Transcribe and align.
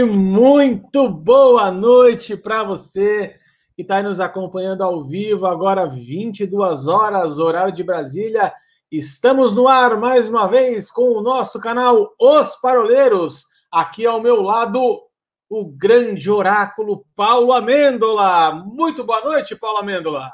Muito 0.00 1.06
boa 1.06 1.70
noite 1.70 2.34
para 2.34 2.62
você 2.62 3.36
que 3.76 3.82
está 3.82 4.02
nos 4.02 4.20
acompanhando 4.20 4.82
ao 4.82 5.06
vivo, 5.06 5.44
agora 5.44 5.86
22 5.86 6.88
horas, 6.88 7.38
horário 7.38 7.74
de 7.74 7.84
Brasília. 7.84 8.50
Estamos 8.90 9.54
no 9.54 9.68
ar 9.68 9.98
mais 9.98 10.30
uma 10.30 10.48
vez 10.48 10.90
com 10.90 11.10
o 11.12 11.20
nosso 11.20 11.60
canal 11.60 12.14
Os 12.18 12.56
Paroleiros. 12.56 13.44
Aqui 13.70 14.06
ao 14.06 14.22
meu 14.22 14.40
lado, 14.40 15.02
o 15.50 15.64
grande 15.66 16.30
oráculo 16.30 17.04
Paulo 17.14 17.52
Amêndola. 17.52 18.54
Muito 18.64 19.04
boa 19.04 19.20
noite, 19.20 19.54
Paulo 19.54 19.78
Amêndola. 19.78 20.26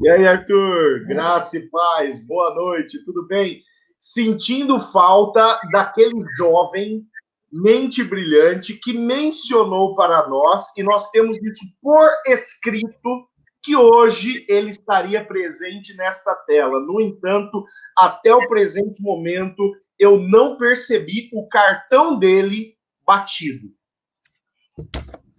E 0.00 0.08
aí, 0.08 0.26
Arthur? 0.26 1.06
Graça 1.06 1.56
e 1.56 1.70
paz, 1.70 2.26
boa 2.26 2.52
noite, 2.52 3.04
tudo 3.04 3.28
bem? 3.28 3.62
Sentindo 4.00 4.80
falta 4.80 5.60
daquele 5.70 6.24
jovem 6.36 7.06
mente 7.50 8.04
brilhante 8.04 8.74
que 8.74 8.92
mencionou 8.92 9.94
para 9.94 10.28
nós, 10.28 10.66
e 10.76 10.82
nós 10.82 11.10
temos 11.10 11.38
isso 11.42 11.64
por 11.82 12.08
escrito, 12.26 13.28
que 13.62 13.76
hoje 13.76 14.46
ele 14.48 14.70
estaria 14.70 15.24
presente 15.24 15.94
nesta 15.94 16.34
tela. 16.46 16.80
No 16.80 17.00
entanto, 17.00 17.64
até 17.96 18.34
o 18.34 18.46
presente 18.46 19.02
momento, 19.02 19.62
eu 19.98 20.18
não 20.18 20.56
percebi 20.56 21.28
o 21.32 21.46
cartão 21.48 22.18
dele 22.18 22.74
batido. 23.06 23.68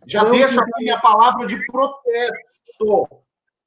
Já 0.07 0.23
não, 0.23 0.31
deixo 0.31 0.59
aqui 0.59 0.89
a 0.89 0.99
palavra 0.99 1.47
de 1.47 1.65
protesto. 1.65 3.07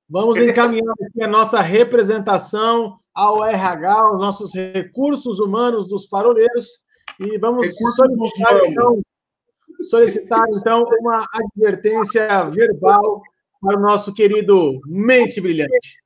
Vamos 0.09 0.39
encaminhar 0.39 0.95
aqui 1.03 1.23
a 1.23 1.29
nossa 1.29 1.61
representação 1.61 3.01
ao 3.13 3.45
RH, 3.45 3.93
aos 3.93 4.21
nossos 4.21 4.55
recursos 4.55 5.41
humanos 5.41 5.89
dos 5.89 6.07
paroleiros, 6.07 6.84
e 7.21 7.39
vamos 7.39 7.75
solicitar 7.77 8.65
então, 8.65 9.03
solicitar, 9.85 10.47
então, 10.51 10.85
uma 11.01 11.25
advertência 11.33 12.45
verbal 12.51 13.23
para 13.61 13.79
o 13.79 13.83
nosso 13.83 14.13
querido 14.15 14.81
Mente 14.87 15.41
Brilhante. 15.41 15.99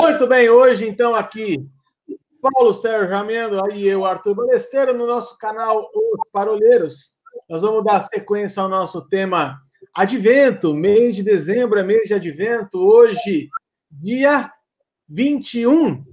Muito 0.00 0.26
bem, 0.26 0.48
hoje, 0.48 0.86
então, 0.86 1.14
aqui, 1.14 1.66
Paulo 2.40 2.74
Sérgio 2.74 3.16
Amendo 3.16 3.70
e 3.72 3.86
eu, 3.86 4.04
Arthur 4.04 4.34
Balesteiro, 4.34 4.96
no 4.96 5.06
nosso 5.06 5.38
canal 5.38 5.90
Os 5.94 6.30
Paroleiros. 6.30 7.16
Nós 7.48 7.62
vamos 7.62 7.84
dar 7.84 8.00
sequência 8.00 8.62
ao 8.62 8.68
nosso 8.68 9.08
tema 9.08 9.60
Advento, 9.94 10.74
mês 10.74 11.16
de 11.16 11.22
dezembro 11.22 11.78
é 11.78 11.82
mês 11.82 12.08
de 12.08 12.14
Advento, 12.14 12.78
hoje, 12.78 13.48
dia 13.90 14.52
21. 15.08 16.04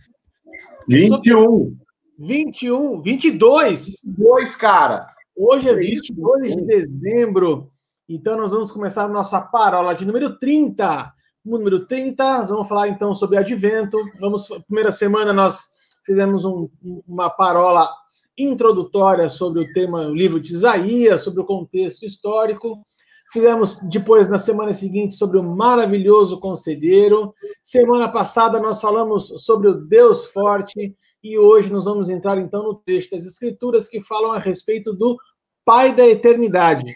21. 0.88 1.78
21, 2.18 3.02
22. 3.02 4.02
22, 4.04 4.56
cara. 4.56 5.08
Hoje 5.36 5.70
é 5.70 5.76
22 5.76 6.56
de 6.56 6.66
dezembro. 6.66 7.72
Então, 8.08 8.38
nós 8.38 8.52
vamos 8.52 8.72
começar 8.72 9.06
a 9.06 9.10
nossa 9.10 9.42
parola 9.42 9.94
de 9.94 10.06
número 10.06 10.38
30. 10.38 11.12
Número 11.44 11.86
30, 11.86 12.38
nós 12.40 12.50
vamos 12.50 12.68
falar 12.68 12.88
então 12.88 13.14
sobre 13.14 13.38
advento. 13.38 13.98
Vamos, 14.20 14.48
primeira 14.68 14.92
semana, 14.92 15.34
nós 15.34 15.66
fizemos 16.06 16.46
um, 16.46 16.70
uma 17.08 17.30
parola 17.30 17.90
introdutória 18.38 19.30
sobre 19.30 19.62
o 19.62 19.74
tema, 19.74 20.08
o 20.08 20.14
livro 20.14 20.40
de 20.40 20.54
Isaías, 20.54 21.22
sobre 21.22 21.42
o 21.42 21.46
contexto 21.46 22.06
histórico. 22.06 22.86
Fizemos 23.32 23.80
depois, 23.90 24.30
na 24.30 24.38
semana 24.38 24.74
seguinte, 24.74 25.16
sobre 25.16 25.40
o 25.40 25.44
maravilhoso 25.44 26.40
conselheiro. 26.40 27.34
Semana 27.64 28.08
passada, 28.08 28.60
nós 28.60 28.80
falamos 28.80 29.44
sobre 29.44 29.70
o 29.70 29.74
Deus 29.74 30.26
forte. 30.26 30.96
E 31.24 31.38
hoje 31.38 31.72
nós 31.72 31.86
vamos 31.86 32.10
entrar 32.10 32.38
então 32.38 32.64
no 32.64 32.76
texto 32.76 33.12
das 33.12 33.26
Escrituras 33.26 33.88
que 33.88 34.02
falam 34.02 34.34
a 34.34 34.40
respeito 34.40 34.94
do 34.94 35.18
Pai 35.64 35.96
da 35.96 36.06
Eternidade. 36.06 36.94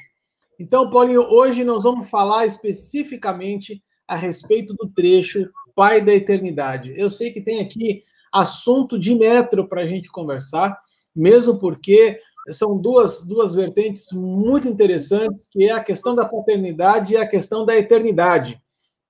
Então, 0.60 0.90
Paulinho, 0.90 1.22
hoje 1.22 1.64
nós 1.64 1.84
vamos 1.84 2.10
falar 2.10 2.46
especificamente 2.46 3.82
a 4.06 4.16
respeito 4.16 4.74
do 4.74 4.90
trecho 4.90 5.50
Pai 5.74 6.02
da 6.02 6.14
Eternidade. 6.14 6.94
Eu 6.98 7.10
sei 7.10 7.32
que 7.32 7.40
tem 7.40 7.62
aqui 7.62 8.04
assunto 8.34 9.00
de 9.00 9.16
metro 9.16 9.68
para 9.68 9.82
a 9.82 9.88
gente 9.88 10.10
conversar, 10.10 10.78
mesmo 11.16 11.58
porque 11.58 12.20
são 12.52 12.78
duas, 12.78 13.26
duas 13.26 13.54
vertentes 13.54 14.12
muito 14.12 14.68
interessantes, 14.68 15.48
que 15.50 15.66
é 15.66 15.72
a 15.72 15.84
questão 15.84 16.16
da 16.16 16.26
paternidade 16.26 17.14
e 17.14 17.18
a 17.18 17.28
questão 17.28 17.66
da 17.66 17.78
eternidade. 17.78 18.62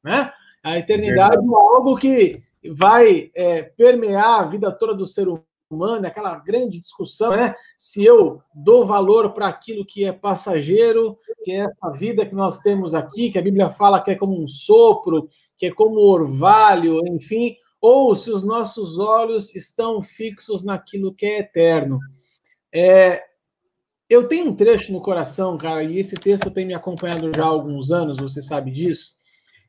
Né? 0.04 0.32
A 0.64 0.78
eternidade 0.78 1.38
é 1.38 1.56
algo 1.56 1.96
que 1.96 2.44
vai 2.70 3.32
é, 3.36 3.64
permear 3.64 4.42
a 4.42 4.46
vida 4.46 4.72
toda 4.72 4.94
do 4.94 5.06
ser 5.06 5.28
humano, 5.70 6.08
aquela 6.08 6.40
grande 6.40 6.80
discussão, 6.80 7.32
né? 7.32 7.56
Se 7.78 8.04
eu 8.04 8.42
dou 8.54 8.86
valor 8.86 9.34
para 9.34 9.48
aquilo 9.48 9.86
que 9.86 10.06
é 10.06 10.12
passageiro, 10.12 11.18
que 11.44 11.52
é 11.52 11.58
essa 11.58 11.92
vida 11.92 12.26
que 12.26 12.34
nós 12.34 12.60
temos 12.60 12.94
aqui, 12.94 13.32
que 13.32 13.38
a 13.38 13.42
Bíblia 13.42 13.70
fala 13.70 14.02
que 14.02 14.12
é 14.12 14.16
como 14.16 14.42
um 14.42 14.48
sopro, 14.48 15.28
que 15.58 15.66
é 15.66 15.72
como 15.72 16.00
orvalho, 16.00 17.02
enfim, 17.08 17.56
ou 17.82 18.16
se 18.16 18.32
os 18.32 18.44
nossos 18.44 18.98
olhos 18.98 19.54
estão 19.56 20.02
fixos 20.02 20.64
naquilo 20.64 21.14
que 21.14 21.26
é 21.26 21.40
eterno. 21.40 22.00
É, 22.74 23.24
eu 24.10 24.28
tenho 24.28 24.50
um 24.50 24.56
trecho 24.56 24.94
no 24.94 25.02
coração, 25.02 25.58
cara, 25.58 25.84
e 25.84 26.00
esse 26.00 26.16
texto 26.16 26.50
tem 26.50 26.66
me 26.66 26.74
acompanhado 26.74 27.30
já 27.36 27.44
há 27.44 27.48
alguns 27.48 27.92
anos, 27.92 28.18
você 28.18 28.42
sabe 28.42 28.72
disso 28.72 29.17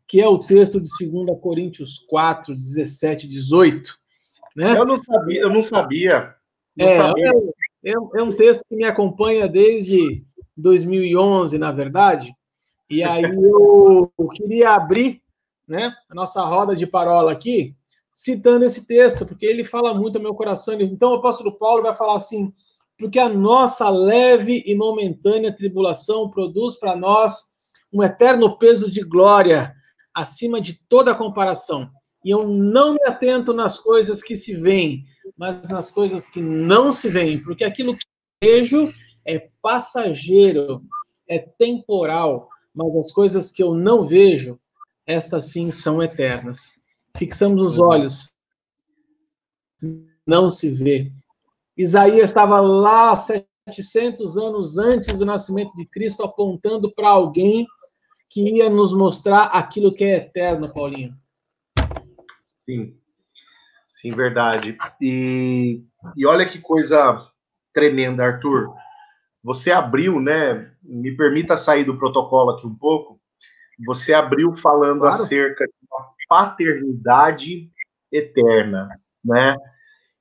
que 0.08 0.20
é 0.20 0.26
o 0.26 0.38
texto 0.38 0.80
de 0.80 0.88
2 1.06 1.38
Coríntios 1.38 1.98
4, 2.08 2.56
17, 2.56 3.28
18. 3.28 3.92
Né? 4.56 4.76
Eu 4.76 4.86
não 4.86 4.96
sabia, 4.96 5.40
eu 5.42 5.50
não 5.50 5.62
sabia. 5.62 6.34
Não 6.74 6.86
é, 6.86 6.96
sabia. 6.96 7.32
É, 7.84 7.92
é, 7.92 8.22
um 8.22 8.32
texto 8.32 8.62
que 8.66 8.74
me 8.74 8.84
acompanha 8.84 9.46
desde 9.46 10.24
2011, 10.56 11.58
na 11.58 11.70
verdade, 11.70 12.34
e 12.90 13.04
aí 13.04 13.22
eu, 13.22 14.10
eu 14.18 14.28
queria 14.28 14.70
abrir 14.70 15.22
né, 15.68 15.94
a 16.08 16.14
nossa 16.14 16.42
roda 16.42 16.74
de 16.74 16.86
parola 16.86 17.30
aqui, 17.30 17.76
citando 18.12 18.64
esse 18.64 18.86
texto, 18.86 19.26
porque 19.26 19.44
ele 19.44 19.62
fala 19.62 19.92
muito 19.92 20.16
ao 20.16 20.22
meu 20.22 20.34
coração. 20.34 20.80
Então, 20.80 21.10
o 21.10 21.16
apóstolo 21.16 21.58
Paulo 21.58 21.82
vai 21.82 21.94
falar 21.94 22.16
assim: 22.16 22.52
porque 22.98 23.18
a 23.18 23.28
nossa 23.28 23.90
leve 23.90 24.62
e 24.66 24.74
momentânea 24.74 25.54
tribulação 25.54 26.30
produz 26.30 26.76
para 26.76 26.96
nós 26.96 27.52
um 27.92 28.02
eterno 28.02 28.58
peso 28.58 28.90
de 28.90 29.02
glória 29.02 29.74
acima 30.18 30.60
de 30.60 30.74
toda 30.88 31.14
comparação. 31.14 31.88
E 32.24 32.30
eu 32.30 32.48
não 32.48 32.94
me 32.94 33.00
atento 33.06 33.52
nas 33.52 33.78
coisas 33.78 34.20
que 34.20 34.34
se 34.34 34.52
veem, 34.52 35.04
mas 35.36 35.68
nas 35.68 35.92
coisas 35.92 36.28
que 36.28 36.42
não 36.42 36.92
se 36.92 37.08
veem, 37.08 37.40
porque 37.40 37.62
aquilo 37.62 37.96
que 37.96 38.04
vejo 38.42 38.92
é 39.24 39.48
passageiro, 39.62 40.82
é 41.28 41.38
temporal, 41.38 42.48
mas 42.74 42.96
as 42.96 43.12
coisas 43.12 43.52
que 43.52 43.62
eu 43.62 43.74
não 43.74 44.04
vejo, 44.04 44.58
estas 45.06 45.46
sim 45.46 45.70
são 45.70 46.02
eternas. 46.02 46.80
Fixamos 47.16 47.62
os 47.62 47.78
olhos, 47.78 48.32
não 50.26 50.50
se 50.50 50.68
vê. 50.68 51.12
Isaías 51.76 52.30
estava 52.30 52.58
lá 52.60 53.16
700 53.16 54.36
anos 54.36 54.78
antes 54.78 55.16
do 55.16 55.24
nascimento 55.24 55.72
de 55.76 55.86
Cristo, 55.86 56.24
apontando 56.24 56.92
para 56.92 57.08
alguém 57.08 57.64
que 58.28 58.56
ia 58.56 58.68
nos 58.68 58.92
mostrar 58.92 59.44
aquilo 59.44 59.94
que 59.94 60.04
é 60.04 60.16
eterno, 60.16 60.72
Paulinho. 60.72 61.14
Sim, 62.64 62.96
sim, 63.86 64.12
verdade. 64.12 64.76
E, 65.00 65.82
e 66.16 66.26
olha 66.26 66.48
que 66.48 66.60
coisa 66.60 67.26
tremenda, 67.72 68.24
Arthur. 68.24 68.74
Você 69.42 69.70
abriu, 69.70 70.20
né? 70.20 70.72
Me 70.82 71.16
permita 71.16 71.56
sair 71.56 71.84
do 71.84 71.96
protocolo 71.96 72.50
aqui 72.50 72.66
um 72.66 72.74
pouco. 72.74 73.18
Você 73.86 74.12
abriu 74.12 74.54
falando 74.54 75.00
claro. 75.00 75.14
acerca 75.14 75.64
de 75.64 75.72
uma 75.90 76.10
paternidade 76.28 77.70
eterna, 78.12 78.88
né? 79.24 79.56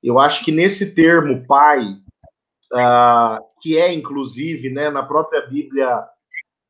Eu 0.02 0.18
acho 0.18 0.44
que 0.44 0.52
nesse 0.52 0.94
termo 0.94 1.44
pai, 1.46 1.82
uh, 2.72 3.44
que 3.60 3.76
é 3.76 3.92
inclusive, 3.92 4.70
né, 4.70 4.90
na 4.90 5.02
própria 5.02 5.46
Bíblia 5.46 6.06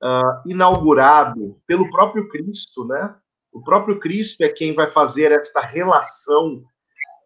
uh, 0.03 0.49
inaugurado 0.49 1.61
pelo 1.67 1.91
próprio 1.91 2.29
Cristo, 2.29 2.85
né? 2.87 3.15
O 3.53 3.63
próprio 3.63 3.99
Cristo 3.99 4.43
é 4.43 4.49
quem 4.49 4.75
vai 4.75 4.91
fazer 4.91 5.33
esta 5.33 5.61
relação 5.61 6.63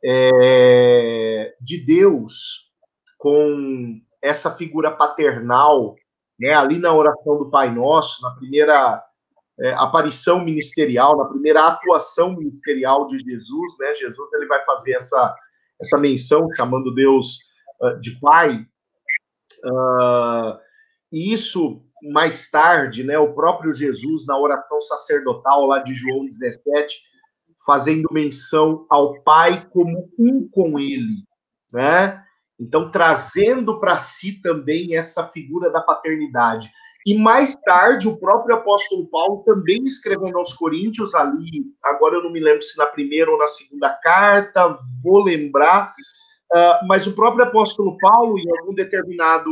é, 0.04 1.54
de 1.60 1.84
Deus 1.84 2.70
com 3.18 4.00
essa 4.20 4.50
figura 4.50 4.90
paternal, 4.90 5.96
né? 6.38 6.54
Ali 6.54 6.78
na 6.78 6.92
oração 6.92 7.38
do 7.38 7.50
Pai 7.50 7.72
Nosso, 7.72 8.22
na 8.22 8.30
primeira 8.36 9.02
é, 9.60 9.72
aparição 9.74 10.44
ministerial, 10.44 11.16
na 11.16 11.26
primeira 11.26 11.66
atuação 11.66 12.36
ministerial 12.36 13.06
de 13.06 13.18
Jesus, 13.18 13.76
né? 13.78 13.94
Jesus 13.94 14.32
ele 14.32 14.46
vai 14.46 14.64
fazer 14.64 14.94
essa 14.94 15.36
essa 15.82 15.98
menção 15.98 16.48
chamando 16.54 16.94
Deus 16.94 17.38
uh, 17.80 18.00
de 18.00 18.18
Pai. 18.20 18.64
Uh, 19.64 20.58
e 21.12 21.32
isso 21.32 21.84
mais 22.02 22.50
tarde, 22.50 23.04
né, 23.04 23.18
o 23.18 23.34
próprio 23.34 23.72
Jesus, 23.72 24.26
na 24.26 24.38
oração 24.38 24.80
sacerdotal 24.80 25.66
lá 25.66 25.78
de 25.78 25.94
João 25.94 26.24
17, 26.24 27.00
fazendo 27.64 28.08
menção 28.10 28.86
ao 28.90 29.22
Pai 29.22 29.68
como 29.70 30.10
um 30.18 30.48
com 30.50 30.78
ele, 30.78 31.24
né? 31.72 32.22
Então, 32.60 32.90
trazendo 32.90 33.80
para 33.80 33.98
si 33.98 34.40
também 34.40 34.96
essa 34.96 35.26
figura 35.28 35.70
da 35.70 35.80
paternidade. 35.80 36.70
E 37.04 37.18
mais 37.18 37.56
tarde, 37.56 38.06
o 38.06 38.18
próprio 38.18 38.56
apóstolo 38.56 39.08
Paulo 39.08 39.42
também 39.44 39.84
escrevendo 39.84 40.38
aos 40.38 40.52
Coríntios, 40.52 41.14
ali, 41.14 41.64
agora 41.82 42.16
eu 42.16 42.22
não 42.22 42.30
me 42.30 42.38
lembro 42.38 42.62
se 42.62 42.78
na 42.78 42.86
primeira 42.86 43.30
ou 43.30 43.38
na 43.38 43.48
segunda 43.48 43.90
carta, 43.94 44.76
vou 45.02 45.24
lembrar, 45.24 45.92
uh, 46.52 46.86
mas 46.86 47.06
o 47.08 47.14
próprio 47.14 47.44
apóstolo 47.44 47.96
Paulo, 47.98 48.38
em 48.38 48.48
algum 48.58 48.74
determinado 48.74 49.50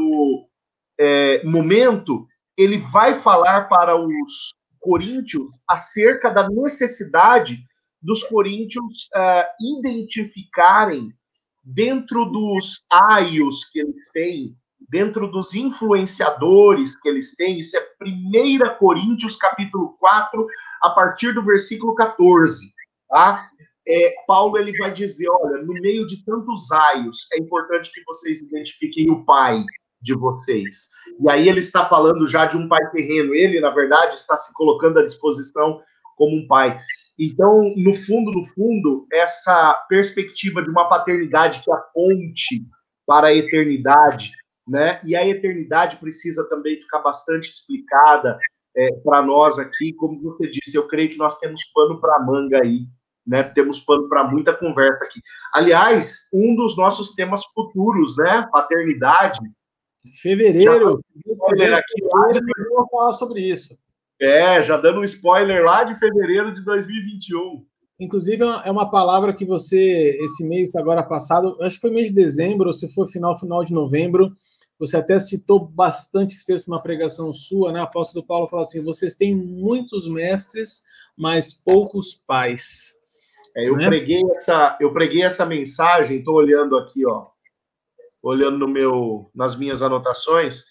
é, 1.01 1.43
momento, 1.45 2.27
ele 2.61 2.77
vai 2.77 3.15
falar 3.15 3.69
para 3.69 3.97
os 3.97 4.53
coríntios 4.79 5.49
acerca 5.67 6.31
da 6.31 6.47
necessidade 6.47 7.59
dos 8.03 8.23
coríntios 8.25 9.09
uh, 9.15 9.79
identificarem 9.79 11.11
dentro 11.65 12.27
dos 12.27 12.83
aios 12.91 13.65
que 13.65 13.81
eles 13.81 14.11
têm, 14.13 14.55
dentro 14.91 15.27
dos 15.31 15.55
influenciadores 15.55 17.01
que 17.01 17.09
eles 17.09 17.35
têm, 17.35 17.61
isso 17.61 17.79
é 17.79 17.87
1 18.03 18.79
Coríntios 18.79 19.37
capítulo 19.37 19.97
4, 19.99 20.47
a 20.83 20.91
partir 20.91 21.33
do 21.33 21.43
versículo 21.43 21.95
14, 21.95 22.73
tá? 23.09 23.49
É, 23.89 24.15
Paulo 24.27 24.59
ele 24.59 24.77
vai 24.77 24.93
dizer, 24.93 25.29
olha, 25.31 25.63
no 25.63 25.73
meio 25.81 26.07
de 26.07 26.23
tantos 26.25 26.71
aios, 26.71 27.27
é 27.33 27.39
importante 27.39 27.91
que 27.91 28.03
vocês 28.05 28.43
identifiquem 28.43 29.11
o 29.11 29.25
pai 29.25 29.65
de 30.01 30.15
vocês. 30.15 30.91
E 31.21 31.31
aí 31.31 31.49
ele 31.49 31.61
está 31.61 31.89
falando 31.89 32.27
já 32.27 32.47
de 32.47 32.57
um 32.57 32.69
pai 32.69 32.91
terreno, 32.91 33.35
ele, 33.35 33.61
na 33.61 33.71
verdade, 33.71 34.15
está 34.15 34.37
se 34.37 34.53
colocando 34.55 34.99
à 34.99 35.05
disposição 35.05 35.81
como 36.17 36.37
um 36.37 36.47
pai. 36.47 36.81
Então, 37.19 37.75
no 37.77 37.95
fundo, 37.95 38.31
no 38.33 38.43
fundo, 38.43 39.07
essa 39.13 39.75
perspectiva 39.89 40.63
de 40.63 40.71
uma 40.71 40.89
paternidade 40.89 41.63
que 41.63 41.71
aponte 41.71 42.65
para 43.07 43.29
a 43.29 43.35
eternidade, 43.35 44.33
né? 44.67 45.01
E 45.05 45.15
a 45.15 45.27
eternidade 45.27 45.97
precisa 45.97 46.49
também 46.49 46.81
ficar 46.81 47.01
bastante 47.01 47.51
explicada 47.51 48.39
é, 48.77 48.93
para 49.05 49.21
nós 49.21 49.59
aqui, 49.59 49.93
como 49.93 50.21
você 50.23 50.49
disse, 50.49 50.77
eu 50.77 50.87
creio 50.87 51.11
que 51.11 51.19
nós 51.19 51.39
temos 51.39 51.65
pano 51.75 52.01
para 52.01 52.21
manga 52.21 52.63
aí, 52.63 52.87
né? 53.27 53.43
Temos 53.43 53.81
pano 53.81 54.09
para 54.09 54.25
muita 54.25 54.55
conversa 54.55 55.05
aqui. 55.05 55.21
Aliás, 55.53 56.29
um 56.33 56.55
dos 56.55 56.77
nossos 56.77 57.15
temas 57.15 57.43
futuros, 57.55 58.17
né? 58.17 58.49
Paternidade. 58.51 59.39
Fevereiro. 60.23 61.01
Já, 61.57 61.79
aqui, 61.79 62.01
fevereiro, 62.01 62.75
vou 62.75 62.89
falar 62.89 63.13
sobre 63.13 63.41
isso. 63.41 63.79
É, 64.21 64.61
já 64.61 64.77
dando 64.77 65.01
um 65.01 65.05
spoiler 65.05 65.65
lá 65.65 65.85
de 65.85 65.99
fevereiro 65.99 66.53
de 66.53 66.65
2021. 66.65 67.65
Inclusive, 67.99 68.43
é 68.65 68.71
uma 68.71 68.91
palavra 68.91 69.35
que 69.35 69.45
você, 69.45 70.19
esse 70.23 70.47
mês 70.49 70.75
agora 70.75 71.03
passado, 71.03 71.57
acho 71.61 71.75
que 71.75 71.83
foi 71.83 71.91
mês 71.91 72.09
de 72.09 72.15
dezembro, 72.15 72.69
ou 72.69 72.73
se 72.73 72.89
for 72.95 73.07
final, 73.09 73.39
final 73.39 73.63
de 73.63 73.75
novembro, 73.75 74.35
você 74.79 74.97
até 74.97 75.21
citou 75.21 75.61
bastante 75.61 76.35
esse 76.35 76.47
texto 76.47 76.69
numa 76.69 76.83
pregação 76.83 77.31
sua, 77.33 77.71
né? 77.71 77.81
Apóstolo 77.81 78.25
Paulo 78.25 78.49
fala 78.49 78.63
assim: 78.63 78.81
vocês 78.81 79.15
têm 79.15 79.35
muitos 79.35 80.09
mestres, 80.09 80.83
mas 81.15 81.53
poucos 81.53 82.15
pais. 82.15 82.95
É, 83.55 83.69
eu, 83.69 83.77
né? 83.77 83.87
preguei 83.87 84.23
essa, 84.35 84.79
eu 84.81 84.91
preguei 84.93 85.23
essa 85.23 85.45
mensagem, 85.45 86.19
estou 86.19 86.37
olhando 86.37 86.79
aqui, 86.79 87.05
ó, 87.05 87.27
olhando 88.23 88.59
no 88.59 88.69
meu, 88.69 89.31
nas 89.35 89.57
minhas 89.59 89.83
anotações, 89.83 90.65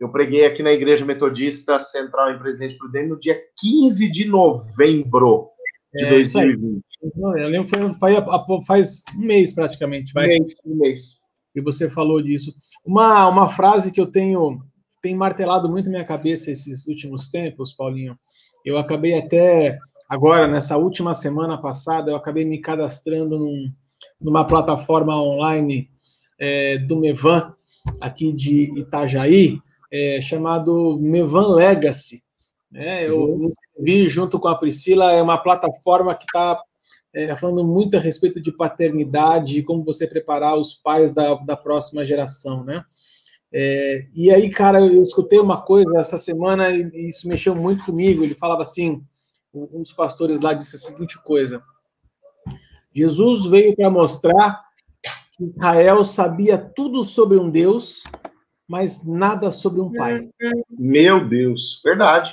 eu 0.00 0.10
preguei 0.10 0.46
aqui 0.46 0.62
na 0.62 0.72
Igreja 0.72 1.04
Metodista 1.04 1.78
Central 1.78 2.32
em 2.32 2.38
Presidente 2.38 2.76
Prudente 2.78 3.08
no 3.08 3.18
dia 3.18 3.38
15 3.60 4.10
de 4.10 4.24
novembro 4.26 5.50
de 5.94 6.04
é, 6.04 6.10
2020. 6.10 6.82
Eu 7.02 7.48
lembro 7.48 7.68
que 7.68 7.98
foi, 7.98 8.64
faz 8.66 9.02
um 9.16 9.20
mês 9.20 9.52
praticamente. 9.52 10.12
Vai. 10.12 10.26
Um 10.26 10.28
mês, 10.28 10.54
um 10.64 10.76
mês. 10.76 11.20
E 11.54 11.60
você 11.60 11.90
falou 11.90 12.22
disso. 12.22 12.52
Uma, 12.84 13.28
uma 13.28 13.50
frase 13.50 13.92
que 13.92 14.00
eu 14.00 14.06
tenho 14.06 14.62
tem 15.02 15.14
martelado 15.14 15.68
muito 15.68 15.90
minha 15.90 16.04
cabeça 16.04 16.50
esses 16.50 16.86
últimos 16.86 17.30
tempos, 17.30 17.72
Paulinho. 17.72 18.18
Eu 18.64 18.76
acabei 18.76 19.14
até 19.14 19.78
agora, 20.08 20.46
nessa 20.46 20.76
última 20.76 21.14
semana 21.14 21.60
passada, 21.60 22.10
eu 22.10 22.16
acabei 22.16 22.44
me 22.44 22.58
cadastrando 22.58 23.38
num, 23.38 23.72
numa 24.20 24.46
plataforma 24.46 25.20
online 25.20 25.90
é, 26.40 26.78
do 26.78 26.96
Mevan, 26.96 27.54
aqui 28.00 28.32
de 28.32 28.80
Itajaí, 28.80 29.60
é, 29.92 30.20
chamado 30.22 30.98
Mevan 30.98 31.54
Legacy. 31.54 32.22
Né? 32.70 33.08
Eu 33.08 33.20
uhum. 33.20 33.48
vi 33.78 34.06
junto 34.08 34.40
com 34.40 34.48
a 34.48 34.56
Priscila, 34.56 35.12
é 35.12 35.20
uma 35.20 35.38
plataforma 35.38 36.14
que 36.14 36.24
está 36.24 36.60
é, 37.12 37.36
falando 37.36 37.64
muito 37.64 37.96
a 37.96 38.00
respeito 38.00 38.40
de 38.40 38.52
paternidade 38.52 39.58
e 39.58 39.62
como 39.62 39.84
você 39.84 40.06
preparar 40.06 40.56
os 40.56 40.74
pais 40.74 41.12
da, 41.12 41.34
da 41.34 41.56
próxima 41.56 42.04
geração, 42.04 42.64
né? 42.64 42.84
É, 43.52 44.06
e 44.14 44.32
aí, 44.32 44.48
cara, 44.48 44.80
eu 44.80 45.02
escutei 45.02 45.40
uma 45.40 45.60
coisa 45.60 45.98
essa 45.98 46.16
semana 46.16 46.70
e 46.70 47.08
isso 47.08 47.26
mexeu 47.26 47.52
muito 47.54 47.84
comigo. 47.84 48.22
Ele 48.22 48.34
falava 48.34 48.62
assim: 48.62 49.02
um 49.52 49.82
dos 49.82 49.92
pastores 49.92 50.40
lá 50.40 50.52
disse 50.52 50.76
a 50.76 50.78
seguinte 50.78 51.20
coisa: 51.20 51.60
Jesus 52.94 53.46
veio 53.46 53.74
para 53.74 53.90
mostrar 53.90 54.62
Israel 55.40 56.04
sabia 56.04 56.58
tudo 56.58 57.02
sobre 57.04 57.38
um 57.38 57.50
Deus 57.50 58.02
mas 58.70 59.04
nada 59.04 59.50
sobre 59.50 59.80
um 59.80 59.92
pai. 59.92 60.28
Meu 60.70 61.28
Deus, 61.28 61.80
verdade. 61.84 62.32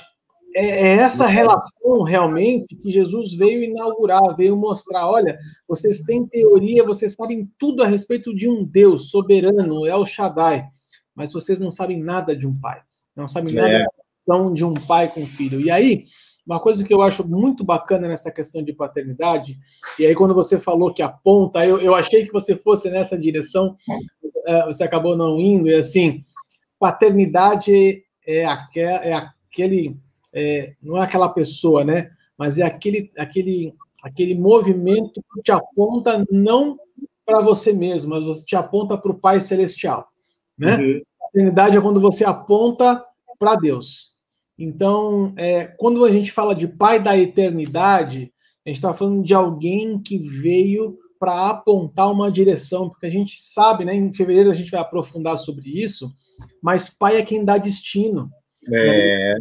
É, 0.54 0.66
é 0.66 0.92
essa 0.98 1.26
relação 1.26 2.04
realmente 2.04 2.76
que 2.76 2.92
Jesus 2.92 3.34
veio 3.34 3.64
inaugurar, 3.64 4.36
veio 4.36 4.56
mostrar. 4.56 5.10
Olha, 5.10 5.36
vocês 5.66 6.02
têm 6.02 6.24
teoria, 6.24 6.84
vocês 6.84 7.14
sabem 7.14 7.50
tudo 7.58 7.82
a 7.82 7.88
respeito 7.88 8.32
de 8.32 8.48
um 8.48 8.64
Deus 8.64 9.10
soberano, 9.10 9.84
é 9.84 9.96
o 9.96 10.06
Shaddai, 10.06 10.64
mas 11.12 11.32
vocês 11.32 11.60
não 11.60 11.72
sabem 11.72 12.00
nada 12.00 12.36
de 12.36 12.46
um 12.46 12.56
pai. 12.56 12.82
Não 13.16 13.26
sabem 13.26 13.56
nada 13.56 13.74
é. 13.74 13.84
da 14.24 14.50
de 14.50 14.64
um 14.64 14.74
pai 14.74 15.08
com 15.08 15.26
filho. 15.26 15.60
E 15.60 15.72
aí, 15.72 16.04
uma 16.48 16.58
coisa 16.58 16.82
que 16.82 16.94
eu 16.94 17.02
acho 17.02 17.28
muito 17.28 17.62
bacana 17.62 18.08
nessa 18.08 18.32
questão 18.32 18.62
de 18.62 18.72
paternidade, 18.72 19.58
e 19.98 20.06
aí 20.06 20.14
quando 20.14 20.34
você 20.34 20.58
falou 20.58 20.94
que 20.94 21.02
aponta, 21.02 21.64
eu, 21.66 21.78
eu 21.78 21.94
achei 21.94 22.24
que 22.24 22.32
você 22.32 22.56
fosse 22.56 22.88
nessa 22.88 23.18
direção, 23.18 23.76
é, 24.46 24.64
você 24.64 24.82
acabou 24.82 25.14
não 25.14 25.38
indo, 25.38 25.68
e 25.68 25.74
assim, 25.74 26.22
paternidade 26.78 28.02
é, 28.26 28.46
aquel, 28.46 28.88
é 28.88 29.12
aquele, 29.12 29.94
é, 30.32 30.74
não 30.82 30.96
é 30.96 31.02
aquela 31.02 31.28
pessoa, 31.28 31.84
né? 31.84 32.10
Mas 32.38 32.56
é 32.56 32.62
aquele, 32.62 33.10
aquele, 33.18 33.74
aquele 34.02 34.34
movimento 34.34 35.22
que 35.34 35.42
te 35.42 35.52
aponta 35.52 36.24
não 36.30 36.78
para 37.26 37.42
você 37.42 37.74
mesmo, 37.74 38.10
mas 38.10 38.22
você 38.22 38.42
te 38.42 38.56
aponta 38.56 38.96
para 38.96 39.12
o 39.12 39.18
Pai 39.18 39.38
Celestial, 39.38 40.08
né? 40.56 40.76
Uhum. 40.76 41.02
Paternidade 41.20 41.76
é 41.76 41.80
quando 41.80 42.00
você 42.00 42.24
aponta 42.24 43.04
para 43.38 43.54
Deus. 43.54 44.17
Então, 44.58 45.32
é, 45.36 45.64
quando 45.64 46.04
a 46.04 46.10
gente 46.10 46.32
fala 46.32 46.54
de 46.54 46.66
Pai 46.66 47.00
da 47.00 47.16
eternidade, 47.16 48.32
a 48.66 48.68
gente 48.68 48.78
está 48.78 48.92
falando 48.92 49.22
de 49.22 49.32
alguém 49.32 49.98
que 50.00 50.18
veio 50.18 50.98
para 51.18 51.50
apontar 51.50 52.10
uma 52.10 52.30
direção, 52.30 52.88
porque 52.88 53.06
a 53.06 53.10
gente 53.10 53.40
sabe, 53.40 53.84
né? 53.84 53.94
Em 53.94 54.12
fevereiro 54.12 54.50
a 54.50 54.54
gente 54.54 54.70
vai 54.70 54.80
aprofundar 54.80 55.38
sobre 55.38 55.68
isso, 55.68 56.12
mas 56.62 56.88
pai 56.88 57.16
é 57.16 57.22
quem 57.22 57.44
dá 57.44 57.58
destino. 57.58 58.30
É. 58.70 59.34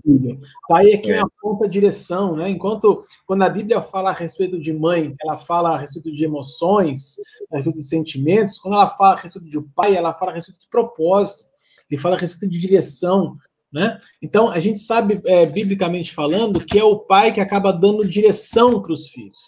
Pai 0.70 0.92
é 0.92 0.98
quem 0.98 1.14
é. 1.14 1.20
aponta 1.20 1.66
a 1.66 1.70
direção, 1.70 2.36
né? 2.38 2.50
Enquanto 2.50 3.04
quando 3.26 3.44
a 3.44 3.50
Bíblia 3.50 3.82
fala 3.82 4.10
a 4.10 4.14
respeito 4.14 4.60
de 4.60 4.72
mãe, 4.72 5.14
ela 5.22 5.38
fala 5.38 5.76
a 5.76 5.78
respeito 5.78 6.12
de 6.12 6.24
emoções, 6.24 7.16
a 7.52 7.58
respeito 7.58 7.78
de 7.78 7.84
sentimentos, 7.84 8.58
quando 8.58 8.76
ela 8.76 8.90
fala 8.90 9.16
a 9.16 9.20
respeito 9.20 9.50
de 9.50 9.62
pai, 9.76 9.96
ela 9.96 10.14
fala 10.14 10.32
a 10.32 10.36
respeito 10.36 10.62
de 10.62 10.70
propósito, 10.70 11.46
ele 11.90 12.00
fala 12.00 12.16
a 12.16 12.20
respeito 12.20 12.48
de 12.48 12.60
direção, 12.60 13.38
né? 13.72 13.98
Então 14.22 14.50
a 14.50 14.60
gente 14.60 14.80
sabe, 14.80 15.22
é, 15.26 15.46
biblicamente 15.46 16.14
falando, 16.14 16.60
que 16.60 16.80
é 16.80 16.84
o 16.84 17.00
pai 17.00 17.34
que 17.34 17.42
acaba 17.42 17.72
dando 17.72 18.08
direção 18.08 18.82
para 18.82 18.94
os 18.94 19.08
filhos. 19.10 19.40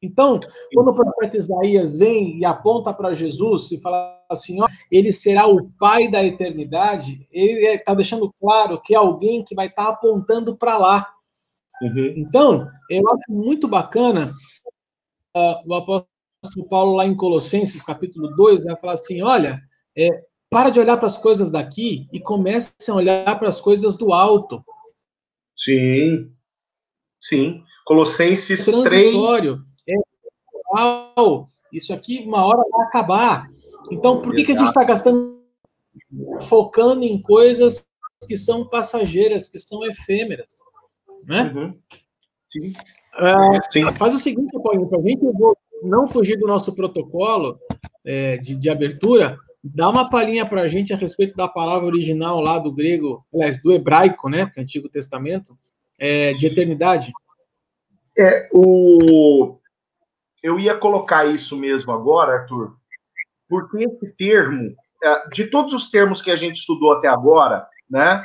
Então, 0.00 0.38
quando 0.72 0.88
o 0.88 0.94
profeta 0.94 1.36
Isaías 1.36 1.96
vem 1.96 2.38
e 2.38 2.44
aponta 2.44 2.94
para 2.94 3.14
Jesus 3.14 3.72
e 3.72 3.80
fala 3.80 4.16
assim, 4.30 4.62
ó, 4.62 4.68
ele 4.92 5.12
será 5.12 5.48
o 5.48 5.70
pai 5.72 6.08
da 6.08 6.22
eternidade, 6.22 7.26
ele 7.32 7.66
está 7.66 7.94
deixando 7.94 8.32
claro 8.40 8.80
que 8.80 8.94
é 8.94 8.96
alguém 8.96 9.44
que 9.44 9.56
vai 9.56 9.66
estar 9.66 9.86
tá 9.86 9.90
apontando 9.90 10.56
para 10.56 10.78
lá. 10.78 11.12
Uhum. 11.82 12.14
Então, 12.16 12.68
eu 12.88 13.02
acho 13.08 13.32
muito 13.32 13.66
bacana 13.66 14.32
uh, 15.36 15.62
o 15.66 15.74
apóstolo 15.74 16.08
Paulo 16.68 16.94
lá 16.94 17.04
em 17.04 17.16
Colossenses, 17.16 17.82
capítulo 17.82 18.28
2, 18.36 18.64
vai 18.64 18.76
falar 18.76 18.92
assim, 18.92 19.20
olha, 19.22 19.60
é, 19.96 20.08
para 20.50 20.70
de 20.70 20.80
olhar 20.80 20.96
para 20.96 21.06
as 21.06 21.18
coisas 21.18 21.50
daqui 21.50 22.08
e 22.12 22.20
comece 22.20 22.72
a 22.88 22.94
olhar 22.94 23.38
para 23.38 23.48
as 23.48 23.60
coisas 23.60 23.96
do 23.96 24.12
alto. 24.12 24.64
Sim, 25.56 26.32
sim. 27.20 27.62
Colossenses 27.84 28.64
3, 28.64 29.14
isso 31.72 31.92
aqui 31.92 32.24
uma 32.26 32.44
hora 32.44 32.62
vai 32.70 32.86
acabar. 32.86 33.50
Então, 33.90 34.20
por 34.20 34.34
que, 34.34 34.44
que 34.44 34.52
a 34.52 34.58
gente 34.58 34.68
está 34.68 34.84
gastando, 34.84 35.42
focando 36.42 37.04
em 37.04 37.20
coisas 37.20 37.86
que 38.26 38.36
são 38.36 38.68
passageiras, 38.68 39.48
que 39.48 39.58
são 39.58 39.84
efêmeras? 39.84 40.46
Né? 41.24 41.52
Uhum. 41.54 41.78
Sim. 42.48 42.72
É, 43.18 43.70
Sim. 43.70 43.92
Faz 43.94 44.14
o 44.14 44.18
seguinte, 44.18 44.58
Paulinho, 44.62 44.88
para 44.88 44.98
a 44.98 45.02
gente 45.02 45.22
não 45.82 46.06
fugir 46.06 46.38
do 46.38 46.46
nosso 46.46 46.72
protocolo 46.74 47.58
é, 48.04 48.36
de, 48.38 48.54
de, 48.54 48.70
abertura, 48.70 49.38
dá 49.62 49.88
uma 49.88 50.08
palhinha 50.08 50.46
para 50.46 50.62
a 50.62 50.68
gente 50.68 50.92
a 50.92 50.96
respeito 50.96 51.36
da 51.36 51.48
palavra 51.48 51.86
original 51.86 52.40
lá 52.40 52.58
do 52.58 52.72
grego, 52.72 53.26
aliás, 53.32 53.60
do 53.62 53.72
hebraico, 53.72 54.28
né, 54.28 54.50
é 54.56 54.60
Antigo 54.60 54.88
Testamento, 54.88 55.58
é, 55.98 56.32
de 56.32 56.46
eternidade. 56.46 57.12
É, 58.16 58.48
o... 58.52 59.58
Eu 60.42 60.58
ia 60.58 60.76
colocar 60.76 61.26
isso 61.26 61.56
mesmo 61.56 61.92
agora, 61.92 62.40
Arthur, 62.40 62.76
porque 63.48 63.78
esse 63.78 64.14
termo, 64.16 64.74
é, 65.02 65.28
de 65.30 65.46
todos 65.50 65.72
os 65.72 65.90
termos 65.90 66.22
que 66.22 66.30
a 66.30 66.36
gente 66.36 66.56
estudou 66.56 66.92
até 66.92 67.08
agora, 67.08 67.66
né, 67.90 68.22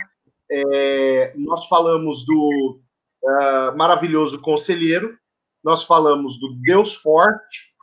é, 0.51 1.33
nós 1.35 1.67
falamos 1.67 2.25
do 2.25 2.79
uh, 3.23 3.77
maravilhoso 3.77 4.39
conselheiro, 4.39 5.17
nós 5.63 5.83
falamos 5.83 6.39
do 6.39 6.53
Deus 6.61 6.95
forte, 6.95 7.73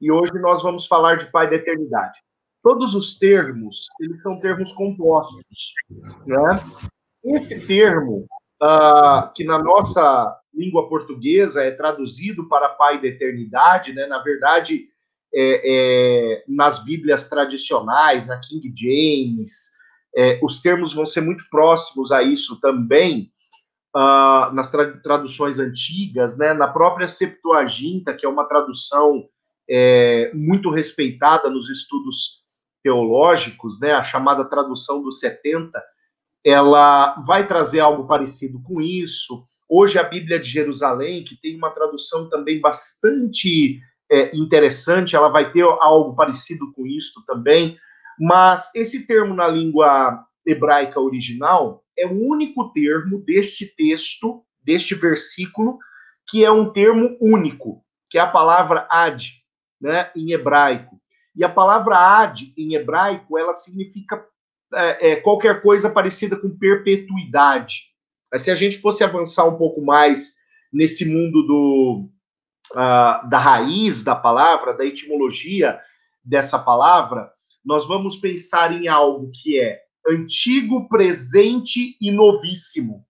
e 0.00 0.12
hoje 0.12 0.32
nós 0.40 0.62
vamos 0.62 0.86
falar 0.86 1.16
de 1.16 1.30
Pai 1.30 1.48
da 1.48 1.56
Eternidade. 1.56 2.18
Todos 2.62 2.94
os 2.94 3.18
termos, 3.18 3.86
eles 4.00 4.20
são 4.22 4.38
termos 4.38 4.72
compostos, 4.72 5.72
né? 6.26 6.56
Esse 7.24 7.66
termo, 7.66 8.26
uh, 8.62 9.32
que 9.34 9.44
na 9.44 9.58
nossa 9.58 10.38
língua 10.52 10.88
portuguesa 10.88 11.62
é 11.62 11.70
traduzido 11.70 12.48
para 12.48 12.68
Pai 12.68 13.00
da 13.00 13.08
Eternidade, 13.08 13.92
né? 13.92 14.06
Na 14.06 14.18
verdade, 14.18 14.88
é, 15.32 15.62
é, 15.64 16.44
nas 16.48 16.82
Bíblias 16.84 17.28
tradicionais, 17.28 18.26
na 18.26 18.38
King 18.40 18.72
James, 18.76 19.70
é, 20.14 20.40
os 20.42 20.60
termos 20.60 20.92
vão 20.92 21.06
ser 21.06 21.20
muito 21.20 21.44
próximos 21.50 22.10
a 22.10 22.22
isso 22.22 22.60
também, 22.60 23.30
uh, 23.96 24.52
nas 24.52 24.70
tra 24.70 24.98
traduções 25.00 25.58
antigas, 25.58 26.36
né, 26.36 26.52
na 26.52 26.68
própria 26.68 27.06
Septuaginta, 27.06 28.14
que 28.14 28.26
é 28.26 28.28
uma 28.28 28.44
tradução 28.44 29.28
é, 29.68 30.32
muito 30.34 30.70
respeitada 30.70 31.48
nos 31.48 31.70
estudos 31.70 32.39
teológicos, 32.82 33.80
né, 33.80 33.92
a 33.92 34.02
chamada 34.02 34.44
tradução 34.44 35.02
dos 35.02 35.18
70, 35.18 35.82
ela 36.44 37.20
vai 37.26 37.46
trazer 37.46 37.80
algo 37.80 38.06
parecido 38.06 38.62
com 38.62 38.80
isso. 38.80 39.44
Hoje, 39.68 39.98
a 39.98 40.02
Bíblia 40.02 40.40
de 40.40 40.48
Jerusalém, 40.48 41.24
que 41.24 41.38
tem 41.40 41.56
uma 41.56 41.70
tradução 41.70 42.28
também 42.28 42.60
bastante 42.60 43.78
é, 44.10 44.34
interessante, 44.36 45.14
ela 45.14 45.28
vai 45.28 45.52
ter 45.52 45.62
algo 45.62 46.14
parecido 46.14 46.72
com 46.72 46.86
isso 46.86 47.22
também. 47.26 47.78
Mas 48.18 48.70
esse 48.74 49.06
termo 49.06 49.34
na 49.34 49.46
língua 49.46 50.24
hebraica 50.46 51.00
original 51.00 51.84
é 51.96 52.06
o 52.06 52.26
único 52.26 52.72
termo 52.72 53.22
deste 53.24 53.74
texto, 53.74 54.42
deste 54.62 54.94
versículo, 54.94 55.78
que 56.28 56.44
é 56.44 56.50
um 56.50 56.70
termo 56.70 57.16
único, 57.20 57.84
que 58.08 58.18
é 58.18 58.20
a 58.20 58.26
palavra 58.26 58.86
ad, 58.90 59.32
né, 59.80 60.10
em 60.14 60.32
hebraico. 60.32 60.99
E 61.40 61.44
a 61.44 61.48
palavra 61.48 61.96
ad, 61.96 62.52
em 62.54 62.74
hebraico, 62.74 63.38
ela 63.38 63.54
significa 63.54 64.22
é, 64.74 65.12
é, 65.12 65.16
qualquer 65.16 65.62
coisa 65.62 65.88
parecida 65.88 66.36
com 66.36 66.54
perpetuidade. 66.54 67.84
Mas 68.30 68.42
se 68.42 68.50
a 68.50 68.54
gente 68.54 68.76
fosse 68.76 69.02
avançar 69.02 69.48
um 69.48 69.56
pouco 69.56 69.80
mais 69.80 70.34
nesse 70.70 71.06
mundo 71.06 71.42
do, 71.46 72.10
uh, 72.72 73.26
da 73.26 73.38
raiz 73.38 74.04
da 74.04 74.14
palavra, 74.14 74.74
da 74.74 74.84
etimologia 74.84 75.80
dessa 76.22 76.58
palavra, 76.58 77.32
nós 77.64 77.88
vamos 77.88 78.16
pensar 78.16 78.74
em 78.74 78.86
algo 78.86 79.30
que 79.32 79.58
é 79.58 79.80
antigo, 80.06 80.90
presente 80.90 81.96
e 81.98 82.10
novíssimo, 82.10 83.02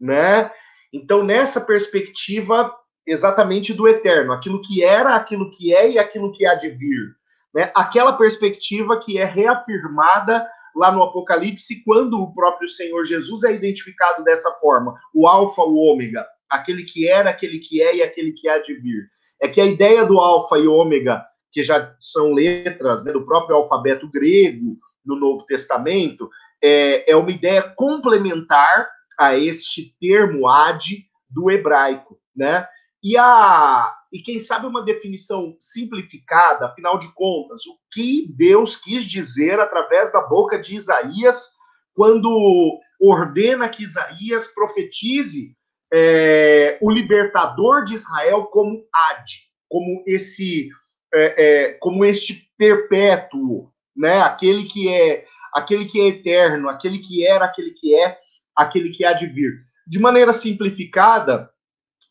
né? 0.00 0.52
Então, 0.92 1.24
nessa 1.24 1.60
perspectiva 1.60 2.72
exatamente 3.04 3.74
do 3.74 3.88
eterno, 3.88 4.32
aquilo 4.32 4.62
que 4.62 4.84
era, 4.84 5.16
aquilo 5.16 5.50
que 5.50 5.74
é 5.74 5.90
e 5.90 5.98
aquilo 5.98 6.30
que 6.30 6.46
há 6.46 6.54
de 6.54 6.68
vir, 6.68 7.20
né? 7.54 7.70
Aquela 7.74 8.14
perspectiva 8.14 8.98
que 8.98 9.18
é 9.18 9.24
reafirmada 9.24 10.46
lá 10.74 10.90
no 10.90 11.02
Apocalipse 11.02 11.82
quando 11.84 12.20
o 12.20 12.32
próprio 12.32 12.68
Senhor 12.68 13.04
Jesus 13.04 13.44
é 13.44 13.52
identificado 13.52 14.24
dessa 14.24 14.50
forma, 14.52 14.94
o 15.14 15.26
alfa, 15.26 15.62
o 15.62 15.76
ômega, 15.76 16.26
aquele 16.48 16.84
que 16.84 17.08
era, 17.08 17.30
aquele 17.30 17.58
que 17.58 17.82
é 17.82 17.96
e 17.96 18.02
aquele 18.02 18.32
que 18.32 18.48
há 18.48 18.58
de 18.58 18.74
vir. 18.74 19.06
É 19.40 19.48
que 19.48 19.60
a 19.60 19.66
ideia 19.66 20.04
do 20.04 20.18
alfa 20.18 20.58
e 20.58 20.66
ômega 20.66 21.22
que 21.52 21.62
já 21.62 21.94
são 22.00 22.32
letras 22.32 23.04
né, 23.04 23.12
do 23.12 23.26
próprio 23.26 23.56
alfabeto 23.56 24.08
grego 24.10 24.78
no 25.04 25.16
Novo 25.16 25.44
Testamento, 25.44 26.30
é, 26.62 27.10
é 27.10 27.14
uma 27.14 27.30
ideia 27.30 27.62
complementar 27.62 28.88
a 29.18 29.36
este 29.36 29.94
termo 30.00 30.48
ad 30.48 31.04
do 31.28 31.50
hebraico, 31.50 32.18
né? 32.34 32.66
E 33.02 33.16
a 33.16 33.96
e 34.12 34.20
quem 34.20 34.38
sabe 34.38 34.66
uma 34.66 34.84
definição 34.84 35.56
simplificada, 35.58 36.66
afinal 36.66 36.98
de 36.98 37.10
contas, 37.14 37.66
o 37.66 37.78
que 37.90 38.30
Deus 38.36 38.76
quis 38.76 39.04
dizer 39.04 39.58
através 39.58 40.12
da 40.12 40.20
boca 40.20 40.60
de 40.60 40.76
Isaías 40.76 41.52
quando 41.94 42.78
ordena 43.00 43.70
que 43.70 43.84
Isaías 43.84 44.48
profetize 44.48 45.56
é, 45.92 46.78
o 46.82 46.90
libertador 46.90 47.84
de 47.84 47.94
Israel 47.94 48.44
como 48.44 48.84
Ad, 48.94 49.32
como 49.68 50.02
esse 50.06 50.68
é, 51.14 51.44
é, 51.44 51.72
como 51.74 52.04
este 52.04 52.50
perpétuo, 52.56 53.70
né? 53.96 54.20
Aquele 54.20 54.64
que 54.64 54.88
é 54.88 55.24
aquele 55.54 55.86
que 55.86 56.00
é 56.00 56.06
eterno, 56.08 56.68
aquele 56.68 56.98
que 56.98 57.26
era, 57.26 57.44
aquele 57.44 57.72
que 57.72 57.94
é, 57.94 58.18
aquele 58.56 58.90
que 58.90 59.04
há 59.04 59.12
de 59.12 59.26
vir. 59.26 59.52
De 59.86 59.98
maneira 59.98 60.32
simplificada, 60.32 61.51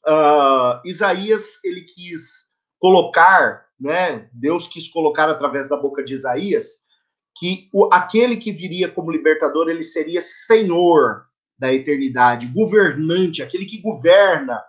uh, 0.07 0.81
Isaías 0.85 1.63
ele 1.63 1.81
quis 1.81 2.51
colocar, 2.79 3.65
né? 3.79 4.29
Deus 4.33 4.67
quis 4.67 4.87
colocar 4.87 5.29
através 5.29 5.69
da 5.69 5.77
boca 5.77 6.03
de 6.03 6.15
Isaías 6.15 6.89
que 7.37 7.69
o, 7.73 7.91
aquele 7.91 8.37
que 8.37 8.51
viria 8.51 8.89
como 8.89 9.11
libertador 9.11 9.69
ele 9.69 9.83
seria 9.83 10.21
Senhor 10.21 11.25
da 11.57 11.73
eternidade, 11.73 12.47
governante, 12.47 13.41
aquele 13.41 13.65
que 13.65 13.79
governa 13.81 14.61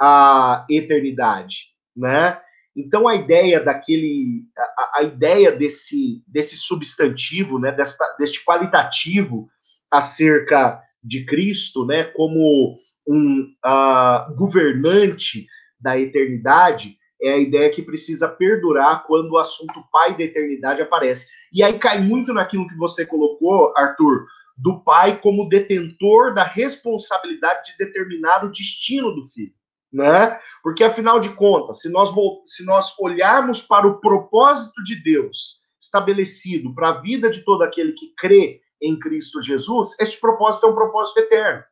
a 0.00 0.64
eternidade, 0.70 1.66
né? 1.94 2.40
Então 2.74 3.06
a 3.06 3.14
ideia 3.14 3.60
daquele, 3.60 4.44
a, 4.56 5.00
a 5.00 5.02
ideia 5.02 5.52
desse, 5.52 6.22
desse 6.26 6.56
substantivo, 6.56 7.58
né, 7.58 7.72
desta, 7.72 8.04
deste 8.18 8.44
qualitativo 8.44 9.48
acerca 9.90 10.80
de 11.02 11.24
Cristo, 11.24 11.84
né, 11.84 12.04
como 12.04 12.78
um 13.06 13.52
uh, 13.64 14.34
governante 14.36 15.46
da 15.80 15.98
eternidade, 15.98 16.96
é 17.22 17.32
a 17.32 17.38
ideia 17.38 17.70
que 17.70 17.82
precisa 17.82 18.28
perdurar 18.28 19.04
quando 19.06 19.32
o 19.32 19.38
assunto 19.38 19.84
Pai 19.92 20.16
da 20.16 20.24
eternidade 20.24 20.80
aparece. 20.80 21.28
E 21.52 21.62
aí 21.62 21.78
cai 21.78 22.00
muito 22.00 22.32
naquilo 22.32 22.68
que 22.68 22.76
você 22.76 23.04
colocou, 23.04 23.74
Arthur, 23.76 24.26
do 24.56 24.82
pai 24.82 25.18
como 25.20 25.48
detentor 25.48 26.34
da 26.34 26.44
responsabilidade 26.44 27.72
de 27.72 27.84
determinar 27.84 28.44
o 28.44 28.50
destino 28.50 29.14
do 29.14 29.26
filho 29.28 29.54
né? 29.92 30.38
Porque 30.62 30.84
afinal 30.84 31.18
de 31.18 31.30
contas, 31.30 31.80
se 31.80 31.88
nós 31.88 32.10
se 32.46 32.64
nós 32.64 32.94
olharmos 32.98 33.62
para 33.62 33.86
o 33.86 34.00
propósito 34.00 34.82
de 34.84 35.02
Deus 35.02 35.60
estabelecido 35.80 36.74
para 36.74 36.90
a 36.90 37.00
vida 37.00 37.30
de 37.30 37.42
todo 37.44 37.62
aquele 37.62 37.92
que 37.92 38.12
crê 38.16 38.60
em 38.80 38.98
Cristo 38.98 39.42
Jesus, 39.42 39.94
este 39.98 40.18
propósito 40.20 40.66
é 40.66 40.70
um 40.70 40.74
propósito 40.74 41.18
eterno. 41.20 41.62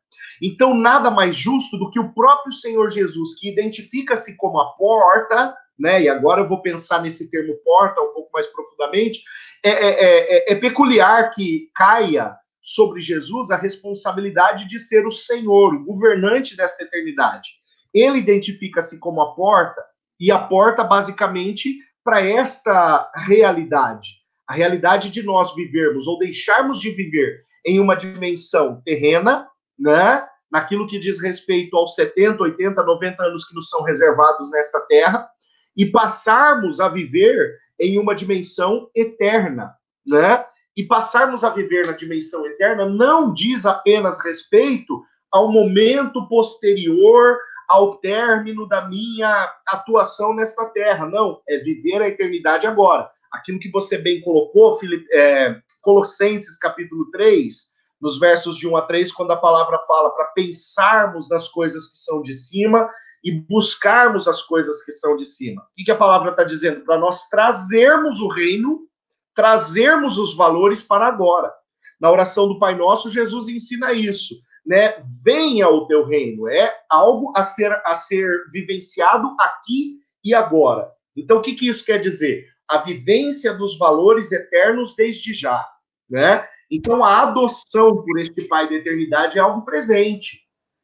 Então, 0.41 0.73
nada 0.73 1.09
mais 1.09 1.35
justo 1.35 1.77
do 1.77 1.89
que 1.89 1.99
o 1.99 2.13
próprio 2.13 2.51
Senhor 2.53 2.89
Jesus, 2.89 3.37
que 3.39 3.49
identifica-se 3.49 4.37
como 4.37 4.59
a 4.59 4.73
porta, 4.73 5.55
né? 5.77 6.01
E 6.01 6.09
agora 6.09 6.41
eu 6.41 6.47
vou 6.47 6.61
pensar 6.61 7.01
nesse 7.01 7.29
termo 7.29 7.55
porta 7.63 8.01
um 8.01 8.13
pouco 8.13 8.29
mais 8.33 8.47
profundamente. 8.47 9.21
É, 9.63 9.69
é, 9.69 9.87
é, 9.87 10.51
é, 10.51 10.53
é 10.53 10.55
peculiar 10.55 11.33
que 11.33 11.69
caia 11.75 12.35
sobre 12.61 13.01
Jesus 13.01 13.49
a 13.49 13.55
responsabilidade 13.55 14.67
de 14.67 14.79
ser 14.79 15.05
o 15.05 15.11
Senhor, 15.11 15.73
o 15.73 15.85
governante 15.85 16.55
desta 16.55 16.83
eternidade. 16.83 17.49
Ele 17.93 18.19
identifica-se 18.19 18.99
como 18.99 19.21
a 19.21 19.33
porta, 19.33 19.81
e 20.19 20.31
a 20.31 20.37
porta, 20.37 20.83
basicamente, 20.83 21.79
para 22.03 22.21
esta 22.21 23.09
realidade. 23.15 24.18
A 24.49 24.55
realidade 24.55 25.11
de 25.11 25.21
nós 25.21 25.53
vivermos 25.53 26.07
ou 26.07 26.17
deixarmos 26.17 26.79
de 26.79 26.89
viver 26.89 27.41
em 27.63 27.79
uma 27.79 27.95
dimensão 27.95 28.81
terrena, 28.83 29.47
né? 29.77 30.25
Naquilo 30.51 30.87
que 30.87 30.97
diz 30.97 31.21
respeito 31.21 31.77
aos 31.77 31.93
70, 31.93 32.41
80, 32.41 32.81
90 32.81 33.23
anos 33.23 33.45
que 33.45 33.53
nos 33.53 33.69
são 33.69 33.83
reservados 33.83 34.49
nesta 34.49 34.79
terra, 34.87 35.29
e 35.77 35.85
passarmos 35.85 36.79
a 36.79 36.89
viver 36.89 37.59
em 37.79 37.99
uma 37.99 38.15
dimensão 38.15 38.89
eterna, 38.95 39.75
né? 40.03 40.43
E 40.75 40.83
passarmos 40.83 41.43
a 41.43 41.51
viver 41.51 41.85
na 41.85 41.93
dimensão 41.93 42.43
eterna 42.47 42.89
não 42.89 43.31
diz 43.31 43.67
apenas 43.67 44.19
respeito 44.23 45.03
ao 45.31 45.51
momento 45.51 46.27
posterior 46.27 47.37
ao 47.69 47.97
término 47.97 48.67
da 48.67 48.89
minha 48.89 49.53
atuação 49.67 50.33
nesta 50.33 50.65
terra. 50.69 51.05
Não, 51.05 51.39
é 51.47 51.59
viver 51.59 52.01
a 52.01 52.07
eternidade 52.07 52.65
agora. 52.65 53.07
Aquilo 53.31 53.59
que 53.59 53.69
você 53.69 53.97
bem 53.97 54.21
colocou, 54.21 54.77
Filipe, 54.77 55.05
é, 55.13 55.61
Colossenses 55.81 56.57
capítulo 56.57 57.09
3, 57.11 57.79
nos 58.01 58.19
versos 58.19 58.57
de 58.57 58.67
1 58.67 58.75
a 58.77 58.81
3, 58.81 59.11
quando 59.11 59.31
a 59.31 59.37
palavra 59.37 59.77
fala 59.87 60.09
para 60.11 60.25
pensarmos 60.27 61.29
nas 61.29 61.47
coisas 61.47 61.87
que 61.87 61.97
são 61.97 62.21
de 62.21 62.33
cima 62.33 62.89
e 63.23 63.31
buscarmos 63.31 64.27
as 64.27 64.41
coisas 64.41 64.83
que 64.83 64.91
são 64.91 65.17
de 65.17 65.25
cima. 65.25 65.61
O 65.61 65.75
que, 65.75 65.83
que 65.83 65.91
a 65.91 65.97
palavra 65.97 66.31
está 66.31 66.43
dizendo? 66.43 66.85
Para 66.85 66.97
nós 66.97 67.27
trazermos 67.27 68.19
o 68.19 68.29
reino, 68.29 68.87
trazermos 69.35 70.17
os 70.17 70.33
valores 70.33 70.81
para 70.81 71.05
agora. 71.05 71.53
Na 71.99 72.09
oração 72.09 72.47
do 72.47 72.57
Pai 72.57 72.75
Nosso, 72.75 73.09
Jesus 73.09 73.49
ensina 73.49 73.91
isso, 73.91 74.35
né? 74.65 75.03
Venha 75.21 75.67
o 75.67 75.85
teu 75.85 76.05
reino, 76.05 76.47
é 76.47 76.73
algo 76.89 77.33
a 77.35 77.43
ser 77.43 77.71
a 77.85 77.93
ser 77.93 78.49
vivenciado 78.51 79.35
aqui 79.39 79.97
e 80.23 80.33
agora. 80.33 80.89
Então, 81.15 81.37
o 81.37 81.41
que, 81.41 81.53
que 81.53 81.67
isso 81.67 81.85
quer 81.85 81.97
dizer? 81.97 82.45
A 82.69 82.77
vivência 82.79 83.53
dos 83.53 83.77
valores 83.77 84.31
eternos 84.31 84.95
desde 84.95 85.33
já, 85.33 85.65
né? 86.09 86.45
Então, 86.71 87.03
a 87.03 87.23
adoção 87.23 88.03
por 88.03 88.19
este 88.19 88.43
Pai 88.43 88.69
da 88.69 88.75
eternidade 88.75 89.37
é 89.39 89.41
algo 89.41 89.65
presente. 89.65 90.41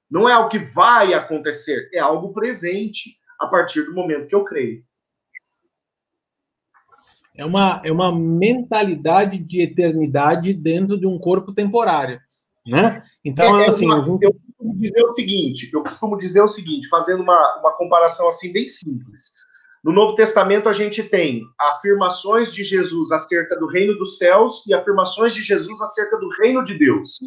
Não 0.10 0.28
é 0.28 0.34
algo 0.34 0.50
que 0.50 0.60
vai 0.60 1.14
acontecer, 1.14 1.90
é 1.94 2.00
algo 2.00 2.34
presente 2.34 3.18
a 3.40 3.48
partir 3.48 3.84
do 3.84 3.94
momento 3.94 4.28
que 4.28 4.36
eu 4.36 4.44
creio. 4.44 4.84
É 7.38 7.46
uma, 7.46 7.82
é 7.84 7.92
uma 7.92 8.16
mentalidade 8.16 9.38
de 9.38 9.62
eternidade 9.62 10.54
dentro 10.54 10.98
de 10.98 11.06
um 11.06 11.20
corpo 11.20 11.54
temporário, 11.54 12.20
né? 12.66 13.04
Então, 13.24 13.60
é, 13.60 13.66
é 13.66 13.68
assim, 13.68 13.86
uma, 13.86 13.98
eu 14.22 14.34
costumo 14.34 14.80
dizer 14.80 15.04
o 15.04 15.14
seguinte, 15.14 15.70
eu 15.74 15.82
costumo 15.82 16.18
dizer 16.18 16.42
o 16.42 16.48
seguinte, 16.48 16.88
fazendo 16.88 17.22
uma, 17.22 17.60
uma 17.60 17.74
comparação 17.74 18.30
assim 18.30 18.54
bem 18.54 18.70
simples. 18.70 19.34
No 19.86 19.92
Novo 19.92 20.16
Testamento 20.16 20.68
a 20.68 20.74
gente 20.74 21.04
tem 21.04 21.44
afirmações 21.60 22.52
de 22.52 22.64
Jesus 22.64 23.12
acerca 23.12 23.56
do 23.56 23.68
reino 23.68 23.96
dos 24.00 24.18
céus 24.18 24.66
e 24.66 24.74
afirmações 24.74 25.32
de 25.32 25.44
Jesus 25.44 25.80
acerca 25.80 26.18
do 26.18 26.28
reino 26.28 26.64
de 26.64 26.76
Deus. 26.76 27.20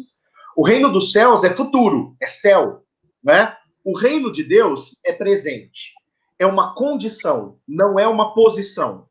O 0.57 0.67
reino 0.67 0.91
dos 0.91 1.13
céus 1.13 1.45
é 1.45 1.55
futuro, 1.55 2.17
é 2.21 2.27
céu, 2.27 2.83
né? 3.23 3.55
O 3.81 3.97
reino 3.97 4.29
de 4.29 4.43
Deus 4.43 4.99
é 5.05 5.13
presente. 5.13 5.93
É 6.37 6.45
uma 6.45 6.75
condição, 6.75 7.57
não 7.65 7.97
é 7.97 8.05
uma 8.05 8.33
posição, 8.33 9.07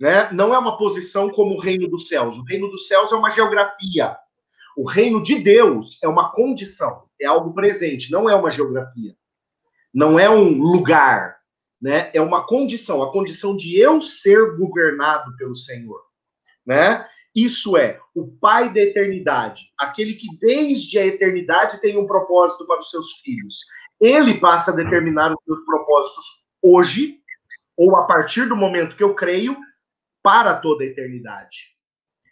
né? 0.00 0.28
Não 0.32 0.52
é 0.52 0.58
uma 0.58 0.76
posição 0.76 1.30
como 1.30 1.54
o 1.54 1.60
reino 1.60 1.88
dos 1.88 2.08
céus. 2.08 2.36
O 2.36 2.42
reino 2.42 2.68
dos 2.68 2.88
céus 2.88 3.12
é 3.12 3.14
uma 3.14 3.30
geografia. 3.30 4.16
O 4.76 4.84
reino 4.84 5.22
de 5.22 5.36
Deus 5.36 6.00
é 6.02 6.08
uma 6.08 6.32
condição, 6.32 7.04
é 7.20 7.26
algo 7.26 7.54
presente, 7.54 8.10
não 8.10 8.28
é 8.28 8.34
uma 8.34 8.50
geografia. 8.50 9.14
Não 9.94 10.18
é 10.18 10.28
um 10.28 10.60
lugar, 10.60 11.37
né? 11.80 12.10
É 12.12 12.20
uma 12.20 12.46
condição, 12.46 13.02
a 13.02 13.12
condição 13.12 13.56
de 13.56 13.78
eu 13.78 14.00
ser 14.02 14.56
governado 14.56 15.36
pelo 15.36 15.56
Senhor, 15.56 16.00
né? 16.66 17.06
Isso 17.34 17.76
é 17.76 18.00
o 18.14 18.26
Pai 18.26 18.72
da 18.72 18.80
eternidade, 18.80 19.72
aquele 19.78 20.14
que 20.14 20.26
desde 20.40 20.98
a 20.98 21.06
eternidade 21.06 21.80
tem 21.80 21.96
um 21.96 22.06
propósito 22.06 22.66
para 22.66 22.80
os 22.80 22.90
seus 22.90 23.12
filhos. 23.20 23.60
Ele 24.00 24.40
passa 24.40 24.72
a 24.72 24.74
determinar 24.74 25.32
os 25.32 25.44
seus 25.44 25.64
propósitos 25.64 26.24
hoje, 26.62 27.18
ou 27.76 27.94
a 27.96 28.06
partir 28.06 28.48
do 28.48 28.56
momento 28.56 28.96
que 28.96 29.04
eu 29.04 29.14
creio, 29.14 29.56
para 30.22 30.56
toda 30.56 30.82
a 30.82 30.86
eternidade. 30.86 31.76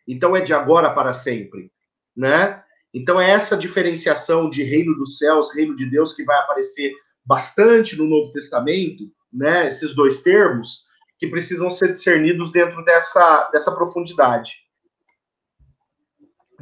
Então 0.09 0.35
é 0.35 0.41
de 0.41 0.53
agora 0.53 0.93
para 0.93 1.13
sempre, 1.13 1.71
né? 2.17 2.63
Então 2.93 3.21
é 3.21 3.31
essa 3.31 3.57
diferenciação 3.57 4.49
de 4.49 4.63
reino 4.63 4.95
dos 4.97 5.19
céus, 5.19 5.55
reino 5.55 5.75
de 5.75 5.89
Deus 5.89 6.15
que 6.15 6.25
vai 6.25 6.39
aparecer 6.39 6.93
bastante 7.25 7.97
no 7.97 8.07
Novo 8.07 8.33
Testamento, 8.33 9.05
né? 9.37 9.67
Esses 9.67 9.95
dois 9.95 10.23
termos 10.23 10.87
que 11.19 11.29
precisam 11.29 11.71
ser 11.71 11.93
discernidos 11.93 12.53
dentro 12.53 12.85
dessa, 12.85 13.49
dessa 13.53 13.75
profundidade. 13.75 14.53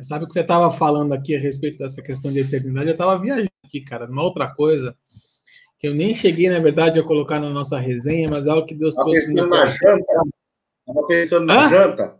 Sabe 0.00 0.24
o 0.24 0.26
que 0.26 0.32
você 0.32 0.40
estava 0.40 0.70
falando 0.72 1.12
aqui 1.12 1.36
a 1.36 1.40
respeito 1.40 1.78
dessa 1.78 2.02
questão 2.02 2.32
de 2.32 2.40
eternidade? 2.40 2.88
Eu 2.88 2.92
estava 2.92 3.18
viajando 3.18 3.50
aqui, 3.64 3.80
cara, 3.80 4.06
numa 4.06 4.22
outra 4.22 4.52
coisa 4.52 4.96
que 5.78 5.88
eu 5.88 5.94
nem 5.94 6.14
cheguei, 6.14 6.48
na 6.48 6.60
verdade, 6.60 6.98
a 6.98 7.04
colocar 7.04 7.38
na 7.38 7.50
nossa 7.50 7.78
resenha, 7.78 8.28
mas 8.28 8.46
é 8.46 8.50
algo 8.50 8.66
que 8.66 8.74
Deus 8.74 8.94
trouxe 8.94 9.28
no 9.28 9.34
meu 9.34 9.48
coração. 9.48 9.98
Estava 9.98 11.06
pensando 11.06 11.46
na 11.46 11.66
Hã? 11.66 11.68
janta? 11.68 12.16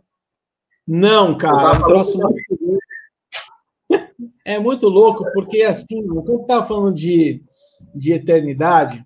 Não, 0.87 1.37
cara, 1.37 1.79
um 1.79 1.87
troço 1.87 2.19
É 4.45 4.59
muito 4.59 4.87
louco, 4.87 5.25
porque 5.33 5.63
assim, 5.63 6.05
quando 6.07 6.31
eu 6.31 6.41
estava 6.41 6.67
falando 6.67 6.93
de, 6.93 7.43
de 7.95 8.13
eternidade, 8.13 9.03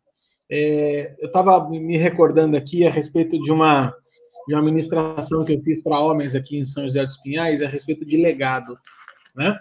é, 0.51 1.15
eu 1.19 1.27
estava 1.27 1.69
me 1.69 1.97
recordando 1.97 2.57
aqui 2.57 2.85
a 2.85 2.89
respeito 2.89 3.39
de 3.41 3.51
uma 3.51 3.93
de 4.47 4.55
uma 4.55 4.63
ministração 4.63 5.45
que 5.45 5.53
eu 5.53 5.61
fiz 5.61 5.83
para 5.83 5.99
homens 5.99 6.33
aqui 6.33 6.57
em 6.57 6.65
São 6.65 6.83
José 6.83 7.05
dos 7.05 7.17
Pinhais 7.17 7.61
a 7.61 7.67
respeito 7.67 8.03
de 8.03 8.17
legado, 8.17 8.75
né? 9.35 9.55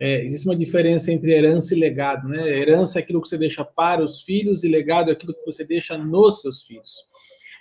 É, 0.00 0.22
existe 0.22 0.46
uma 0.46 0.56
diferença 0.56 1.10
entre 1.10 1.32
herança 1.32 1.74
e 1.74 1.78
legado, 1.78 2.28
né? 2.28 2.46
Herança 2.46 2.98
é 2.98 3.02
aquilo 3.02 3.22
que 3.22 3.28
você 3.28 3.38
deixa 3.38 3.64
para 3.64 4.02
os 4.02 4.20
filhos 4.20 4.62
e 4.62 4.68
legado 4.68 5.08
é 5.08 5.12
aquilo 5.12 5.32
que 5.32 5.46
você 5.46 5.64
deixa 5.64 5.96
nos 5.96 6.42
seus 6.42 6.62
filhos. 6.62 6.92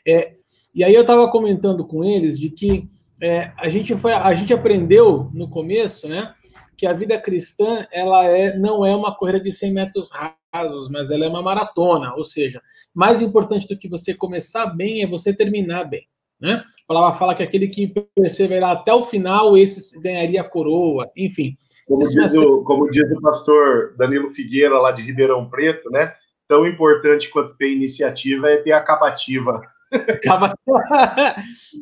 É, 0.05 0.33
e 0.75 0.83
aí 0.83 0.93
eu 0.93 1.01
estava 1.01 1.31
comentando 1.31 1.85
com 1.85 2.03
eles 2.03 2.37
de 2.37 2.49
que 2.49 2.89
é, 3.21 3.53
a 3.57 3.69
gente 3.69 3.95
foi, 3.95 4.11
a 4.11 4.33
gente 4.33 4.53
aprendeu 4.53 5.29
no 5.33 5.49
começo, 5.49 6.07
né? 6.07 6.33
Que 6.75 6.85
a 6.85 6.91
vida 6.91 7.17
cristã 7.17 7.87
ela 7.93 8.25
é, 8.25 8.57
não 8.57 8.85
é 8.85 8.93
uma 8.93 9.15
corrida 9.15 9.39
de 9.39 9.53
100 9.53 9.71
metros 9.71 10.09
rasos, 10.53 10.87
mas 10.89 11.09
ela 11.09 11.25
é 11.25 11.27
uma 11.27 11.41
maratona. 11.41 12.13
Ou 12.15 12.23
seja, 12.23 12.61
mais 12.93 13.21
importante 13.21 13.67
do 13.67 13.77
que 13.77 13.89
você 13.89 14.13
começar 14.13 14.67
bem 14.67 15.01
é 15.01 15.07
você 15.07 15.33
terminar 15.33 15.85
bem. 15.85 16.07
Né? 16.39 16.53
A 16.53 16.87
palavra 16.87 17.17
fala 17.17 17.33
que 17.33 17.43
aquele 17.43 17.67
que 17.67 17.93
perseverar 18.15 18.71
até 18.71 18.93
o 18.93 19.03
final, 19.03 19.57
esse 19.57 19.99
ganharia 20.01 20.41
a 20.41 20.49
coroa, 20.49 21.09
enfim. 21.17 21.55
Como 21.87 22.07
diz, 22.07 22.33
o, 22.35 22.63
como 22.63 22.91
diz 22.91 23.09
o 23.11 23.21
pastor 23.21 23.95
Danilo 23.97 24.29
Figueira, 24.29 24.77
lá 24.77 24.91
de 24.91 25.01
Ribeirão 25.01 25.49
Preto, 25.49 25.89
né? 25.89 26.13
Tão 26.47 26.67
importante 26.67 27.29
quanto 27.29 27.57
ter 27.57 27.71
iniciativa 27.71 28.49
é 28.49 28.57
ter 28.57 28.71
acabativa. 28.73 29.61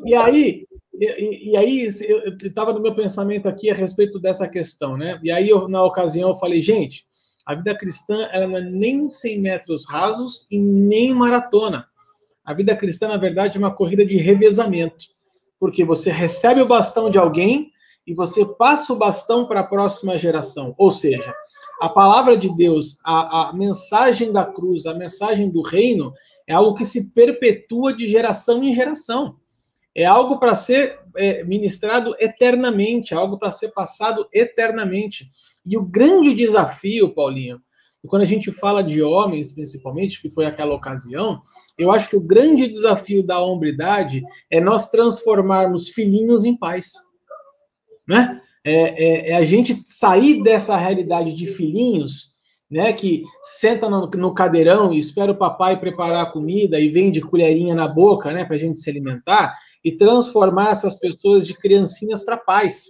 e 0.06 0.14
aí, 0.14 0.66
e, 0.94 1.52
e 1.52 1.58
aí 1.58 1.90
eu 2.08 2.36
estava 2.38 2.74
no 2.74 2.82
meu 2.82 2.94
pensamento 2.94 3.48
aqui 3.48 3.70
a 3.70 3.76
respeito 3.76 4.20
dessa 4.20 4.48
questão, 4.48 4.98
né? 4.98 5.20
E 5.24 5.32
aí, 5.32 5.50
eu, 5.50 5.68
na 5.68 5.84
ocasião, 5.84 6.30
eu 6.30 6.36
falei, 6.36 6.62
gente, 6.62 7.06
a 7.52 7.56
vida 7.56 7.76
cristã 7.76 8.30
ela 8.32 8.48
não 8.48 8.58
é 8.58 8.62
nem 8.62 9.12
100 9.12 9.42
metros 9.42 9.86
rasos 9.86 10.48
e 10.50 10.58
nem 10.58 11.14
maratona. 11.14 11.86
A 12.46 12.54
vida 12.54 12.76
cristã, 12.76 13.10
na 13.10 13.18
verdade, 13.18 13.58
é 13.58 13.60
uma 13.60 13.76
corrida 13.76 14.06
de 14.06 14.16
revezamento, 14.16 15.06
porque 15.60 15.84
você 15.84 16.10
recebe 16.10 16.62
o 16.62 16.68
bastão 16.68 17.10
de 17.10 17.18
alguém 17.18 17.70
e 18.08 18.14
você 18.14 18.46
passa 18.46 18.94
o 18.94 18.96
bastão 18.96 19.46
para 19.46 19.60
a 19.60 19.68
próxima 19.68 20.18
geração. 20.18 20.74
Ou 20.78 20.92
seja, 20.92 21.36
a 21.82 21.90
palavra 21.90 22.38
de 22.38 22.50
Deus, 22.56 22.98
a, 23.04 23.50
a 23.50 23.54
mensagem 23.54 24.32
da 24.32 24.46
cruz, 24.46 24.86
a 24.86 24.94
mensagem 24.94 25.50
do 25.50 25.62
reino, 25.62 26.14
é 26.48 26.54
algo 26.54 26.74
que 26.74 26.86
se 26.86 27.12
perpetua 27.12 27.94
de 27.94 28.08
geração 28.08 28.64
em 28.64 28.74
geração. 28.74 29.36
É 29.94 30.06
algo 30.06 30.40
para 30.40 30.56
ser 30.56 31.01
é, 31.16 31.44
ministrado 31.44 32.16
eternamente, 32.20 33.14
algo 33.14 33.38
para 33.38 33.52
ser 33.52 33.70
passado 33.70 34.28
eternamente. 34.34 35.30
E 35.66 35.78
o 35.78 35.84
grande 35.84 36.34
desafio, 36.34 37.14
Paulinho, 37.14 37.62
quando 38.08 38.24
a 38.24 38.26
gente 38.26 38.52
fala 38.52 38.84
de 38.84 39.02
homens, 39.02 39.52
principalmente, 39.52 40.22
que 40.22 40.30
foi 40.30 40.46
aquela 40.46 40.74
ocasião, 40.74 41.42
eu 41.78 41.92
acho 41.92 42.10
que 42.10 42.16
o 42.16 42.22
grande 42.22 42.68
desafio 42.68 43.24
da 43.24 43.40
hombridade 43.40 44.24
é 44.50 44.60
nós 44.60 44.90
transformarmos 44.90 45.90
filhinhos 45.90 46.44
em 46.44 46.56
pais. 46.58 46.94
Né? 48.08 48.42
É, 48.64 48.74
é, 48.74 49.30
é 49.32 49.36
a 49.36 49.46
gente 49.46 49.84
sair 49.86 50.42
dessa 50.42 50.76
realidade 50.76 51.36
de 51.36 51.46
filhinhos, 51.46 52.32
né, 52.70 52.94
que 52.94 53.24
senta 53.44 53.90
no, 53.90 54.08
no, 54.08 54.34
cadeirão 54.34 54.94
e 54.94 54.98
espera 54.98 55.34
o 55.34 55.38
papai 55.38 55.78
preparar 55.78 56.24
a 56.24 56.32
comida 56.32 56.80
e 56.80 56.90
vem 56.90 57.12
de 57.12 57.20
colherinha 57.20 57.76
na 57.76 57.86
boca, 57.86 58.32
né, 58.32 58.46
para 58.46 58.56
a 58.56 58.60
gente 58.60 58.78
se 58.78 58.90
alimentar, 58.90 59.58
e 59.84 59.92
transformar 59.92 60.72
essas 60.72 60.96
pessoas 60.96 61.46
de 61.46 61.54
criancinhas 61.54 62.24
para 62.24 62.38
pais. 62.38 62.88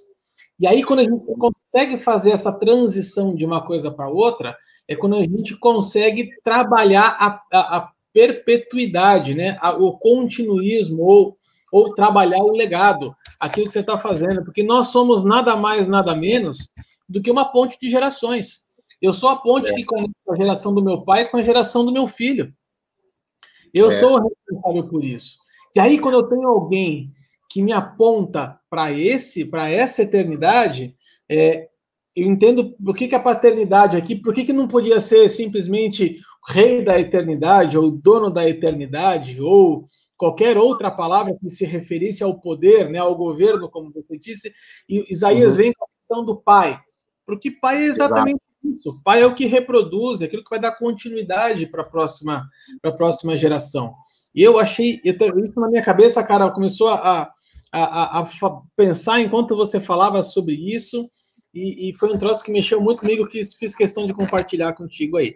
E 0.60 0.68
aí, 0.68 0.84
quando 0.84 1.00
a 1.00 1.04
gente 1.04 1.26
consegue 1.26 1.98
fazer 1.98 2.32
essa 2.32 2.52
transição 2.52 3.34
de 3.34 3.46
uma 3.46 3.66
coisa 3.66 3.90
para 3.90 4.10
outra, 4.10 4.56
é 4.88 4.96
quando 4.96 5.16
a 5.16 5.24
gente 5.24 5.56
consegue 5.58 6.30
trabalhar 6.44 7.16
a, 7.20 7.42
a, 7.52 7.78
a 7.78 7.92
perpetuidade, 8.14 9.34
né? 9.34 9.58
A, 9.62 9.72
o 9.72 9.98
continuismo, 9.98 11.02
ou, 11.04 11.38
ou 11.72 11.94
trabalhar 11.94 12.40
o 12.40 12.52
legado, 12.52 13.16
aquilo 13.40 13.68
que 13.68 13.74
você 13.74 13.80
está 13.80 13.98
fazendo, 13.98 14.44
porque 14.44 14.62
nós 14.62 14.88
somos 14.90 15.24
nada 15.24 15.56
mais, 15.56 15.88
nada 15.88 16.14
menos 16.14 16.70
do 17.08 17.22
que 17.22 17.32
uma 17.32 17.52
ponte 17.52 17.78
de 17.80 17.90
gerações. 17.90 18.68
Eu 19.02 19.14
sou 19.14 19.30
a 19.30 19.36
ponte 19.36 19.72
é. 19.72 19.76
que 19.76 19.84
conecta 19.84 20.14
a 20.30 20.36
geração 20.36 20.74
do 20.76 20.84
meu 20.84 21.02
pai 21.02 21.28
com 21.28 21.38
a 21.38 21.42
geração 21.42 21.84
do 21.84 21.92
meu 21.92 22.08
filho. 22.08 22.54
Eu 23.74 23.90
é. 23.90 24.00
sou 24.00 24.20
o 24.20 24.22
responsável 24.22 24.88
por 24.88 25.04
isso. 25.04 25.40
E 25.76 25.80
aí, 25.80 26.00
quando 26.00 26.16
eu 26.16 26.24
tenho 26.24 26.48
alguém 26.48 27.12
que 27.50 27.62
me 27.62 27.72
aponta 27.72 28.60
para 28.70 28.92
esse, 28.92 29.46
para 29.46 29.70
essa 29.70 30.02
eternidade, 30.02 30.96
é, 31.30 31.70
eu 32.16 32.26
entendo 32.26 32.76
por 32.84 32.96
que, 32.96 33.08
que 33.08 33.16
a 33.16 33.20
paternidade 33.20 33.98
aqui, 33.98 34.16
por 34.16 34.34
que, 34.34 34.46
que 34.46 34.54
não 34.54 34.68
podia 34.68 35.00
ser 35.00 35.30
simplesmente 35.30 36.18
rei 36.48 36.82
da 36.82 37.00
eternidade, 37.00 37.78
ou 37.78 37.92
dono 37.92 38.30
da 38.30 38.48
eternidade, 38.48 39.42
ou 39.42 39.86
qualquer 40.18 40.58
outra 40.58 40.92
palavra 40.92 41.36
que 41.40 41.50
se 41.50 41.66
referisse 41.66 42.24
ao 42.24 42.40
poder, 42.40 42.90
né, 42.90 43.00
ao 43.00 43.16
governo, 43.16 43.70
como 43.70 43.92
você 43.92 44.18
disse, 44.18 44.54
e 44.88 45.12
Isaías 45.12 45.54
uhum. 45.54 45.64
vem 45.64 45.74
com 45.74 45.86
a 45.86 45.88
questão 45.88 46.26
do 46.26 46.36
pai, 46.36 46.80
porque 47.26 47.52
pai 47.52 47.78
é 47.78 47.86
exatamente 47.86 48.40
Exato. 48.64 48.78
isso, 48.78 49.02
pai 49.04 49.22
é 49.22 49.26
o 49.26 49.36
que 49.36 49.46
reproduz, 49.46 50.22
é 50.22 50.26
aquilo 50.26 50.44
que 50.44 50.50
vai 50.50 50.60
dar 50.60 50.78
continuidade 50.78 51.66
para 51.66 51.82
a 51.82 51.86
próxima, 51.86 52.48
próxima 52.98 53.36
geração. 53.36 53.94
E 54.34 54.42
eu 54.42 54.58
achei, 54.60 55.02
eu, 55.04 55.14
isso 55.44 55.60
na 55.60 55.70
minha 55.70 55.84
cabeça, 55.84 56.24
cara, 56.24 56.50
começou 56.50 56.88
a, 56.88 57.32
a, 57.72 58.20
a, 58.20 58.20
a 58.20 58.30
pensar 58.76 59.20
enquanto 59.20 59.56
você 59.56 59.80
falava 59.80 60.24
sobre 60.24 60.56
isso, 60.56 61.10
e, 61.54 61.90
e, 61.90 61.94
foi 61.98 62.14
um 62.14 62.18
troço 62.18 62.44
que 62.44 62.52
mexeu 62.52 62.80
muito 62.80 63.02
comigo, 63.02 63.28
que 63.28 63.44
fiz 63.58 63.76
questão 63.76 64.06
de 64.06 64.14
compartilhar 64.14 64.72
contigo 64.74 65.18
aí. 65.18 65.36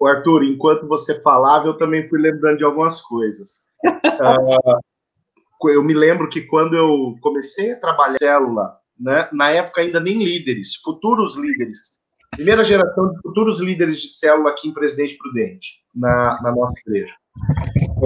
O 0.00 0.06
Arthur, 0.06 0.42
enquanto 0.42 0.88
você 0.88 1.20
falava, 1.22 1.68
eu 1.68 1.78
também 1.78 2.08
fui 2.08 2.20
lembrando 2.20 2.58
de 2.58 2.64
algumas 2.64 3.00
coisas. 3.00 3.68
uh, 3.84 4.80
eu 5.70 5.82
me 5.82 5.94
lembro 5.94 6.28
que 6.28 6.42
quando 6.42 6.74
eu 6.74 7.14
comecei 7.20 7.72
a 7.72 7.78
trabalhar 7.78 8.16
célula, 8.18 8.76
né, 8.98 9.28
na 9.32 9.50
época 9.50 9.80
ainda 9.80 10.00
nem 10.00 10.18
líderes, 10.18 10.74
futuros 10.82 11.36
líderes, 11.36 11.98
primeira 12.32 12.64
geração 12.64 13.12
de 13.12 13.20
futuros 13.20 13.60
líderes 13.60 14.00
de 14.00 14.08
célula 14.08 14.50
aqui 14.50 14.68
em 14.68 14.74
Presidente 14.74 15.16
Prudente, 15.16 15.84
na, 15.94 16.42
na 16.42 16.52
nossa 16.52 16.74
igreja. 16.84 17.14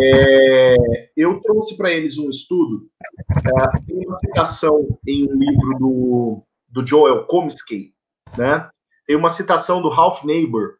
É, 0.00 0.76
eu 1.16 1.40
trouxe 1.40 1.76
para 1.76 1.92
eles 1.92 2.16
um 2.18 2.30
estudo, 2.30 2.88
é, 3.30 3.80
tem 3.86 4.06
uma 4.06 4.18
citação 4.18 4.98
em 5.06 5.24
um 5.24 5.34
livro 5.34 5.78
do, 5.78 6.42
do 6.68 6.86
Joel 6.86 7.26
Comiskey, 7.26 7.92
né? 8.36 8.68
Tem 9.06 9.16
uma 9.16 9.30
citação 9.30 9.82
do 9.82 9.88
Ralph 9.88 10.24
Neighbor, 10.24 10.76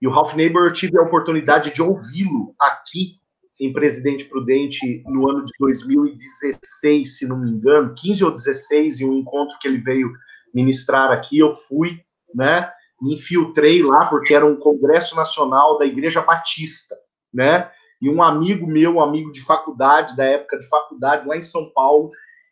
e 0.00 0.08
o 0.08 0.10
Ralph 0.10 0.34
Neighbor 0.34 0.64
eu 0.64 0.72
tive 0.72 0.98
a 0.98 1.02
oportunidade 1.02 1.72
de 1.72 1.80
ouvi-lo 1.80 2.54
aqui 2.58 3.20
em 3.60 3.72
Presidente 3.72 4.24
Prudente 4.24 5.04
no 5.06 5.30
ano 5.30 5.44
de 5.44 5.52
2016, 5.60 7.18
se 7.18 7.26
não 7.26 7.38
me 7.38 7.50
engano, 7.50 7.94
15 7.94 8.24
ou 8.24 8.30
16, 8.32 9.00
em 9.00 9.08
um 9.08 9.18
encontro 9.18 9.56
que 9.60 9.68
ele 9.68 9.78
veio 9.78 10.12
ministrar 10.52 11.12
aqui, 11.12 11.38
eu 11.38 11.54
fui, 11.54 12.00
né? 12.34 12.68
Me 13.00 13.14
infiltrei 13.14 13.82
lá 13.82 14.06
porque 14.06 14.34
era 14.34 14.44
um 14.44 14.56
congresso 14.56 15.14
nacional 15.14 15.78
da 15.78 15.86
Igreja 15.86 16.20
Batista, 16.20 16.96
né? 17.32 17.70
E 18.02 18.10
um 18.10 18.20
amigo 18.20 18.66
meu, 18.66 18.96
um 18.96 19.00
amigo 19.00 19.30
de 19.30 19.40
faculdade, 19.40 20.16
da 20.16 20.24
época 20.24 20.58
de 20.58 20.68
faculdade, 20.68 21.26
lá 21.26 21.36
em 21.36 21.42
São 21.42 21.70
Paulo, 21.72 22.10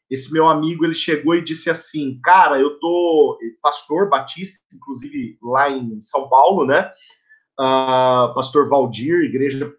esse 0.08 0.32
meu 0.32 0.48
amigo, 0.48 0.84
ele 0.84 0.94
chegou 0.94 1.34
e 1.34 1.42
disse 1.42 1.68
assim, 1.68 2.20
cara, 2.22 2.58
eu 2.60 2.78
tô 2.78 3.36
pastor 3.60 4.08
batista, 4.08 4.60
inclusive 4.72 5.36
lá 5.42 5.68
em 5.68 6.00
São 6.00 6.28
Paulo, 6.28 6.64
né? 6.64 6.88
Uh, 7.58 8.32
pastor 8.32 8.68
Valdir, 8.68 9.24
igreja, 9.24 9.74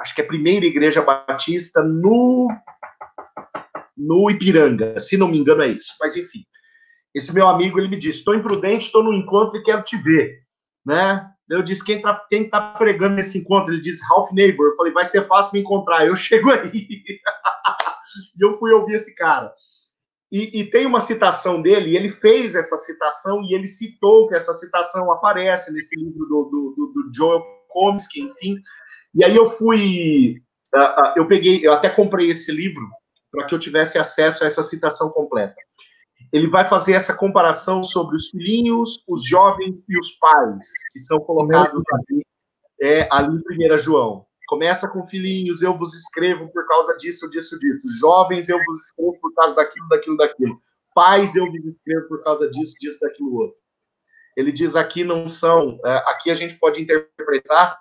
acho 0.00 0.14
que 0.14 0.20
é 0.20 0.24
a 0.24 0.26
primeira 0.26 0.66
igreja 0.66 1.00
batista 1.00 1.82
no 1.82 2.48
no 3.96 4.28
Ipiranga, 4.28 4.98
se 4.98 5.16
não 5.16 5.28
me 5.28 5.38
engano 5.38 5.62
é 5.62 5.68
isso. 5.68 5.94
Mas 6.00 6.16
enfim, 6.16 6.44
esse 7.14 7.32
meu 7.32 7.46
amigo, 7.46 7.78
ele 7.78 7.88
me 7.88 7.98
disse, 7.98 8.18
estou 8.18 8.34
imprudente, 8.34 8.86
estou 8.86 9.04
no 9.04 9.14
encontro 9.14 9.56
e 9.56 9.62
quero 9.62 9.82
te 9.84 9.96
ver, 9.96 10.40
né? 10.84 11.30
Eu 11.52 11.62
disse, 11.62 11.84
quem 11.84 11.96
está 11.96 12.14
quem 12.30 12.48
tá 12.48 12.60
pregando 12.60 13.16
nesse 13.16 13.38
encontro? 13.38 13.72
Ele 13.72 13.82
disse, 13.82 14.02
Ralph 14.08 14.32
Neighbor. 14.32 14.66
Eu 14.66 14.76
falei, 14.76 14.92
vai 14.92 15.04
ser 15.04 15.26
fácil 15.26 15.52
me 15.52 15.60
encontrar. 15.60 16.06
Eu 16.06 16.16
chego 16.16 16.50
aí. 16.50 16.72
e 16.72 17.20
eu 18.40 18.56
fui 18.56 18.72
ouvir 18.72 18.94
esse 18.94 19.14
cara. 19.14 19.52
E, 20.30 20.60
e, 20.60 20.70
tem 20.70 20.86
uma 20.86 21.00
citação 21.00 21.60
dele, 21.60 21.94
ele 21.94 22.08
fez 22.08 22.54
essa 22.54 22.78
citação, 22.78 23.42
e 23.42 23.54
ele 23.54 23.68
citou 23.68 24.26
que 24.28 24.34
essa 24.34 24.54
citação 24.54 25.12
aparece 25.12 25.70
nesse 25.70 25.94
livro 25.94 26.24
do, 26.24 26.74
do, 26.74 26.86
do 26.86 27.14
Joel 27.14 27.44
Comiskey, 27.68 28.22
enfim. 28.22 28.56
E 29.14 29.22
aí 29.22 29.36
eu 29.36 29.46
fui, 29.46 30.42
uh, 30.74 30.78
uh, 30.78 31.12
eu 31.16 31.26
peguei, 31.26 31.60
eu 31.62 31.70
até 31.70 31.90
comprei 31.90 32.30
esse 32.30 32.50
livro 32.50 32.88
para 33.30 33.46
que 33.46 33.54
eu 33.54 33.58
tivesse 33.58 33.98
acesso 33.98 34.42
a 34.42 34.46
essa 34.46 34.62
citação 34.62 35.10
completa 35.10 35.54
ele 36.32 36.48
vai 36.48 36.66
fazer 36.66 36.94
essa 36.94 37.14
comparação 37.14 37.82
sobre 37.82 38.16
os 38.16 38.30
filhinhos, 38.30 39.04
os 39.06 39.26
jovens 39.26 39.76
e 39.86 39.98
os 39.98 40.12
pais, 40.12 40.66
que 40.92 40.98
são 41.00 41.18
colocados 41.20 41.82
ali, 41.92 42.26
é, 42.80 43.08
ali 43.10 43.36
em 43.50 43.72
1 43.74 43.78
João. 43.78 44.24
Começa 44.48 44.88
com 44.88 45.06
filhinhos, 45.06 45.62
eu 45.62 45.76
vos 45.76 45.94
escrevo 45.94 46.50
por 46.50 46.66
causa 46.66 46.96
disso, 46.96 47.28
disso, 47.30 47.58
disso. 47.58 47.86
Jovens, 48.00 48.48
eu 48.48 48.58
vos 48.64 48.86
escrevo 48.86 49.18
por 49.20 49.34
causa 49.34 49.54
daquilo, 49.54 49.88
daquilo, 49.88 50.16
daquilo. 50.16 50.60
Pais, 50.94 51.36
eu 51.36 51.46
vos 51.46 51.64
escrevo 51.64 52.08
por 52.08 52.22
causa 52.24 52.48
disso, 52.48 52.74
disso, 52.80 52.98
daquilo 53.00 53.34
outro. 53.34 53.60
Ele 54.34 54.50
diz 54.50 54.74
aqui 54.74 55.04
não 55.04 55.28
são, 55.28 55.78
é, 55.84 55.96
aqui 56.06 56.30
a 56.30 56.34
gente 56.34 56.58
pode 56.58 56.80
interpretar, 56.82 57.78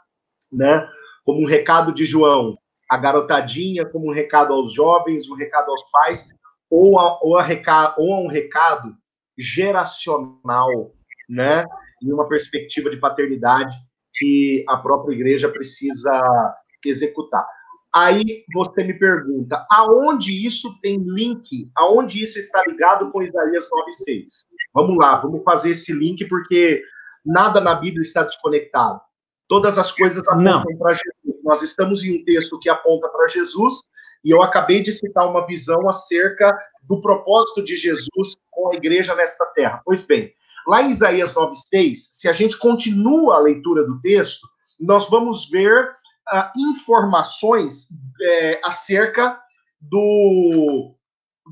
né, 0.52 0.90
como 1.24 1.42
um 1.42 1.46
recado 1.46 1.94
de 1.94 2.06
João, 2.06 2.58
a 2.90 2.98
garotadinha, 2.98 3.86
como 3.86 4.10
um 4.10 4.14
recado 4.14 4.54
aos 4.54 4.74
jovens, 4.74 5.30
um 5.30 5.36
recado 5.36 5.72
aos 5.72 5.84
pais, 5.92 6.28
ou 6.72 6.98
a, 6.98 7.20
ou 7.22 7.38
a, 7.38 7.44
recado, 7.44 7.96
ou 7.98 8.14
a 8.14 8.22
um 8.22 8.28
recado 8.28 8.96
geracional, 9.38 10.96
né? 11.30 11.66
Em 12.02 12.14
uma 12.14 12.28
perspectiva 12.30 12.90
de 12.90 12.98
paternidade 12.98 13.76
que 14.14 14.64
a 14.70 14.78
própria 14.78 15.14
igreja 15.14 15.50
precisa 15.50 16.56
executar. 16.86 17.46
Aí 17.94 18.46
você 18.54 18.86
me 18.86 18.94
pergunta, 18.94 19.66
aonde 19.70 20.46
isso 20.46 20.80
tem 20.82 20.98
link? 20.98 21.70
Aonde 21.76 22.24
isso 22.24 22.40
está 22.40 22.64
ligado 22.66 23.12
com 23.12 23.22
Isaías 23.22 23.68
9:6? 24.08 24.46
Vamos 24.74 24.98
lá, 24.98 25.18
vamos 25.18 25.44
fazer 25.44 25.72
esse 25.72 25.92
link 25.92 26.26
porque 26.30 26.82
nada 27.26 27.60
na 27.60 27.76
Bíblia 27.76 28.02
está 28.02 28.24
desconectado. 28.24 29.02
Todas 29.50 29.78
as 29.78 29.92
coisas 29.92 30.26
apontam 30.30 30.78
para 30.78 30.94
Jesus. 30.94 31.44
Nós 31.44 31.62
estamos 31.62 32.02
em 32.06 32.22
um 32.22 32.24
texto 32.24 32.58
que 32.60 32.70
aponta 32.70 33.10
para 33.10 33.28
Jesus 33.28 33.90
e 34.24 34.32
eu 34.32 34.42
acabei 34.42 34.82
de 34.82 34.92
citar 34.92 35.28
uma 35.30 35.46
visão 35.46 35.88
acerca 35.90 36.58
do 36.84 37.02
propósito 37.02 37.64
de 37.64 37.76
Jesus 37.76 38.36
com 38.50 38.72
a 38.72 38.76
igreja 38.76 39.16
nesta 39.16 39.46
terra. 39.48 39.82
Pois 39.84 40.02
bem, 40.02 40.34
lá 40.68 40.82
em 40.82 40.92
Isaías 40.92 41.34
9,6, 41.34 41.96
se 41.96 42.30
a 42.30 42.34
gente 42.34 42.58
continua 42.58 43.36
a 43.36 43.40
leitura 43.40 43.86
do 43.86 44.00
texto, 44.02 44.48
nós 44.80 45.10
vamos 45.10 45.50
ver 45.50 45.90
uh, 46.32 46.60
informações 46.70 47.88
é, 48.22 48.62
acerca 48.64 49.40
do, 49.80 50.96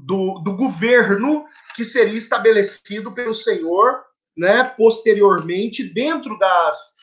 do, 0.06 0.40
do 0.40 0.56
governo 0.56 1.46
que 1.76 1.84
seria 1.84 2.18
estabelecido 2.18 3.12
pelo 3.12 3.34
Senhor, 3.34 4.04
né, 4.38 4.64
posteriormente, 4.78 5.84
dentro 5.84 6.38
das, 6.38 6.96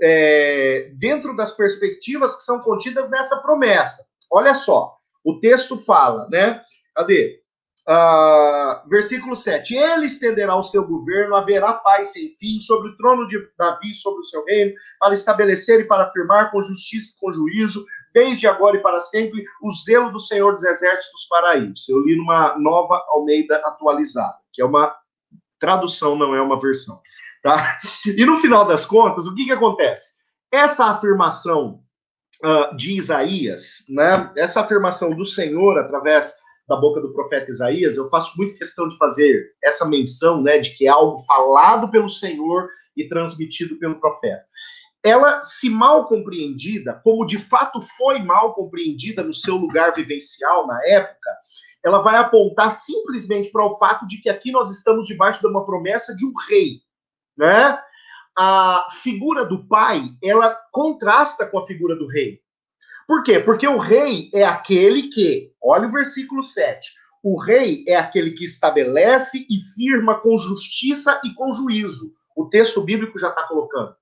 é, 0.00 0.90
dentro 0.94 1.34
das 1.34 1.52
perspectivas 1.52 2.36
que 2.36 2.44
são 2.44 2.60
contidas 2.60 3.10
nessa 3.10 3.40
promessa. 3.40 4.04
Olha 4.30 4.54
só, 4.54 4.96
o 5.24 5.40
texto 5.40 5.78
fala, 5.78 6.28
né? 6.30 6.62
Cadê? 6.94 7.42
Uh, 7.86 8.88
versículo 8.88 9.36
7. 9.36 9.74
Ele 9.74 10.06
estenderá 10.06 10.56
o 10.56 10.62
seu 10.62 10.86
governo, 10.86 11.36
haverá 11.36 11.74
paz 11.74 12.12
sem 12.12 12.34
fim 12.38 12.58
sobre 12.60 12.90
o 12.90 12.96
trono 12.96 13.26
de 13.26 13.38
Davi, 13.58 13.94
sobre 13.94 14.20
o 14.20 14.24
seu 14.24 14.44
reino, 14.44 14.74
para 14.98 15.12
estabelecer 15.12 15.80
e 15.80 15.84
para 15.84 16.04
afirmar 16.04 16.50
com 16.50 16.62
justiça 16.62 17.12
e 17.14 17.20
com 17.20 17.32
juízo, 17.32 17.84
desde 18.12 18.46
agora 18.46 18.76
e 18.76 18.82
para 18.82 19.00
sempre, 19.00 19.44
o 19.62 19.70
zelo 19.70 20.10
do 20.10 20.18
Senhor 20.18 20.52
dos 20.52 20.64
Exércitos 20.64 21.26
para 21.28 21.56
isso. 21.56 21.92
Eu 21.92 22.00
li 22.00 22.16
numa 22.16 22.56
nova 22.58 23.04
Almeida 23.08 23.56
atualizada, 23.56 24.36
que 24.52 24.62
é 24.62 24.64
uma 24.64 24.94
tradução, 25.58 26.16
não 26.16 26.34
é 26.34 26.40
uma 26.40 26.58
versão. 26.58 27.00
Tá? 27.42 27.78
E 28.06 28.24
no 28.24 28.38
final 28.38 28.66
das 28.66 28.86
contas, 28.86 29.26
o 29.26 29.34
que, 29.34 29.44
que 29.44 29.52
acontece? 29.52 30.14
Essa 30.50 30.86
afirmação 30.86 31.83
uh, 32.44 32.76
de 32.76 32.98
Isaías, 32.98 33.84
né? 33.88 34.30
Essa 34.36 34.60
afirmação 34.60 35.10
do 35.10 35.24
Senhor 35.24 35.78
através 35.78 36.34
da 36.68 36.76
boca 36.76 37.00
do 37.00 37.12
profeta 37.12 37.50
Isaías, 37.50 37.96
eu 37.96 38.08
faço 38.08 38.36
muito 38.36 38.56
questão 38.56 38.88
de 38.88 38.96
fazer 38.96 39.52
essa 39.62 39.86
menção, 39.86 40.42
né, 40.42 40.58
de 40.58 40.70
que 40.70 40.86
é 40.86 40.88
algo 40.88 41.18
falado 41.26 41.90
pelo 41.90 42.08
Senhor 42.08 42.68
e 42.96 43.06
transmitido 43.06 43.78
pelo 43.78 44.00
profeta. 44.00 44.44
Ela, 45.04 45.42
se 45.42 45.68
mal 45.68 46.06
compreendida, 46.06 46.98
como 47.04 47.26
de 47.26 47.36
fato 47.36 47.82
foi 47.98 48.20
mal 48.20 48.54
compreendida 48.54 49.22
no 49.22 49.34
seu 49.34 49.56
lugar 49.56 49.92
vivencial 49.92 50.66
na 50.66 50.80
época, 50.86 51.30
ela 51.84 52.00
vai 52.00 52.16
apontar 52.16 52.70
simplesmente 52.70 53.50
para 53.50 53.66
o 53.66 53.76
fato 53.76 54.06
de 54.06 54.22
que 54.22 54.30
aqui 54.30 54.50
nós 54.50 54.70
estamos 54.70 55.04
debaixo 55.04 55.40
de 55.40 55.46
uma 55.46 55.66
promessa 55.66 56.16
de 56.16 56.24
um 56.24 56.32
rei, 56.48 56.80
né? 57.36 57.78
A 58.36 58.86
figura 59.02 59.44
do 59.44 59.66
pai, 59.66 60.10
ela 60.22 60.56
contrasta 60.72 61.46
com 61.46 61.58
a 61.58 61.66
figura 61.66 61.96
do 61.96 62.06
rei. 62.06 62.40
Por 63.06 63.22
quê? 63.22 63.38
Porque 63.38 63.66
o 63.66 63.78
rei 63.78 64.30
é 64.34 64.44
aquele 64.44 65.04
que, 65.04 65.52
olha 65.62 65.88
o 65.88 65.92
versículo 65.92 66.42
7, 66.42 66.92
o 67.22 67.40
rei 67.40 67.84
é 67.86 67.96
aquele 67.96 68.32
que 68.32 68.44
estabelece 68.44 69.46
e 69.48 69.60
firma 69.74 70.20
com 70.20 70.36
justiça 70.36 71.20
e 71.24 71.32
com 71.34 71.52
juízo. 71.52 72.12
O 72.36 72.46
texto 72.46 72.82
bíblico 72.82 73.18
já 73.18 73.28
está 73.28 73.46
colocando. 73.46 73.94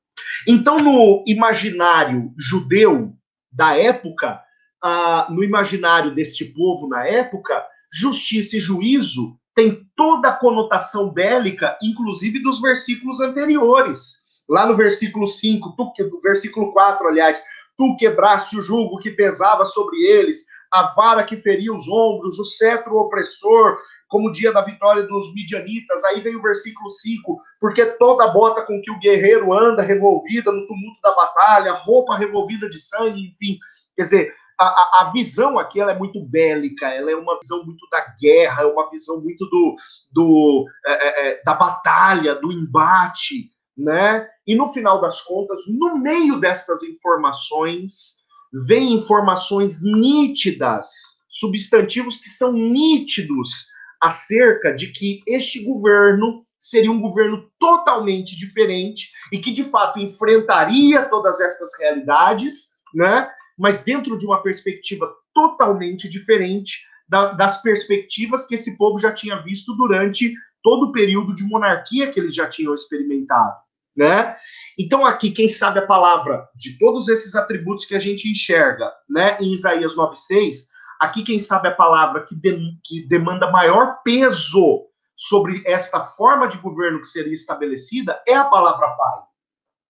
Então, 0.47 0.79
no 0.79 1.23
imaginário 1.27 2.33
judeu 2.39 3.15
da 3.51 3.77
época, 3.77 4.41
uh, 4.85 5.33
no 5.33 5.45
imaginário 5.45 6.15
deste 6.15 6.47
povo 6.47 6.89
na 6.89 7.07
época, 7.07 7.65
justiça 7.93 8.57
e 8.57 8.61
juízo 8.61 9.39
tem 9.55 9.87
toda 9.95 10.31
a 10.31 10.37
conotação 10.37 11.11
bélica, 11.11 11.77
inclusive 11.83 12.43
dos 12.43 12.61
versículos 12.61 13.21
anteriores. 13.21 14.22
Lá 14.53 14.67
no 14.67 14.77
versículo 14.77 15.27
5, 15.27 15.75
tu, 15.75 16.21
versículo 16.23 16.75
4, 16.75 17.09
aliás, 17.09 17.43
tu 17.79 17.97
quebraste 17.97 18.59
o 18.59 18.61
jugo 18.61 18.99
que 18.99 19.11
pesava 19.11 19.65
sobre 19.65 19.97
eles, 20.03 20.45
a 20.71 20.93
vara 20.95 21.25
que 21.25 21.39
feria 21.39 21.73
os 21.73 21.89
ombros, 21.89 22.39
o 22.39 22.45
cetro 22.45 22.99
opressor, 22.99 23.79
como 24.09 24.29
o 24.29 24.31
dia 24.31 24.53
da 24.53 24.61
vitória 24.61 25.05
dos 25.05 25.33
midianitas. 25.33 26.05
Aí 26.05 26.21
vem 26.21 26.37
o 26.37 26.43
versículo 26.43 26.91
5, 26.91 27.41
porque 27.59 27.87
toda 27.97 28.29
bota 28.29 28.61
com 28.61 28.79
que 28.83 28.91
o 28.91 28.99
guerreiro 28.99 29.55
anda 29.55 29.81
revolvida 29.81 30.53
no 30.53 30.67
tumulto 30.67 31.01
da 31.03 31.15
batalha, 31.15 31.73
roupa 31.73 32.19
revolvida 32.19 32.69
de 32.69 32.79
sangue, 32.79 33.29
enfim. 33.29 33.57
Quer 33.97 34.03
dizer, 34.03 34.35
a, 34.61 35.01
a, 35.01 35.11
visão 35.13 35.59
aqui 35.59 35.81
ela 35.81 35.93
é 35.93 35.99
muito 35.99 36.21
bélica, 36.21 36.89
ela 36.89 37.11
é 37.11 37.17
uma 37.17 37.39
visão 37.41 37.65
muito 37.65 37.89
da 37.91 38.05
guerra, 38.21 38.65
é 38.65 38.67
uma 38.67 38.91
visão 38.91 39.19
muito 39.23 39.47
do, 39.47 39.77
do 40.13 40.67
é, 40.87 40.93
é, 40.93 41.29
é, 41.29 41.43
da 41.43 41.55
batalha, 41.55 42.35
do 42.35 42.53
embate, 42.53 43.51
né? 43.77 44.29
E 44.47 44.55
no 44.55 44.73
final 44.73 45.01
das 45.01 45.21
contas, 45.23 45.63
no 45.69 45.99
meio 45.99 46.39
destas 46.39 46.83
informações, 46.83 48.23
vem 48.67 48.95
informações 48.95 49.83
nítidas, 49.83 50.89
substantivos 51.29 52.19
que 52.19 52.29
são 52.29 52.53
nítidos 52.53 53.67
acerca 54.01 54.75
de 54.75 54.93
que 54.93 55.23
este 55.27 55.65
governo 55.65 56.45
seria 56.59 56.91
um 56.91 57.01
governo 57.01 57.51
totalmente 57.59 58.37
diferente 58.37 59.11
e 59.33 59.39
que 59.39 59.51
de 59.51 59.65
fato 59.65 59.99
enfrentaria 59.99 61.05
todas 61.07 61.41
essas 61.41 61.71
realidades, 61.81 62.71
né? 62.95 63.31
Mas 63.59 63.83
dentro 63.83 64.17
de 64.17 64.27
uma 64.27 64.43
perspectiva 64.43 65.13
totalmente 65.35 66.09
diferente 66.09 66.85
da, 67.09 67.33
das 67.33 67.61
perspectivas 67.63 68.47
que 68.47 68.55
esse 68.55 68.77
povo 68.77 68.99
já 68.99 69.13
tinha 69.13 69.43
visto 69.43 69.75
durante 69.75 70.35
todo 70.63 70.87
o 70.87 70.93
período 70.93 71.35
de 71.35 71.45
monarquia 71.45 72.11
que 72.11 72.21
eles 72.21 72.35
já 72.35 72.49
tinham 72.49 72.75
experimentado, 72.75 73.57
né? 73.97 74.37
Então 74.79 75.05
aqui 75.05 75.31
quem 75.31 75.49
sabe 75.49 75.79
a 75.79 75.87
palavra 75.87 76.49
de 76.57 76.79
todos 76.79 77.09
esses 77.09 77.35
atributos 77.35 77.85
que 77.85 77.95
a 77.95 77.99
gente 77.99 78.29
enxerga, 78.29 78.91
né, 79.09 79.37
em 79.41 79.53
Isaías 79.53 79.95
9:6, 79.95 80.69
aqui 81.01 81.23
quem 81.23 81.39
sabe 81.39 81.69
a 81.69 81.75
palavra 81.75 82.25
que, 82.27 82.35
de, 82.35 82.59
que 82.85 83.07
demanda 83.07 83.51
maior 83.51 83.99
peso 84.03 84.87
sobre 85.15 85.63
esta 85.67 86.07
forma 86.09 86.49
de 86.49 86.59
governo 86.59 87.01
que 87.01 87.09
seria 87.09 87.35
estabelecida 87.35 88.21
é 88.27 88.35
a 88.35 88.45
palavra 88.45 88.89
Pai. 88.89 89.23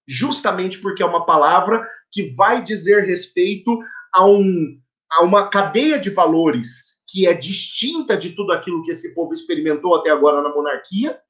Justamente 0.07 0.79
porque 0.79 1.03
é 1.03 1.07
uma 1.07 1.25
palavra 1.25 1.87
que 2.11 2.35
vai 2.35 2.63
dizer 2.63 3.05
respeito 3.05 3.79
a, 4.13 4.27
um, 4.27 4.79
a 5.13 5.23
uma 5.23 5.49
cadeia 5.49 5.99
de 5.99 6.11
valores 6.11 7.03
que 7.07 7.27
é 7.27 7.35
distinta 7.35 8.17
de 8.17 8.31
tudo 8.31 8.53
aquilo 8.53 8.83
que 8.83 8.91
esse 8.91 9.15
povo 9.15 9.33
experimentou 9.33 9.95
até 9.95 10.11
agora 10.11 10.43
na 10.43 10.49
monarquia, 10.49 11.21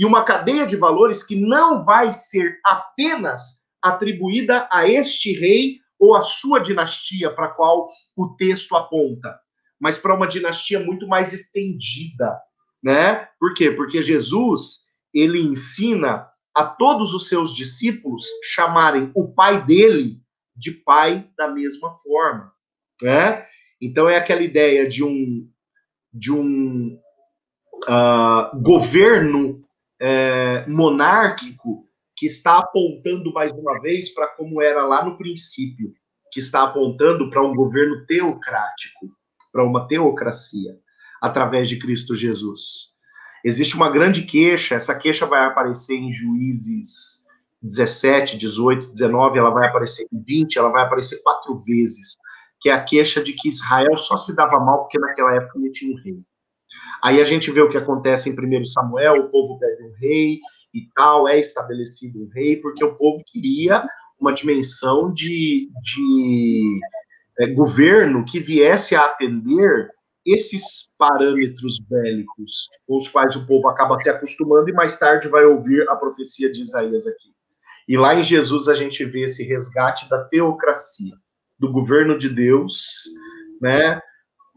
e 0.00 0.04
uma 0.06 0.24
cadeia 0.24 0.64
de 0.64 0.76
valores 0.76 1.22
que 1.22 1.36
não 1.36 1.84
vai 1.84 2.10
ser 2.14 2.58
apenas 2.64 3.66
atribuída 3.82 4.66
a 4.72 4.88
este 4.88 5.38
rei 5.38 5.78
ou 5.98 6.16
a 6.16 6.22
sua 6.22 6.58
dinastia 6.58 7.30
para 7.34 7.48
qual 7.48 7.86
o 8.16 8.34
texto 8.34 8.74
aponta, 8.74 9.38
mas 9.78 9.98
para 9.98 10.14
uma 10.14 10.26
dinastia 10.26 10.80
muito 10.80 11.06
mais 11.06 11.34
estendida, 11.34 12.34
né? 12.82 13.28
Por 13.38 13.52
quê? 13.52 13.70
Porque 13.70 14.00
Jesus, 14.00 14.86
ele 15.12 15.38
ensina 15.38 16.26
a 16.54 16.64
todos 16.64 17.12
os 17.12 17.28
seus 17.28 17.54
discípulos 17.54 18.24
chamarem 18.42 19.10
o 19.14 19.28
pai 19.28 19.62
dele 19.66 20.22
de 20.56 20.70
pai 20.70 21.28
da 21.36 21.46
mesma 21.48 21.92
forma, 21.92 22.50
né? 23.02 23.44
Então 23.78 24.08
é 24.08 24.16
aquela 24.16 24.42
ideia 24.42 24.88
de 24.88 25.04
um 25.04 25.46
de 26.10 26.32
um 26.32 26.98
uh, 27.84 28.62
governo 28.62 29.59
é, 30.00 30.64
monárquico 30.66 31.86
que 32.16 32.26
está 32.26 32.58
apontando 32.58 33.32
mais 33.32 33.52
uma 33.52 33.80
vez 33.80 34.12
para 34.12 34.28
como 34.28 34.60
era 34.60 34.84
lá 34.86 35.04
no 35.04 35.16
princípio, 35.16 35.92
que 36.32 36.40
está 36.40 36.62
apontando 36.62 37.28
para 37.30 37.42
um 37.42 37.54
governo 37.54 38.04
teocrático, 38.06 39.08
para 39.52 39.64
uma 39.64 39.86
teocracia 39.86 40.78
através 41.20 41.68
de 41.68 41.78
Cristo 41.78 42.14
Jesus. 42.14 42.90
Existe 43.44 43.74
uma 43.74 43.90
grande 43.90 44.22
queixa, 44.22 44.74
essa 44.74 44.94
queixa 44.94 45.26
vai 45.26 45.44
aparecer 45.44 45.96
em 45.96 46.12
Juízes 46.12 47.20
17, 47.62 48.38
18, 48.38 48.92
19, 48.92 49.38
ela 49.38 49.50
vai 49.50 49.68
aparecer 49.68 50.06
em 50.12 50.22
20, 50.22 50.58
ela 50.58 50.70
vai 50.70 50.84
aparecer 50.84 51.22
quatro 51.22 51.58
vezes, 51.62 52.16
que 52.60 52.70
é 52.70 52.72
a 52.72 52.82
queixa 52.84 53.22
de 53.22 53.34
que 53.34 53.48
Israel 53.48 53.96
só 53.96 54.16
se 54.16 54.34
dava 54.34 54.58
mal 54.60 54.80
porque 54.80 54.98
naquela 54.98 55.34
época 55.34 55.58
não 55.58 55.70
tinha 55.70 55.94
um 55.94 56.02
rei. 56.02 56.22
Aí 57.02 57.20
a 57.20 57.24
gente 57.24 57.50
vê 57.50 57.60
o 57.60 57.68
que 57.68 57.78
acontece 57.78 58.28
em 58.28 58.32
1 58.32 58.64
Samuel, 58.64 59.14
o 59.14 59.30
povo 59.30 59.58
pede 59.58 59.82
um 59.82 59.92
rei 59.98 60.40
e 60.72 60.88
tal, 60.94 61.26
é 61.26 61.38
estabelecido 61.38 62.22
um 62.22 62.28
rei, 62.28 62.56
porque 62.56 62.84
o 62.84 62.94
povo 62.94 63.22
queria 63.26 63.84
uma 64.18 64.32
dimensão 64.32 65.12
de, 65.12 65.70
de 65.82 66.80
é, 67.38 67.46
governo 67.48 68.24
que 68.24 68.38
viesse 68.38 68.94
a 68.94 69.06
atender 69.06 69.88
esses 70.24 70.90
parâmetros 70.98 71.78
bélicos, 71.88 72.68
com 72.86 72.96
os 72.96 73.08
quais 73.08 73.34
o 73.36 73.46
povo 73.46 73.68
acaba 73.68 73.98
se 73.98 74.10
acostumando 74.10 74.68
e 74.68 74.74
mais 74.74 74.98
tarde 74.98 75.28
vai 75.28 75.44
ouvir 75.44 75.88
a 75.88 75.96
profecia 75.96 76.52
de 76.52 76.60
Isaías 76.60 77.06
aqui. 77.06 77.30
E 77.88 77.96
lá 77.96 78.14
em 78.14 78.22
Jesus 78.22 78.68
a 78.68 78.74
gente 78.74 79.04
vê 79.04 79.22
esse 79.22 79.42
resgate 79.42 80.08
da 80.08 80.22
teocracia, 80.24 81.14
do 81.58 81.72
governo 81.72 82.18
de 82.18 82.28
Deus, 82.28 83.04
né? 83.60 84.00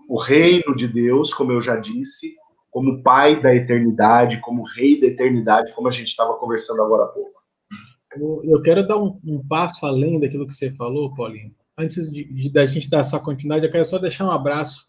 O 0.07 0.19
reino 0.19 0.75
de 0.75 0.87
Deus, 0.87 1.33
como 1.33 1.51
eu 1.51 1.61
já 1.61 1.75
disse, 1.75 2.35
como 2.69 3.03
pai 3.03 3.41
da 3.41 3.53
eternidade, 3.53 4.41
como 4.41 4.63
rei 4.63 4.99
da 4.99 5.07
eternidade, 5.07 5.73
como 5.73 5.87
a 5.87 5.91
gente 5.91 6.07
estava 6.07 6.33
conversando 6.35 6.81
agora 6.81 7.03
há 7.03 7.07
pouco. 7.07 7.33
Eu 8.43 8.61
quero 8.61 8.85
dar 8.85 8.97
um, 8.97 9.19
um 9.25 9.45
passo 9.47 9.85
além 9.85 10.19
daquilo 10.19 10.45
que 10.45 10.53
você 10.53 10.71
falou, 10.71 11.13
Paulinho. 11.13 11.53
Antes 11.77 12.11
de, 12.11 12.23
de, 12.23 12.49
da 12.51 12.65
gente 12.65 12.89
dar 12.89 12.99
essa 12.99 13.19
continuidade, 13.19 13.65
eu 13.65 13.71
quero 13.71 13.85
só 13.85 13.97
deixar 13.97 14.25
um 14.25 14.31
abraço 14.31 14.85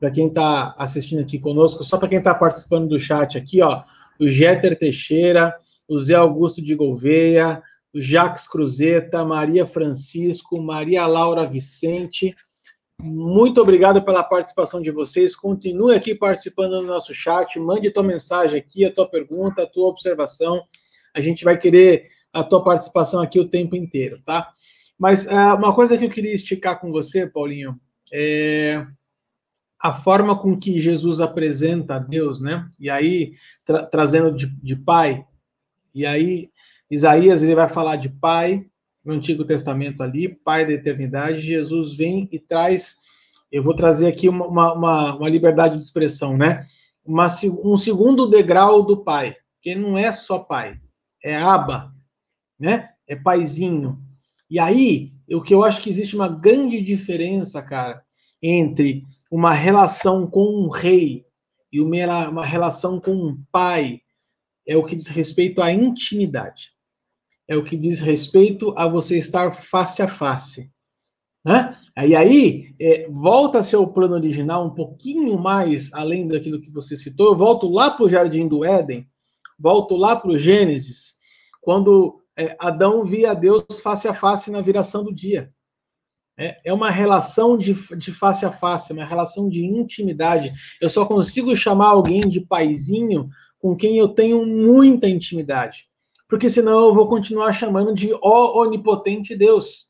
para 0.00 0.10
quem 0.10 0.28
está 0.28 0.74
assistindo 0.78 1.20
aqui 1.20 1.38
conosco, 1.38 1.84
só 1.84 1.98
para 1.98 2.08
quem 2.08 2.18
está 2.18 2.34
participando 2.34 2.88
do 2.88 3.00
chat 3.00 3.36
aqui, 3.36 3.60
ó, 3.62 3.82
o 4.20 4.28
Jeter 4.28 4.76
Teixeira, 4.78 5.54
o 5.88 5.98
Zé 5.98 6.14
Augusto 6.14 6.62
de 6.62 6.74
Gouveia, 6.74 7.62
o 7.94 8.00
Jacques 8.00 8.46
Cruzeta, 8.46 9.24
Maria 9.24 9.66
Francisco, 9.66 10.60
Maria 10.60 11.06
Laura 11.06 11.46
Vicente. 11.46 12.34
Muito 13.00 13.60
obrigado 13.60 14.02
pela 14.02 14.24
participação 14.24 14.82
de 14.82 14.90
vocês. 14.90 15.36
Continue 15.36 15.94
aqui 15.94 16.16
participando 16.16 16.80
do 16.80 16.86
nosso 16.86 17.14
chat. 17.14 17.58
Mande 17.58 17.92
tua 17.92 18.02
mensagem 18.02 18.58
aqui, 18.58 18.84
a 18.84 18.92
tua 18.92 19.08
pergunta, 19.08 19.62
a 19.62 19.66
tua 19.66 19.88
observação. 19.88 20.64
A 21.14 21.20
gente 21.20 21.44
vai 21.44 21.56
querer 21.56 22.10
a 22.32 22.42
tua 22.42 22.62
participação 22.62 23.20
aqui 23.20 23.38
o 23.38 23.48
tempo 23.48 23.76
inteiro, 23.76 24.20
tá? 24.24 24.52
Mas 24.98 25.26
uh, 25.26 25.54
uma 25.56 25.72
coisa 25.72 25.96
que 25.96 26.04
eu 26.04 26.10
queria 26.10 26.34
esticar 26.34 26.80
com 26.80 26.90
você, 26.90 27.24
Paulinho, 27.24 27.80
é 28.12 28.84
a 29.80 29.94
forma 29.94 30.36
com 30.36 30.58
que 30.58 30.80
Jesus 30.80 31.20
apresenta 31.20 31.94
a 31.94 31.98
Deus, 32.00 32.40
né? 32.40 32.68
E 32.80 32.90
aí, 32.90 33.34
tra 33.64 33.86
trazendo 33.86 34.34
de, 34.34 34.46
de 34.60 34.74
pai, 34.74 35.24
e 35.94 36.04
aí 36.04 36.50
Isaías 36.90 37.44
ele 37.44 37.54
vai 37.54 37.68
falar 37.68 37.94
de 37.94 38.08
pai 38.08 38.66
no 39.08 39.14
Antigo 39.14 39.42
Testamento 39.42 40.02
ali, 40.02 40.28
pai 40.28 40.66
da 40.66 40.72
eternidade. 40.72 41.40
Jesus 41.40 41.94
vem 41.94 42.28
e 42.30 42.38
traz, 42.38 42.98
eu 43.50 43.62
vou 43.62 43.74
trazer 43.74 44.06
aqui 44.06 44.28
uma, 44.28 44.46
uma, 44.46 45.14
uma 45.16 45.28
liberdade 45.30 45.76
de 45.76 45.82
expressão, 45.82 46.36
né? 46.36 46.66
Uma, 47.02 47.26
um 47.64 47.78
segundo 47.78 48.26
degrau 48.26 48.84
do 48.84 48.98
pai, 48.98 49.34
que 49.62 49.74
não 49.74 49.96
é 49.96 50.12
só 50.12 50.40
pai, 50.40 50.78
é 51.24 51.34
aba, 51.34 51.90
né? 52.60 52.90
É 53.06 53.16
paizinho. 53.16 53.98
E 54.50 54.58
aí, 54.58 55.14
o 55.32 55.40
que 55.40 55.54
eu 55.54 55.64
acho 55.64 55.80
que 55.80 55.88
existe 55.88 56.14
uma 56.14 56.28
grande 56.28 56.82
diferença, 56.82 57.62
cara, 57.62 58.02
entre 58.42 59.06
uma 59.30 59.54
relação 59.54 60.26
com 60.26 60.44
um 60.44 60.68
rei 60.68 61.24
e 61.72 61.80
uma, 61.80 62.28
uma 62.28 62.44
relação 62.44 63.00
com 63.00 63.12
um 63.12 63.42
pai 63.50 64.02
é 64.66 64.76
o 64.76 64.84
que 64.84 64.94
diz 64.94 65.06
respeito 65.06 65.62
à 65.62 65.72
intimidade. 65.72 66.77
É 67.48 67.56
o 67.56 67.64
que 67.64 67.76
diz 67.76 67.98
respeito 67.98 68.74
a 68.76 68.86
você 68.86 69.16
estar 69.16 69.52
face 69.52 70.02
a 70.02 70.08
face. 70.08 70.70
Né? 71.44 71.76
E 72.06 72.14
aí, 72.14 72.74
é, 72.80 73.08
volta 73.10 73.60
o 73.78 73.86
plano 73.86 74.14
original 74.14 74.66
um 74.66 74.74
pouquinho 74.74 75.38
mais 75.38 75.92
além 75.92 76.28
daquilo 76.28 76.60
que 76.60 76.70
você 76.70 76.96
citou. 76.96 77.28
Eu 77.28 77.36
volto 77.36 77.68
lá 77.68 77.90
para 77.90 78.04
o 78.04 78.08
Jardim 78.08 78.46
do 78.46 78.64
Éden, 78.64 79.08
volto 79.58 79.96
lá 79.96 80.14
para 80.14 80.30
o 80.30 80.38
Gênesis, 80.38 81.16
quando 81.60 82.22
é, 82.36 82.54
Adão 82.60 83.04
via 83.04 83.34
Deus 83.34 83.64
face 83.82 84.06
a 84.06 84.14
face 84.14 84.50
na 84.50 84.60
viração 84.60 85.02
do 85.02 85.12
dia. 85.12 85.52
É, 86.38 86.56
é 86.66 86.72
uma 86.72 86.88
relação 86.88 87.58
de, 87.58 87.74
de 87.96 88.12
face 88.12 88.46
a 88.46 88.52
face, 88.52 88.92
uma 88.92 89.04
relação 89.04 89.48
de 89.48 89.64
intimidade. 89.64 90.52
Eu 90.80 90.88
só 90.88 91.04
consigo 91.04 91.56
chamar 91.56 91.88
alguém 91.88 92.20
de 92.20 92.40
paizinho 92.40 93.28
com 93.58 93.74
quem 93.74 93.98
eu 93.98 94.06
tenho 94.06 94.46
muita 94.46 95.08
intimidade. 95.08 95.87
Porque 96.28 96.50
senão 96.50 96.86
eu 96.86 96.94
vou 96.94 97.08
continuar 97.08 97.52
chamando 97.52 97.94
de 97.94 98.10
ó 98.22 98.62
onipotente 98.62 99.34
Deus, 99.34 99.86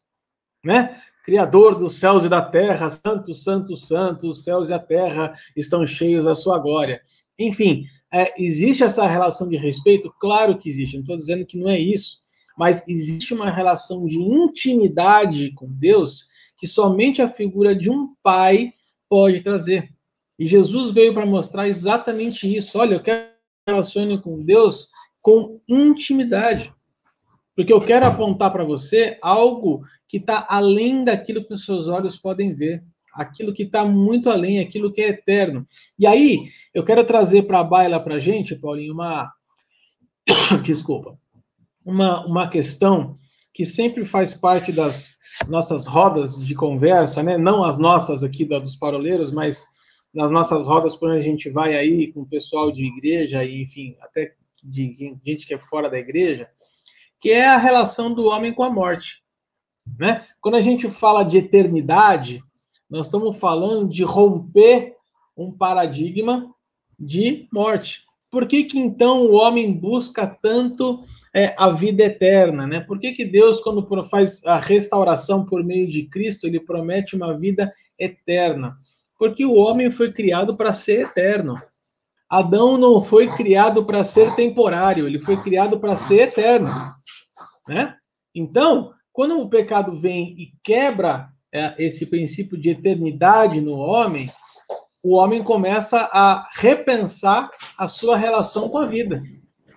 né? 0.64 1.02
Criador 1.24 1.74
dos 1.74 1.96
céus 1.96 2.24
e 2.24 2.28
da 2.28 2.40
terra, 2.40 2.88
santo, 2.88 3.34
santo, 3.34 3.76
santo, 3.76 4.30
os 4.30 4.44
céus 4.44 4.70
e 4.70 4.72
a 4.72 4.78
terra 4.78 5.34
estão 5.54 5.86
cheios 5.86 6.24
da 6.24 6.34
sua 6.34 6.58
glória. 6.58 7.02
Enfim, 7.38 7.84
é, 8.10 8.32
existe 8.42 8.82
essa 8.82 9.06
relação 9.06 9.48
de 9.48 9.56
respeito? 9.56 10.14
Claro 10.18 10.56
que 10.58 10.68
existe, 10.68 10.94
não 10.94 11.02
estou 11.02 11.16
dizendo 11.16 11.44
que 11.44 11.58
não 11.58 11.68
é 11.68 11.78
isso, 11.78 12.18
mas 12.56 12.86
existe 12.88 13.34
uma 13.34 13.50
relação 13.50 14.06
de 14.06 14.18
intimidade 14.18 15.52
com 15.52 15.70
Deus 15.70 16.26
que 16.56 16.66
somente 16.66 17.20
a 17.20 17.28
figura 17.28 17.74
de 17.74 17.90
um 17.90 18.14
pai 18.22 18.72
pode 19.08 19.40
trazer. 19.40 19.92
E 20.38 20.46
Jesus 20.46 20.92
veio 20.92 21.12
para 21.12 21.26
mostrar 21.26 21.68
exatamente 21.68 22.52
isso. 22.52 22.78
Olha, 22.78 22.94
eu 22.94 23.00
quero 23.00 23.28
que 23.28 23.72
relacione 23.72 24.20
com 24.20 24.42
Deus 24.42 24.88
com 25.20 25.60
intimidade. 25.68 26.72
Porque 27.54 27.72
eu 27.72 27.80
quero 27.80 28.06
apontar 28.06 28.52
para 28.52 28.64
você 28.64 29.18
algo 29.20 29.82
que 30.08 30.18
está 30.18 30.46
além 30.48 31.04
daquilo 31.04 31.44
que 31.44 31.54
os 31.54 31.64
seus 31.64 31.88
olhos 31.88 32.16
podem 32.16 32.54
ver, 32.54 32.84
aquilo 33.12 33.52
que 33.52 33.64
está 33.64 33.84
muito 33.84 34.30
além, 34.30 34.60
aquilo 34.60 34.92
que 34.92 35.00
é 35.00 35.08
eterno. 35.08 35.66
E 35.98 36.06
aí, 36.06 36.50
eu 36.72 36.84
quero 36.84 37.04
trazer 37.04 37.42
para 37.42 37.60
a 37.60 37.64
baila 37.64 37.98
para 37.98 38.20
gente, 38.20 38.54
Paulinho, 38.54 38.94
uma. 38.94 39.32
Desculpa. 40.62 41.18
Uma, 41.84 42.24
uma 42.26 42.48
questão 42.48 43.16
que 43.52 43.66
sempre 43.66 44.04
faz 44.04 44.34
parte 44.34 44.70
das 44.70 45.16
nossas 45.48 45.86
rodas 45.86 46.36
de 46.44 46.54
conversa, 46.54 47.22
né? 47.22 47.36
Não 47.36 47.64
as 47.64 47.78
nossas 47.78 48.22
aqui 48.22 48.44
dos 48.44 48.76
paroleiros, 48.76 49.30
mas 49.32 49.66
nas 50.12 50.30
nossas 50.30 50.66
rodas 50.66 50.94
por 50.94 51.08
onde 51.08 51.18
a 51.18 51.22
gente 51.22 51.50
vai 51.50 51.74
aí 51.74 52.12
com 52.12 52.20
o 52.20 52.28
pessoal 52.28 52.70
de 52.70 52.86
igreja 52.86 53.44
e, 53.44 53.62
enfim, 53.62 53.96
até 54.00 54.34
de 54.62 55.16
gente 55.24 55.46
que 55.46 55.54
é 55.54 55.58
fora 55.58 55.88
da 55.88 55.98
igreja, 55.98 56.48
que 57.20 57.30
é 57.30 57.46
a 57.46 57.58
relação 57.58 58.12
do 58.12 58.26
homem 58.26 58.52
com 58.52 58.62
a 58.62 58.70
morte. 58.70 59.22
Né? 59.98 60.26
Quando 60.40 60.56
a 60.56 60.60
gente 60.60 60.88
fala 60.90 61.22
de 61.22 61.38
eternidade, 61.38 62.42
nós 62.88 63.06
estamos 63.06 63.36
falando 63.36 63.88
de 63.88 64.02
romper 64.02 64.96
um 65.36 65.52
paradigma 65.52 66.52
de 66.98 67.48
morte. 67.52 68.02
Por 68.30 68.46
que, 68.46 68.64
que 68.64 68.78
então 68.78 69.26
o 69.26 69.34
homem 69.34 69.72
busca 69.72 70.26
tanto 70.26 71.02
é, 71.34 71.54
a 71.58 71.70
vida 71.70 72.04
eterna? 72.04 72.66
Né? 72.66 72.80
Por 72.80 72.98
que, 72.98 73.12
que 73.12 73.24
Deus, 73.24 73.60
quando 73.60 73.86
faz 74.04 74.44
a 74.44 74.58
restauração 74.58 75.44
por 75.44 75.64
meio 75.64 75.90
de 75.90 76.04
Cristo, 76.04 76.46
ele 76.46 76.60
promete 76.60 77.16
uma 77.16 77.36
vida 77.38 77.72
eterna? 77.98 78.76
Porque 79.18 79.44
o 79.44 79.54
homem 79.54 79.90
foi 79.90 80.12
criado 80.12 80.56
para 80.56 80.72
ser 80.72 81.06
eterno. 81.06 81.60
Adão 82.28 82.76
não 82.76 83.02
foi 83.02 83.26
criado 83.28 83.84
para 83.84 84.04
ser 84.04 84.34
temporário, 84.34 85.06
ele 85.06 85.18
foi 85.18 85.36
criado 85.36 85.80
para 85.80 85.96
ser 85.96 86.20
eterno. 86.20 86.70
Né? 87.66 87.94
Então, 88.34 88.92
quando 89.12 89.38
o 89.38 89.48
pecado 89.48 89.96
vem 89.96 90.34
e 90.38 90.52
quebra 90.62 91.28
é, 91.52 91.74
esse 91.78 92.06
princípio 92.06 92.60
de 92.60 92.70
eternidade 92.70 93.60
no 93.60 93.76
homem, 93.76 94.28
o 95.02 95.14
homem 95.14 95.42
começa 95.42 96.08
a 96.12 96.48
repensar 96.54 97.50
a 97.78 97.88
sua 97.88 98.16
relação 98.16 98.68
com 98.68 98.78
a 98.78 98.86
vida. 98.86 99.22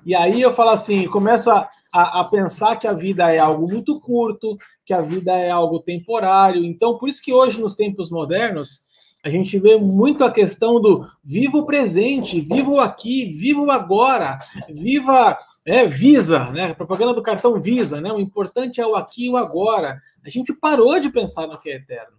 E 0.05 0.15
aí 0.15 0.41
eu 0.41 0.53
falo 0.53 0.71
assim, 0.71 1.07
começa 1.07 1.69
a, 1.91 2.19
a, 2.21 2.23
pensar 2.25 2.77
que 2.77 2.87
a 2.87 2.93
vida 2.93 3.31
é 3.31 3.37
algo 3.37 3.69
muito 3.69 3.99
curto, 3.99 4.57
que 4.85 4.93
a 4.93 5.01
vida 5.01 5.31
é 5.31 5.49
algo 5.49 5.79
temporário. 5.79 6.65
Então, 6.65 6.97
por 6.97 7.07
isso 7.07 7.21
que 7.21 7.31
hoje, 7.31 7.61
nos 7.61 7.75
tempos 7.75 8.09
modernos, 8.09 8.81
a 9.23 9.29
gente 9.29 9.59
vê 9.59 9.77
muito 9.77 10.23
a 10.23 10.31
questão 10.31 10.81
do 10.81 11.07
vivo 11.23 11.65
presente, 11.65 12.41
vivo 12.41 12.79
aqui, 12.79 13.25
vivo 13.25 13.69
agora, 13.69 14.39
viva, 14.69 15.37
é, 15.65 15.85
Visa, 15.85 16.49
né? 16.49 16.73
Propaganda 16.73 17.13
do 17.13 17.21
cartão 17.21 17.61
Visa, 17.61 18.01
né? 18.01 18.11
O 18.11 18.19
importante 18.19 18.81
é 18.81 18.85
o 18.85 18.95
aqui 18.95 19.27
e 19.27 19.29
o 19.29 19.37
agora. 19.37 20.01
A 20.25 20.29
gente 20.29 20.53
parou 20.53 20.99
de 20.99 21.09
pensar 21.09 21.47
no 21.47 21.59
que 21.59 21.69
é 21.69 21.75
eterno. 21.75 22.17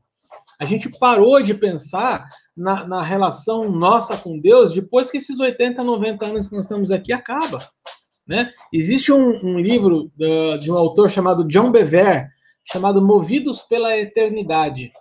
A 0.59 0.65
gente 0.65 0.89
parou 0.99 1.43
de 1.43 1.55
pensar 1.55 2.29
na, 2.57 2.87
na 2.87 3.03
relação 3.03 3.69
nossa 3.69 4.17
com 4.17 4.39
Deus 4.39 4.73
depois 4.73 5.11
que 5.11 5.19
esses 5.19 5.41
80, 5.41 5.83
90 5.83 6.25
anos 6.25 6.49
que 6.49 6.55
nós 6.55 6.67
estamos 6.67 6.93
aqui 6.93 7.13
acaba. 7.13 7.69
Né? 8.27 8.53
Existe 8.73 9.13
um, 9.13 9.45
um 9.45 9.59
livro 9.59 10.13
uh, 10.21 10.59
de 10.59 10.71
um 10.71 10.77
autor 10.77 11.11
chamado 11.11 11.45
John 11.49 11.73
Bever, 11.73 12.29
chamado 12.65 13.03
Movidos 13.03 13.63
pela 13.63 13.99
Eternidade. 13.99 14.93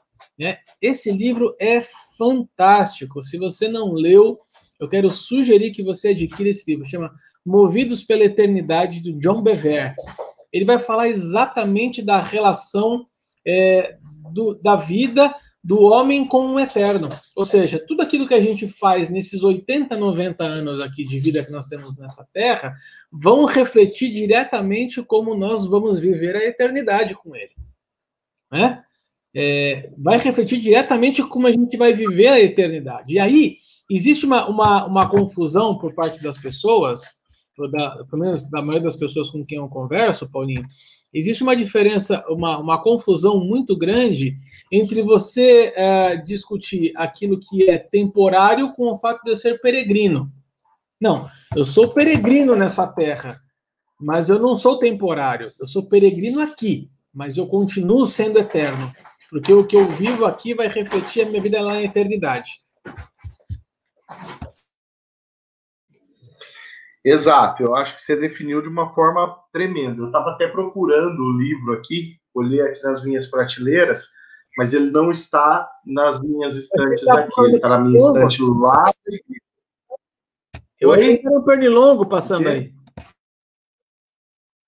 Né? 0.41 0.57
Esse 0.81 1.11
livro 1.11 1.55
é 1.59 1.85
fantástico. 2.17 3.21
Se 3.21 3.37
você 3.37 3.67
não 3.67 3.93
leu, 3.93 4.39
eu 4.79 4.89
quero 4.89 5.11
sugerir 5.11 5.69
que 5.69 5.83
você 5.83 6.07
adquira 6.09 6.49
esse 6.49 6.69
livro. 6.69 6.83
Chama 6.83 7.13
Movidos 7.45 8.03
pela 8.03 8.23
Eternidade, 8.23 9.01
do 9.01 9.13
John 9.19 9.43
Bever. 9.43 9.93
Ele 10.51 10.65
vai 10.65 10.79
falar 10.79 11.09
exatamente 11.09 12.01
da 12.01 12.19
relação 12.19 13.05
é, 13.45 13.99
do, 14.33 14.55
da 14.55 14.75
vida 14.75 15.31
do 15.63 15.79
homem 15.83 16.27
com 16.27 16.55
o 16.55 16.59
eterno. 16.59 17.07
Ou 17.35 17.45
seja, 17.45 17.77
tudo 17.77 18.01
aquilo 18.01 18.27
que 18.27 18.33
a 18.33 18.41
gente 18.41 18.67
faz 18.67 19.11
nesses 19.11 19.43
80, 19.43 19.95
90 19.95 20.43
anos 20.43 20.81
aqui 20.81 21.03
de 21.03 21.19
vida 21.19 21.45
que 21.45 21.51
nós 21.51 21.67
temos 21.67 21.95
nessa 21.99 22.27
terra 22.33 22.75
vão 23.11 23.45
refletir 23.45 24.11
diretamente 24.11 25.03
como 25.03 25.35
nós 25.35 25.67
vamos 25.67 25.99
viver 25.99 26.35
a 26.35 26.43
eternidade 26.43 27.13
com 27.13 27.35
ele. 27.35 27.53
Né? 28.51 28.83
É, 29.35 29.89
vai 29.97 30.17
refletir 30.17 30.59
diretamente 30.59 31.23
como 31.23 31.47
a 31.47 31.51
gente 31.51 31.77
vai 31.77 31.93
viver 31.93 32.27
a 32.27 32.39
eternidade. 32.39 33.13
E 33.13 33.19
aí, 33.19 33.57
existe 33.89 34.25
uma, 34.25 34.47
uma, 34.47 34.85
uma 34.85 35.09
confusão 35.09 35.77
por 35.77 35.93
parte 35.93 36.21
das 36.21 36.37
pessoas, 36.37 37.03
da, 37.71 38.03
pelo 38.09 38.23
menos 38.23 38.49
da 38.49 38.61
maioria 38.61 38.87
das 38.87 38.95
pessoas 38.95 39.29
com 39.29 39.45
quem 39.45 39.57
eu 39.57 39.67
converso, 39.67 40.29
Paulinho, 40.29 40.63
existe 41.13 41.43
uma 41.43 41.55
diferença, 41.55 42.23
uma, 42.29 42.57
uma 42.57 42.81
confusão 42.81 43.39
muito 43.39 43.77
grande 43.77 44.35
entre 44.71 45.01
você 45.01 45.73
é, 45.75 46.15
discutir 46.15 46.93
aquilo 46.95 47.39
que 47.39 47.69
é 47.69 47.77
temporário 47.77 48.71
com 48.73 48.91
o 48.91 48.97
fato 48.97 49.23
de 49.23 49.31
eu 49.31 49.37
ser 49.37 49.59
peregrino. 49.61 50.31
Não, 50.99 51.29
eu 51.55 51.65
sou 51.65 51.89
peregrino 51.89 52.55
nessa 52.55 52.87
terra, 52.87 53.41
mas 53.99 54.29
eu 54.29 54.39
não 54.39 54.57
sou 54.57 54.79
temporário, 54.79 55.51
eu 55.59 55.67
sou 55.67 55.83
peregrino 55.83 56.39
aqui, 56.41 56.89
mas 57.13 57.37
eu 57.37 57.45
continuo 57.47 58.07
sendo 58.07 58.39
eterno 58.39 58.91
porque 59.31 59.53
o 59.53 59.65
que 59.65 59.77
eu 59.77 59.87
vivo 59.87 60.25
aqui 60.25 60.53
vai 60.53 60.67
refletir 60.67 61.25
a 61.25 61.29
minha 61.29 61.41
vida 61.41 61.61
lá 61.61 61.75
na 61.75 61.83
eternidade. 61.83 62.51
Exato, 67.03 67.63
eu 67.63 67.73
acho 67.73 67.95
que 67.95 68.01
você 68.01 68.15
definiu 68.15 68.61
de 68.61 68.67
uma 68.67 68.93
forma 68.93 69.35
tremenda. 69.53 70.01
Eu 70.01 70.07
estava 70.07 70.31
até 70.31 70.47
procurando 70.47 71.19
o 71.23 71.37
livro 71.37 71.73
aqui, 71.73 72.19
olhei 72.35 72.61
aqui 72.61 72.83
nas 72.83 73.03
minhas 73.03 73.25
prateleiras, 73.25 74.09
mas 74.57 74.73
ele 74.73 74.91
não 74.91 75.09
está 75.09 75.67
nas 75.85 76.19
minhas 76.19 76.55
estantes 76.57 77.03
tá 77.05 77.19
aqui, 77.19 77.41
ele 77.41 77.55
está 77.55 77.69
na 77.69 77.79
minha 77.79 77.97
estante 77.97 78.43
lá. 78.43 78.85
Eu 80.79 80.91
achei 80.91 81.17
que 81.17 81.25
era 81.25 81.39
um 81.39 81.43
pernilongo 81.43 82.05
passando 82.05 82.49
aí. 82.49 82.73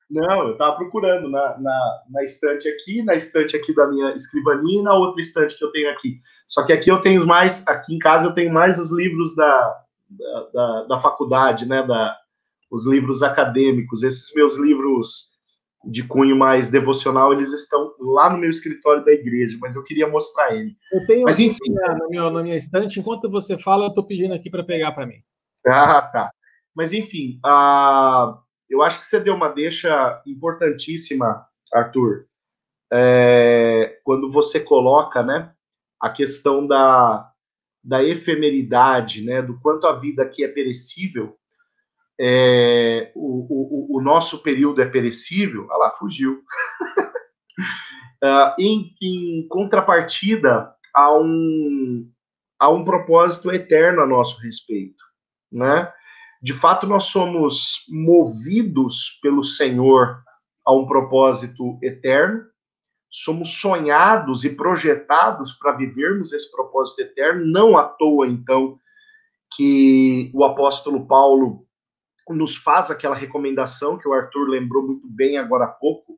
Não, 0.10 0.48
eu 0.48 0.52
estava 0.54 0.76
procurando 0.76 1.30
na, 1.30 1.58
na, 1.60 2.02
na, 2.10 2.24
estante 2.24 2.68
aqui, 2.68 3.02
na 3.04 3.16
estante 3.16 3.56
aqui 3.56 3.74
da 3.74 3.88
minha 3.88 4.14
escrivaninha 4.14 4.82
e 4.82 4.84
na 4.84 4.94
outra 4.94 5.22
estante 5.22 5.58
que 5.58 5.64
eu 5.64 5.72
tenho 5.72 5.90
aqui. 5.90 6.20
Só 6.48 6.64
que 6.64 6.74
aqui 6.74 6.90
eu 6.90 7.02
tenho 7.02 7.26
mais, 7.26 7.66
aqui 7.68 7.96
em 7.96 8.00
casa 8.00 8.28
eu 8.28 8.34
tenho 8.34 8.54
mais 8.54 8.78
os 8.80 8.92
livros 8.92 9.36
da, 9.36 9.84
da, 10.10 10.50
da, 10.54 10.84
da 10.84 11.00
faculdade, 11.00 11.66
né? 11.66 11.86
Da, 11.86 12.16
os 12.70 12.88
livros 12.88 13.24
acadêmicos. 13.24 14.04
Esses 14.04 14.34
meus 14.36 14.58
livros 14.58 15.34
de 15.86 16.04
cunho 16.08 16.36
mais 16.36 16.72
devocional, 16.72 17.34
eles 17.34 17.52
estão 17.52 17.94
lá 18.00 18.30
no 18.30 18.38
meu 18.38 18.50
escritório 18.50 19.04
da 19.04 19.12
igreja, 19.12 19.58
mas 19.60 19.76
eu 19.76 19.84
queria 19.84 20.08
mostrar 20.08 20.56
ele. 20.56 20.76
Eu 20.92 21.06
tenho 21.06 21.24
mas, 21.24 21.40
enfim, 21.40 21.72
na, 21.72 22.08
minha, 22.08 22.30
na 22.30 22.42
minha 22.42 22.56
estante, 22.56 23.00
enquanto 23.00 23.30
você 23.30 23.58
fala, 23.58 23.86
eu 23.86 23.90
estou 23.90 24.06
pedindo 24.06 24.34
aqui 24.34 24.50
para 24.50 24.64
pegar 24.64 24.94
para 24.94 25.06
mim. 25.06 25.22
Ah, 25.68 26.02
tá. 26.02 26.32
Mas 26.76 26.94
enfim, 26.94 27.40
a 27.46 28.38
eu 28.74 28.82
acho 28.82 29.00
que 29.00 29.06
você 29.06 29.20
deu 29.20 29.36
uma 29.36 29.50
deixa 29.50 30.20
importantíssima, 30.26 31.46
Arthur, 31.72 32.26
é, 32.92 34.00
quando 34.04 34.32
você 34.32 34.60
coloca, 34.60 35.22
né, 35.22 35.54
a 36.02 36.10
questão 36.10 36.66
da, 36.66 37.32
da 37.84 38.04
efemeridade, 38.04 39.24
né, 39.24 39.44
do 39.44 39.60
quanto 39.60 39.86
a 39.86 39.94
vida 39.94 40.24
aqui 40.24 40.44
é 40.44 40.48
perecível, 40.48 41.38
é, 42.20 43.12
o, 43.16 43.92
o, 43.92 43.98
o, 43.98 44.02
nosso 44.02 44.42
período 44.42 44.82
é 44.82 44.86
perecível, 44.88 45.68
ah 45.72 45.78
lá, 45.78 45.92
fugiu. 45.92 46.44
uh, 48.24 48.54
em, 48.60 48.96
em, 49.02 49.48
contrapartida 49.48 50.74
a 50.96 51.16
um, 51.16 52.10
a 52.60 52.70
um 52.70 52.84
propósito 52.84 53.52
eterno 53.52 54.02
a 54.02 54.08
nosso 54.08 54.42
respeito, 54.42 55.04
né? 55.52 55.92
De 56.44 56.54
fato 56.54 56.86
nós 56.86 57.06
somos 57.06 57.86
movidos 57.88 59.18
pelo 59.22 59.46
Senhor 59.46 60.22
a 60.66 60.74
um 60.74 60.86
propósito 60.86 61.80
eterno, 61.82 62.44
somos 63.10 63.62
sonhados 63.62 64.44
e 64.44 64.50
projetados 64.50 65.54
para 65.54 65.78
vivermos 65.78 66.34
esse 66.34 66.52
propósito 66.52 67.02
eterno, 67.02 67.46
não 67.46 67.78
à 67.78 67.86
toa, 67.86 68.28
então, 68.28 68.78
que 69.56 70.32
o 70.34 70.44
apóstolo 70.44 71.08
Paulo 71.08 71.66
nos 72.28 72.58
faz 72.58 72.92
aquela 72.92 73.16
recomendação 73.16 73.98
que 73.98 74.08
o 74.08 74.14
Arthur 74.14 74.50
lembrou 74.50 74.86
muito 74.86 75.08
bem 75.08 75.38
agora 75.38 75.66
há 75.66 75.70
pouco, 75.72 76.18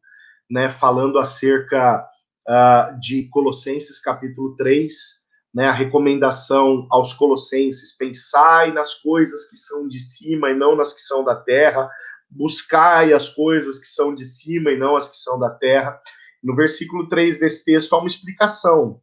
né, 0.49 0.71
falando 0.71 1.19
acerca 1.19 2.03
uh, 2.47 2.99
de 2.99 3.28
Colossenses 3.30 3.99
capítulo 3.99 4.55
3, 4.55 5.24
né, 5.56 5.68
a 5.68 5.72
recomendação 5.72 6.86
aos 6.91 7.14
colossenses, 7.14 7.95
pensai 7.95 8.74
nas 8.74 8.93
coisas 8.95 9.49
que 9.49 9.56
são 9.56 9.88
de 9.88 9.99
cima 9.99 10.49
e 10.49 10.53
não 10.53 10.76
nas 10.76 10.93
que 10.93 10.99
são 10.99 11.24
da 11.24 11.34
terra, 11.34 11.89
buscai 12.30 13.14
as 13.14 13.30
coisas 13.30 13.80
que 13.80 13.88
são 13.88 14.14
de 14.14 14.26
cima 14.26 14.72
e 14.72 14.78
não 14.78 14.97
as 14.97 15.08
que 15.08 15.16
são 15.16 15.39
da 15.39 15.49
terra. 15.49 15.97
No 16.43 16.53
versículo 16.58 17.08
3 17.08 17.39
desse 17.39 17.64
texto 17.64 17.93
há 17.93 17.99
uma 17.99 18.08
explicação. 18.08 18.99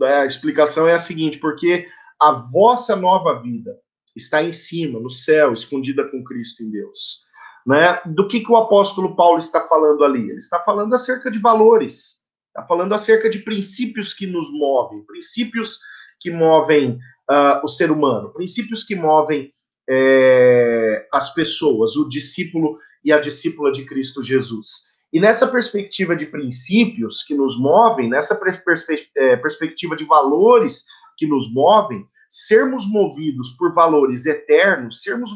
A 0.00 0.24
explicação 0.24 0.86
é 0.86 0.92
a 0.92 0.98
seguinte, 0.98 1.38
porque 1.38 1.84
a 2.20 2.30
vossa 2.30 2.94
nova 2.94 3.42
vida 3.42 3.76
está 4.14 4.40
em 4.44 4.52
cima, 4.52 5.00
no 5.00 5.10
céu, 5.10 5.52
escondida 5.52 6.08
com 6.08 6.22
Cristo 6.22 6.62
em 6.62 6.70
Deus. 6.70 7.24
Né? 7.66 8.00
Do 8.06 8.28
que, 8.28 8.38
que 8.38 8.52
o 8.52 8.56
apóstolo 8.56 9.16
Paulo 9.16 9.38
está 9.38 9.66
falando 9.66 10.04
ali? 10.04 10.30
Ele 10.30 10.38
está 10.38 10.60
falando 10.60 10.94
acerca 10.94 11.28
de 11.28 11.40
valores, 11.40 12.19
está 12.60 12.66
falando 12.66 12.92
acerca 12.92 13.28
de 13.28 13.40
princípios 13.40 14.12
que 14.12 14.26
nos 14.26 14.52
movem, 14.52 15.04
princípios 15.04 15.80
que 16.20 16.30
movem 16.30 16.98
uh, 17.30 17.64
o 17.64 17.68
ser 17.68 17.90
humano, 17.90 18.32
princípios 18.32 18.84
que 18.84 18.94
movem 18.94 19.50
é, 19.88 21.08
as 21.12 21.34
pessoas, 21.34 21.96
o 21.96 22.08
discípulo 22.08 22.78
e 23.04 23.12
a 23.12 23.18
discípula 23.18 23.72
de 23.72 23.84
Cristo 23.84 24.22
Jesus. 24.22 24.90
E 25.12 25.18
nessa 25.18 25.48
perspectiva 25.48 26.14
de 26.14 26.26
princípios 26.26 27.24
que 27.24 27.34
nos 27.34 27.58
movem, 27.58 28.08
nessa 28.08 28.36
perspe 28.36 29.08
é, 29.16 29.36
perspectiva 29.36 29.96
de 29.96 30.04
valores 30.04 30.84
que 31.18 31.26
nos 31.26 31.52
movem, 31.52 32.06
sermos 32.28 32.86
movidos 32.86 33.50
por 33.58 33.74
valores 33.74 34.24
eternos, 34.26 35.02
sermos 35.02 35.32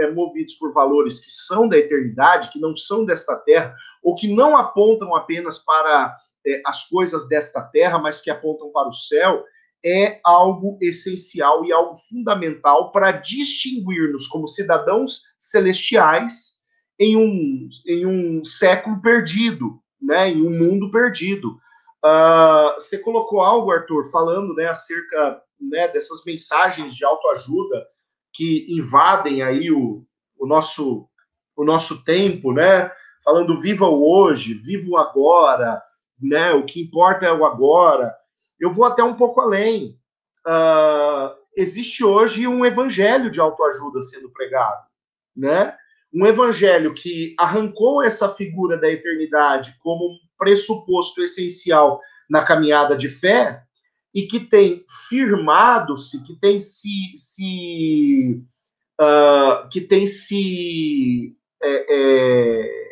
é, 0.00 0.10
movidos 0.10 0.54
por 0.56 0.74
valores 0.74 1.18
que 1.18 1.30
são 1.30 1.66
da 1.66 1.78
eternidade, 1.78 2.50
que 2.52 2.60
não 2.60 2.76
são 2.76 3.06
desta 3.06 3.34
terra, 3.36 3.74
ou 4.02 4.14
que 4.14 4.34
não 4.34 4.54
apontam 4.54 5.14
apenas 5.14 5.58
para 5.58 6.14
é, 6.46 6.62
as 6.64 6.84
coisas 6.88 7.28
desta 7.28 7.62
terra, 7.62 7.98
mas 7.98 8.20
que 8.20 8.30
apontam 8.30 8.70
para 8.70 8.88
o 8.88 8.92
céu, 8.92 9.44
é 9.84 10.18
algo 10.24 10.78
essencial 10.80 11.64
e 11.64 11.72
algo 11.72 11.96
fundamental 12.08 12.90
para 12.90 13.12
distinguir-nos 13.12 14.26
como 14.26 14.48
cidadãos 14.48 15.22
celestiais 15.38 16.54
em 16.98 17.16
um, 17.16 17.68
em 17.86 18.06
um 18.06 18.44
século 18.44 19.00
perdido, 19.02 19.78
né, 20.00 20.30
em 20.30 20.42
um 20.46 20.50
mundo 20.50 20.90
perdido. 20.90 21.58
Uh, 22.04 22.74
você 22.76 22.98
colocou 22.98 23.40
algo, 23.40 23.70
Arthur, 23.70 24.10
falando 24.10 24.54
né, 24.54 24.66
acerca 24.66 25.42
né, 25.60 25.88
dessas 25.88 26.24
mensagens 26.24 26.94
de 26.94 27.04
autoajuda 27.04 27.86
que 28.32 28.66
invadem 28.68 29.42
aí 29.42 29.70
o, 29.70 30.04
o, 30.38 30.46
nosso, 30.46 31.08
o 31.56 31.64
nosso 31.64 32.04
tempo, 32.04 32.52
né? 32.52 32.90
Falando 33.24 33.60
viva 33.60 33.86
o 33.86 34.06
hoje, 34.06 34.54
viva 34.54 34.90
o 34.90 34.96
agora, 34.96 35.80
né? 36.20 36.52
O 36.52 36.64
que 36.64 36.80
importa 36.80 37.26
é 37.26 37.32
o 37.32 37.44
agora. 37.44 38.14
Eu 38.58 38.70
vou 38.70 38.84
até 38.84 39.02
um 39.02 39.14
pouco 39.14 39.40
além. 39.40 39.98
Uh, 40.46 41.34
existe 41.56 42.04
hoje 42.04 42.46
um 42.46 42.64
evangelho 42.64 43.30
de 43.30 43.40
autoajuda 43.40 44.02
sendo 44.02 44.30
pregado, 44.30 44.84
né? 45.36 45.76
Um 46.12 46.26
evangelho 46.26 46.94
que 46.94 47.34
arrancou 47.38 48.02
essa 48.02 48.28
figura 48.34 48.78
da 48.78 48.88
eternidade 48.88 49.76
como 49.80 50.04
um 50.04 50.18
pressuposto 50.38 51.22
essencial 51.22 51.98
na 52.28 52.44
caminhada 52.44 52.96
de 52.96 53.08
fé 53.08 53.62
e 54.14 54.22
que 54.22 54.40
tem 54.40 54.84
firmado-se, 55.08 56.22
que 56.22 56.38
tem 56.38 56.60
se, 56.60 57.12
se 57.16 58.40
uh, 59.00 59.68
que 59.68 59.80
tem 59.80 60.06
se 60.06 61.36
é, 61.60 61.86
é, 61.90 62.84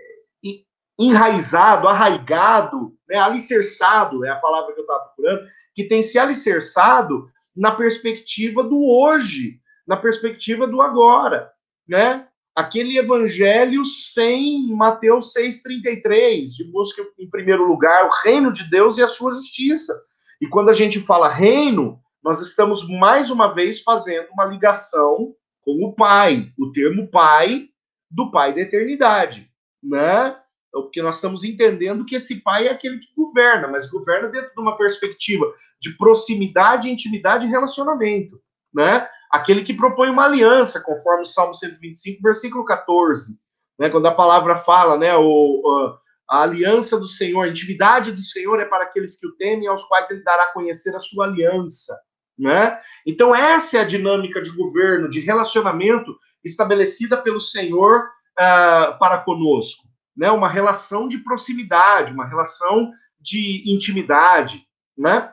enraizado, 0.98 1.88
arraigado, 1.88 2.94
né, 3.12 3.18
alicerçado 3.18 4.24
é 4.24 4.30
a 4.30 4.36
palavra 4.36 4.72
que 4.72 4.80
eu 4.80 4.84
estava 4.84 5.04
procurando, 5.04 5.46
que 5.74 5.84
tem 5.84 6.02
se 6.02 6.18
alicerçado 6.18 7.28
na 7.54 7.70
perspectiva 7.70 8.64
do 8.64 8.82
hoje, 8.82 9.60
na 9.86 9.98
perspectiva 9.98 10.66
do 10.66 10.80
agora, 10.80 11.52
né? 11.86 12.26
Aquele 12.54 12.96
evangelho 12.96 13.84
sem 13.84 14.66
Mateus 14.74 15.34
6,33, 15.34 16.46
de 16.56 16.64
busca 16.70 17.02
em 17.18 17.28
primeiro 17.28 17.66
lugar 17.66 18.06
o 18.06 18.22
reino 18.24 18.50
de 18.50 18.64
Deus 18.70 18.96
e 18.96 19.02
a 19.02 19.06
sua 19.06 19.32
justiça. 19.32 19.94
E 20.40 20.46
quando 20.46 20.70
a 20.70 20.74
gente 20.74 21.00
fala 21.00 21.28
reino, 21.28 22.00
nós 22.22 22.40
estamos 22.40 22.88
mais 22.88 23.30
uma 23.30 23.52
vez 23.54 23.82
fazendo 23.82 24.28
uma 24.32 24.46
ligação 24.46 25.34
com 25.62 25.84
o 25.84 25.94
Pai, 25.94 26.50
o 26.58 26.72
termo 26.72 27.08
Pai 27.08 27.68
do 28.10 28.30
Pai 28.30 28.54
da 28.54 28.60
eternidade, 28.60 29.50
né? 29.82 30.36
Porque 30.72 31.02
nós 31.02 31.16
estamos 31.16 31.44
entendendo 31.44 32.06
que 32.06 32.16
esse 32.16 32.40
pai 32.40 32.66
é 32.66 32.70
aquele 32.70 32.98
que 32.98 33.08
governa, 33.14 33.68
mas 33.68 33.90
governa 33.90 34.28
dentro 34.28 34.54
de 34.54 34.60
uma 34.60 34.76
perspectiva 34.76 35.52
de 35.78 35.96
proximidade, 35.98 36.90
intimidade 36.90 37.46
e 37.46 37.50
relacionamento, 37.50 38.40
né? 38.72 39.06
Aquele 39.30 39.62
que 39.62 39.74
propõe 39.74 40.08
uma 40.08 40.24
aliança, 40.24 40.82
conforme 40.82 41.22
o 41.22 41.26
Salmo 41.26 41.54
125, 41.54 42.22
versículo 42.22 42.64
14, 42.64 43.38
né? 43.78 43.90
Quando 43.90 44.06
a 44.06 44.14
palavra 44.14 44.56
fala, 44.56 44.96
né, 44.96 45.14
o, 45.14 45.94
a 46.28 46.42
aliança 46.42 46.98
do 46.98 47.06
Senhor, 47.06 47.42
a 47.42 47.48
intimidade 47.48 48.10
do 48.10 48.22
Senhor 48.22 48.58
é 48.58 48.64
para 48.64 48.84
aqueles 48.84 49.18
que 49.18 49.26
o 49.26 49.36
temem, 49.36 49.68
aos 49.68 49.84
quais 49.84 50.10
ele 50.10 50.22
dará 50.22 50.44
a 50.44 50.52
conhecer 50.54 50.96
a 50.96 51.00
sua 51.00 51.26
aliança, 51.26 51.94
né? 52.38 52.80
Então 53.06 53.34
essa 53.34 53.76
é 53.76 53.80
a 53.80 53.86
dinâmica 53.86 54.40
de 54.40 54.50
governo, 54.50 55.10
de 55.10 55.20
relacionamento 55.20 56.16
estabelecida 56.42 57.18
pelo 57.18 57.42
Senhor 57.42 58.04
uh, 58.38 58.98
para 58.98 59.18
conosco 59.18 59.91
né, 60.16 60.30
uma 60.30 60.48
relação 60.48 61.08
de 61.08 61.18
proximidade, 61.18 62.12
uma 62.12 62.26
relação 62.26 62.90
de 63.20 63.62
intimidade, 63.66 64.66
né? 64.96 65.32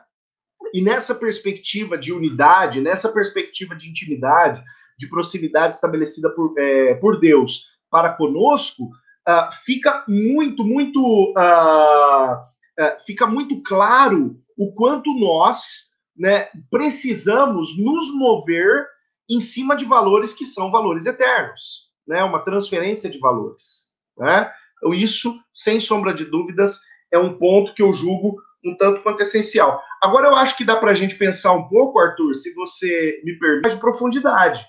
E 0.72 0.82
nessa 0.82 1.14
perspectiva 1.14 1.98
de 1.98 2.12
unidade, 2.12 2.80
nessa 2.80 3.10
perspectiva 3.10 3.74
de 3.74 3.88
intimidade, 3.88 4.62
de 4.96 5.08
proximidade 5.08 5.74
estabelecida 5.74 6.30
por, 6.30 6.54
é, 6.58 6.94
por 6.94 7.18
Deus 7.18 7.70
para 7.90 8.12
conosco, 8.12 8.84
uh, 8.84 9.52
fica 9.64 10.04
muito, 10.06 10.62
muito, 10.62 11.00
uh, 11.36 12.34
uh, 12.34 13.04
fica 13.04 13.26
muito 13.26 13.60
claro 13.62 14.38
o 14.56 14.72
quanto 14.72 15.12
nós 15.18 15.90
né, 16.16 16.48
precisamos 16.70 17.76
nos 17.78 18.14
mover 18.14 18.86
em 19.28 19.40
cima 19.40 19.74
de 19.74 19.84
valores 19.84 20.34
que 20.34 20.44
são 20.44 20.70
valores 20.70 21.06
eternos, 21.06 21.88
né, 22.06 22.22
uma 22.22 22.40
transferência 22.44 23.08
de 23.08 23.18
valores. 23.18 23.90
Né? 24.18 24.52
Então, 24.80 24.94
isso, 24.94 25.38
sem 25.52 25.78
sombra 25.78 26.14
de 26.14 26.24
dúvidas, 26.24 26.80
é 27.12 27.18
um 27.18 27.36
ponto 27.36 27.74
que 27.74 27.82
eu 27.82 27.92
julgo 27.92 28.40
um 28.64 28.74
tanto 28.76 29.02
quanto 29.02 29.22
essencial. 29.22 29.82
Agora, 30.02 30.28
eu 30.28 30.36
acho 30.36 30.56
que 30.56 30.64
dá 30.64 30.76
para 30.76 30.90
a 30.90 30.94
gente 30.94 31.16
pensar 31.16 31.52
um 31.52 31.68
pouco, 31.68 31.98
Arthur, 31.98 32.34
se 32.34 32.52
você 32.54 33.20
me 33.24 33.38
permite, 33.38 33.74
de 33.74 33.80
profundidade. 33.80 34.64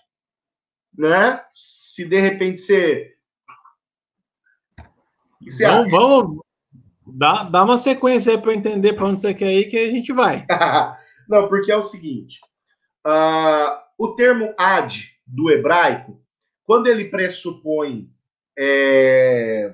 Né? 0.98 1.42
Se 1.54 2.06
de 2.06 2.20
repente 2.20 2.62
você. 2.62 3.14
você 5.42 5.66
vamos, 5.66 5.92
vamos 5.92 6.42
dá, 7.06 7.44
dá 7.44 7.64
uma 7.64 7.78
sequência 7.78 8.34
aí 8.34 8.38
para 8.38 8.52
eu 8.52 8.56
entender 8.56 8.94
para 8.94 9.08
onde 9.08 9.22
você 9.22 9.34
quer 9.34 9.54
ir, 9.54 9.70
que 9.70 9.78
a 9.78 9.90
gente 9.90 10.12
vai. 10.12 10.46
Não, 11.28 11.48
porque 11.48 11.72
é 11.72 11.78
o 11.78 11.82
seguinte: 11.82 12.40
uh, 13.08 13.80
o 13.98 14.16
termo 14.16 14.54
ad 14.58 15.10
do 15.26 15.50
hebraico, 15.50 16.22
quando 16.64 16.88
ele 16.88 17.06
pressupõe 17.06 18.10
é, 18.58 19.74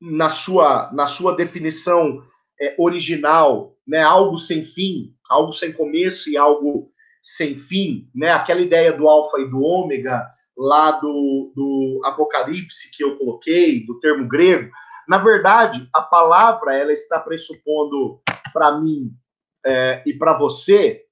na 0.00 0.28
sua, 0.28 0.90
na 0.92 1.06
sua 1.06 1.34
definição 1.34 2.22
é, 2.60 2.74
original, 2.78 3.76
né, 3.86 4.00
algo 4.02 4.38
sem 4.38 4.64
fim, 4.64 5.14
algo 5.28 5.52
sem 5.52 5.72
começo 5.72 6.30
e 6.30 6.36
algo 6.36 6.90
sem 7.22 7.56
fim, 7.56 8.08
né, 8.14 8.30
aquela 8.30 8.60
ideia 8.60 8.92
do 8.92 9.08
alfa 9.08 9.38
e 9.40 9.48
do 9.48 9.60
ômega 9.60 10.26
lá 10.56 10.92
do, 10.92 11.52
do 11.54 12.00
Apocalipse 12.04 12.90
que 12.96 13.04
eu 13.04 13.16
coloquei, 13.16 13.84
do 13.86 13.98
termo 14.00 14.26
grego, 14.28 14.70
na 15.08 15.16
verdade, 15.16 15.88
a 15.94 16.02
palavra 16.02 16.76
ela 16.76 16.92
está 16.92 17.18
pressupondo 17.18 18.20
para 18.52 18.78
mim 18.78 19.10
é, 19.64 20.02
e 20.04 20.12
para 20.12 20.36
você 20.36 21.02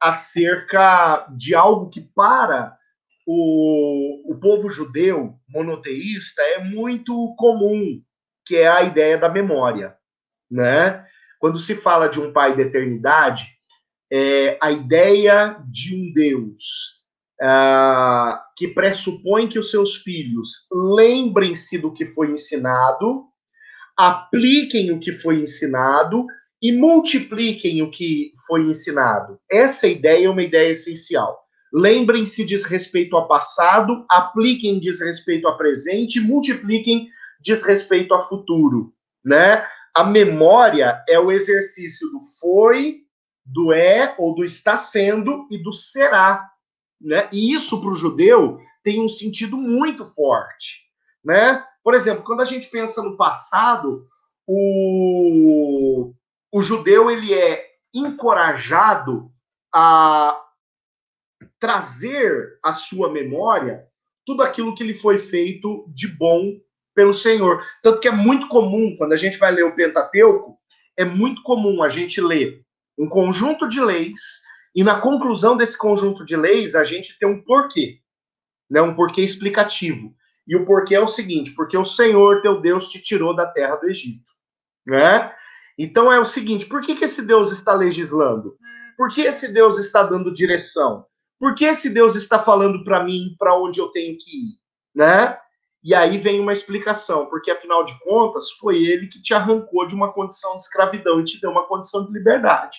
acerca 0.00 1.26
de 1.36 1.54
algo 1.54 1.90
que 1.90 2.00
para 2.00 2.76
o, 3.26 4.32
o 4.32 4.38
povo 4.38 4.70
judeu 4.70 5.34
monoteísta 5.48 6.42
é 6.42 6.62
muito 6.62 7.34
comum, 7.36 8.00
que 8.50 8.56
é 8.56 8.66
a 8.66 8.82
ideia 8.82 9.16
da 9.16 9.28
memória, 9.28 9.94
né? 10.50 11.04
Quando 11.38 11.56
se 11.56 11.76
fala 11.76 12.08
de 12.08 12.20
um 12.20 12.32
pai 12.32 12.56
da 12.56 12.62
eternidade, 12.62 13.46
é 14.12 14.58
a 14.60 14.72
ideia 14.72 15.56
de 15.70 15.94
um 15.94 16.12
Deus 16.12 16.98
uh, 17.40 18.36
que 18.56 18.66
pressupõe 18.66 19.48
que 19.48 19.56
os 19.56 19.70
seus 19.70 19.98
filhos 19.98 20.66
lembrem-se 20.72 21.78
do 21.78 21.94
que 21.94 22.04
foi 22.04 22.32
ensinado, 22.32 23.26
apliquem 23.96 24.90
o 24.90 24.98
que 24.98 25.12
foi 25.12 25.36
ensinado 25.36 26.26
e 26.60 26.72
multipliquem 26.72 27.82
o 27.82 27.90
que 27.92 28.32
foi 28.48 28.62
ensinado. 28.62 29.38
Essa 29.48 29.86
ideia 29.86 30.26
é 30.26 30.28
uma 30.28 30.42
ideia 30.42 30.72
essencial. 30.72 31.38
Lembrem-se 31.72 32.44
diz 32.44 32.64
respeito 32.64 33.14
ao 33.14 33.28
passado, 33.28 34.04
apliquem 34.10 34.80
diz 34.80 35.00
respeito 35.00 35.46
ao 35.46 35.56
presente, 35.56 36.18
multipliquem 36.18 37.08
diz 37.40 37.62
respeito 37.62 38.14
a 38.14 38.20
futuro, 38.20 38.92
né? 39.24 39.66
A 39.94 40.04
memória 40.04 41.02
é 41.08 41.18
o 41.18 41.32
exercício 41.32 42.08
do 42.10 42.18
foi, 42.40 43.00
do 43.44 43.72
é 43.72 44.14
ou 44.18 44.34
do 44.34 44.44
está 44.44 44.76
sendo 44.76 45.48
e 45.50 45.58
do 45.58 45.72
será, 45.72 46.48
né? 47.00 47.28
E 47.32 47.52
isso 47.52 47.80
para 47.80 47.90
o 47.90 47.96
judeu 47.96 48.58
tem 48.84 49.00
um 49.00 49.08
sentido 49.08 49.56
muito 49.56 50.06
forte, 50.06 50.82
né? 51.24 51.64
Por 51.82 51.94
exemplo, 51.94 52.22
quando 52.22 52.42
a 52.42 52.44
gente 52.44 52.68
pensa 52.68 53.02
no 53.02 53.16
passado, 53.16 54.06
o, 54.46 56.12
o 56.52 56.62
judeu 56.62 57.10
ele 57.10 57.32
é 57.34 57.66
encorajado 57.94 59.30
a 59.72 60.40
trazer 61.58 62.58
à 62.62 62.72
sua 62.72 63.10
memória 63.10 63.86
tudo 64.24 64.42
aquilo 64.42 64.74
que 64.74 64.84
lhe 64.84 64.94
foi 64.94 65.18
feito 65.18 65.84
de 65.88 66.06
bom 66.06 66.52
pelo 66.94 67.14
Senhor. 67.14 67.62
Tanto 67.82 68.00
que 68.00 68.08
é 68.08 68.12
muito 68.12 68.48
comum, 68.48 68.94
quando 68.96 69.12
a 69.12 69.16
gente 69.16 69.38
vai 69.38 69.52
ler 69.52 69.64
o 69.64 69.74
Pentateuco, 69.74 70.58
é 70.96 71.04
muito 71.04 71.42
comum 71.42 71.82
a 71.82 71.88
gente 71.88 72.20
ler 72.20 72.62
um 72.98 73.08
conjunto 73.08 73.66
de 73.66 73.80
leis 73.80 74.42
e 74.74 74.84
na 74.84 75.00
conclusão 75.00 75.56
desse 75.56 75.76
conjunto 75.76 76.24
de 76.24 76.36
leis 76.36 76.74
a 76.74 76.84
gente 76.84 77.18
ter 77.18 77.26
um 77.26 77.42
porquê, 77.42 77.98
né? 78.70 78.80
Um 78.82 78.94
porquê 78.94 79.22
explicativo. 79.22 80.14
E 80.46 80.56
o 80.56 80.66
porquê 80.66 80.94
é 80.94 81.00
o 81.00 81.08
seguinte: 81.08 81.52
porque 81.52 81.76
o 81.76 81.84
Senhor 81.84 82.40
teu 82.42 82.60
Deus 82.60 82.88
te 82.88 83.00
tirou 83.00 83.34
da 83.34 83.46
terra 83.46 83.76
do 83.76 83.88
Egito, 83.88 84.30
né? 84.86 85.34
Então 85.78 86.12
é 86.12 86.20
o 86.20 86.24
seguinte: 86.24 86.66
por 86.66 86.82
que, 86.82 86.94
que 86.94 87.04
esse 87.04 87.22
Deus 87.22 87.50
está 87.50 87.74
legislando? 87.74 88.56
Por 88.96 89.10
que 89.10 89.22
esse 89.22 89.52
Deus 89.52 89.78
está 89.78 90.02
dando 90.02 90.32
direção? 90.32 91.06
Por 91.38 91.54
que 91.54 91.64
esse 91.64 91.88
Deus 91.88 92.16
está 92.16 92.38
falando 92.38 92.84
para 92.84 93.02
mim 93.02 93.34
para 93.38 93.56
onde 93.58 93.80
eu 93.80 93.88
tenho 93.88 94.16
que 94.18 94.30
ir, 94.30 94.58
né? 94.94 95.38
E 95.82 95.94
aí 95.94 96.18
vem 96.18 96.40
uma 96.40 96.52
explicação, 96.52 97.26
porque 97.26 97.50
afinal 97.50 97.84
de 97.84 97.98
contas 98.00 98.50
foi 98.52 98.82
ele 98.84 99.08
que 99.08 99.20
te 99.20 99.32
arrancou 99.32 99.86
de 99.86 99.94
uma 99.94 100.12
condição 100.12 100.56
de 100.56 100.62
escravidão 100.62 101.20
e 101.20 101.24
te 101.24 101.40
deu 101.40 101.50
uma 101.50 101.66
condição 101.66 102.04
de 102.04 102.12
liberdade. 102.12 102.78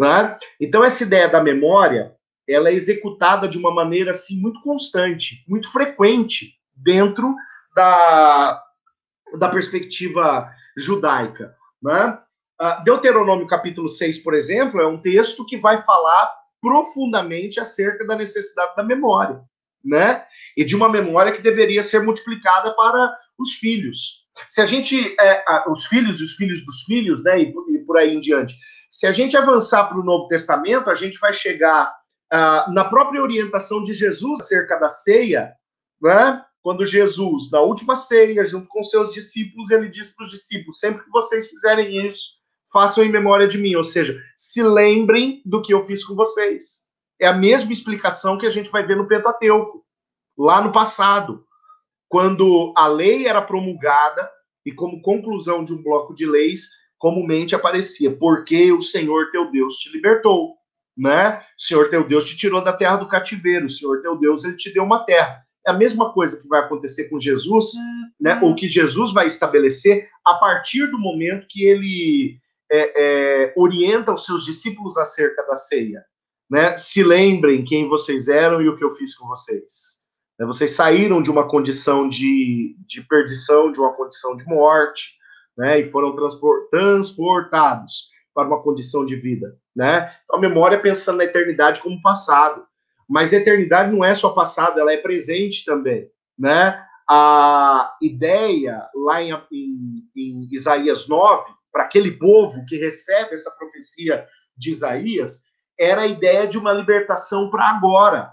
Né? 0.00 0.36
Então 0.60 0.82
essa 0.82 1.02
ideia 1.02 1.28
da 1.28 1.42
memória, 1.42 2.16
ela 2.48 2.70
é 2.70 2.74
executada 2.74 3.46
de 3.46 3.58
uma 3.58 3.72
maneira 3.72 4.12
assim 4.12 4.40
muito 4.40 4.62
constante, 4.62 5.44
muito 5.46 5.70
frequente 5.70 6.54
dentro 6.74 7.34
da, 7.76 8.62
da 9.38 9.48
perspectiva 9.50 10.50
judaica. 10.76 11.54
Né? 11.82 12.18
Uh, 12.60 12.82
Deuteronômio 12.84 13.46
capítulo 13.46 13.88
6, 13.88 14.18
por 14.18 14.32
exemplo, 14.32 14.80
é 14.80 14.86
um 14.86 15.00
texto 15.00 15.44
que 15.44 15.58
vai 15.58 15.82
falar 15.82 16.32
profundamente 16.62 17.60
acerca 17.60 18.06
da 18.06 18.16
necessidade 18.16 18.74
da 18.76 18.84
memória, 18.84 19.42
né? 19.84 20.24
E 20.56 20.64
de 20.64 20.76
uma 20.76 20.88
memória 20.88 21.32
que 21.32 21.42
deveria 21.42 21.82
ser 21.82 22.02
multiplicada 22.02 22.74
para 22.74 23.16
os 23.38 23.54
filhos. 23.54 24.22
Se 24.48 24.60
a 24.60 24.64
gente, 24.64 25.14
é, 25.20 25.44
os 25.68 25.86
filhos 25.86 26.20
e 26.20 26.24
os 26.24 26.32
filhos 26.34 26.64
dos 26.64 26.82
filhos, 26.82 27.22
né, 27.22 27.42
e, 27.42 27.54
e 27.74 27.78
por 27.84 27.98
aí 27.98 28.14
em 28.14 28.20
diante. 28.20 28.56
Se 28.90 29.06
a 29.06 29.12
gente 29.12 29.36
avançar 29.36 29.84
para 29.84 29.98
o 29.98 30.04
Novo 30.04 30.28
Testamento, 30.28 30.90
a 30.90 30.94
gente 30.94 31.18
vai 31.18 31.32
chegar 31.32 31.92
uh, 32.32 32.72
na 32.72 32.84
própria 32.84 33.22
orientação 33.22 33.82
de 33.82 33.94
Jesus 33.94 34.42
acerca 34.42 34.78
da 34.78 34.88
ceia, 34.88 35.52
né? 36.00 36.42
Quando 36.62 36.86
Jesus, 36.86 37.50
na 37.50 37.60
última 37.60 37.96
ceia, 37.96 38.46
junto 38.46 38.68
com 38.68 38.84
seus 38.84 39.12
discípulos, 39.12 39.70
ele 39.70 39.88
diz 39.88 40.08
para 40.14 40.24
os 40.24 40.30
discípulos: 40.30 40.78
sempre 40.78 41.02
que 41.02 41.10
vocês 41.10 41.48
fizerem 41.48 42.06
isso, 42.06 42.34
façam 42.72 43.02
em 43.02 43.10
memória 43.10 43.48
de 43.48 43.58
mim, 43.58 43.74
ou 43.74 43.84
seja, 43.84 44.18
se 44.36 44.62
lembrem 44.62 45.42
do 45.44 45.60
que 45.60 45.74
eu 45.74 45.82
fiz 45.82 46.04
com 46.04 46.14
vocês. 46.14 46.91
É 47.22 47.28
a 47.28 47.32
mesma 47.32 47.70
explicação 47.70 48.36
que 48.36 48.44
a 48.44 48.50
gente 48.50 48.68
vai 48.68 48.84
ver 48.84 48.96
no 48.96 49.06
Pentateuco, 49.06 49.84
lá 50.36 50.60
no 50.60 50.72
passado, 50.72 51.44
quando 52.08 52.74
a 52.76 52.88
lei 52.88 53.28
era 53.28 53.40
promulgada 53.40 54.28
e 54.66 54.72
como 54.72 55.00
conclusão 55.00 55.64
de 55.64 55.72
um 55.72 55.80
bloco 55.80 56.12
de 56.12 56.26
leis, 56.26 56.70
comumente 56.98 57.54
aparecia, 57.54 58.10
porque 58.10 58.72
o 58.72 58.82
Senhor 58.82 59.30
teu 59.30 59.52
Deus 59.52 59.76
te 59.76 59.92
libertou, 59.92 60.56
né? 60.98 61.38
O 61.56 61.62
Senhor 61.62 61.88
teu 61.90 62.02
Deus 62.02 62.24
te 62.24 62.36
tirou 62.36 62.60
da 62.60 62.72
terra 62.72 62.96
do 62.96 63.06
cativeiro, 63.06 63.66
o 63.66 63.70
Senhor 63.70 64.02
teu 64.02 64.18
Deus 64.18 64.42
ele 64.42 64.56
te 64.56 64.74
deu 64.74 64.82
uma 64.82 65.04
terra. 65.04 65.44
É 65.64 65.70
a 65.70 65.74
mesma 65.74 66.12
coisa 66.12 66.42
que 66.42 66.48
vai 66.48 66.58
acontecer 66.58 67.08
com 67.08 67.20
Jesus, 67.20 67.70
né? 68.20 68.40
Ou 68.42 68.56
que 68.56 68.68
Jesus 68.68 69.12
vai 69.12 69.28
estabelecer 69.28 70.08
a 70.24 70.34
partir 70.34 70.88
do 70.88 70.98
momento 70.98 71.46
que 71.48 71.62
ele 71.62 72.40
é, 72.68 73.44
é, 73.44 73.54
orienta 73.56 74.12
os 74.12 74.26
seus 74.26 74.44
discípulos 74.44 74.96
acerca 74.96 75.46
da 75.46 75.54
ceia. 75.54 76.02
Né? 76.52 76.76
Se 76.76 77.02
lembrem 77.02 77.64
quem 77.64 77.88
vocês 77.88 78.28
eram 78.28 78.60
e 78.60 78.68
o 78.68 78.76
que 78.76 78.84
eu 78.84 78.94
fiz 78.94 79.14
com 79.14 79.26
vocês. 79.26 80.04
Né? 80.38 80.44
Vocês 80.44 80.72
saíram 80.72 81.22
de 81.22 81.30
uma 81.30 81.48
condição 81.48 82.06
de, 82.06 82.76
de 82.86 83.00
perdição, 83.08 83.72
de 83.72 83.80
uma 83.80 83.94
condição 83.94 84.36
de 84.36 84.44
morte, 84.44 85.14
né? 85.56 85.80
e 85.80 85.86
foram 85.86 86.14
transpor, 86.14 86.68
transportados 86.68 88.10
para 88.34 88.46
uma 88.46 88.62
condição 88.62 89.06
de 89.06 89.16
vida. 89.16 89.56
Né? 89.74 90.14
Então, 90.24 90.36
a 90.36 90.40
memória 90.40 90.78
pensando 90.78 91.16
na 91.16 91.24
eternidade 91.24 91.80
como 91.80 92.02
passado. 92.02 92.66
Mas 93.08 93.32
a 93.32 93.38
eternidade 93.38 93.90
não 93.90 94.04
é 94.04 94.14
só 94.14 94.28
passado, 94.28 94.78
ela 94.78 94.92
é 94.92 94.98
presente 94.98 95.64
também. 95.64 96.10
Né? 96.38 96.78
A 97.08 97.96
ideia, 98.02 98.86
lá 98.94 99.22
em, 99.22 99.32
em, 99.50 99.94
em 100.14 100.48
Isaías 100.52 101.08
9, 101.08 101.50
para 101.72 101.84
aquele 101.84 102.10
povo 102.10 102.62
que 102.66 102.76
recebe 102.76 103.32
essa 103.32 103.50
profecia 103.52 104.26
de 104.54 104.70
Isaías, 104.70 105.50
era 105.82 106.02
a 106.02 106.06
ideia 106.06 106.46
de 106.46 106.58
uma 106.58 106.72
libertação 106.72 107.50
para 107.50 107.68
agora, 107.68 108.32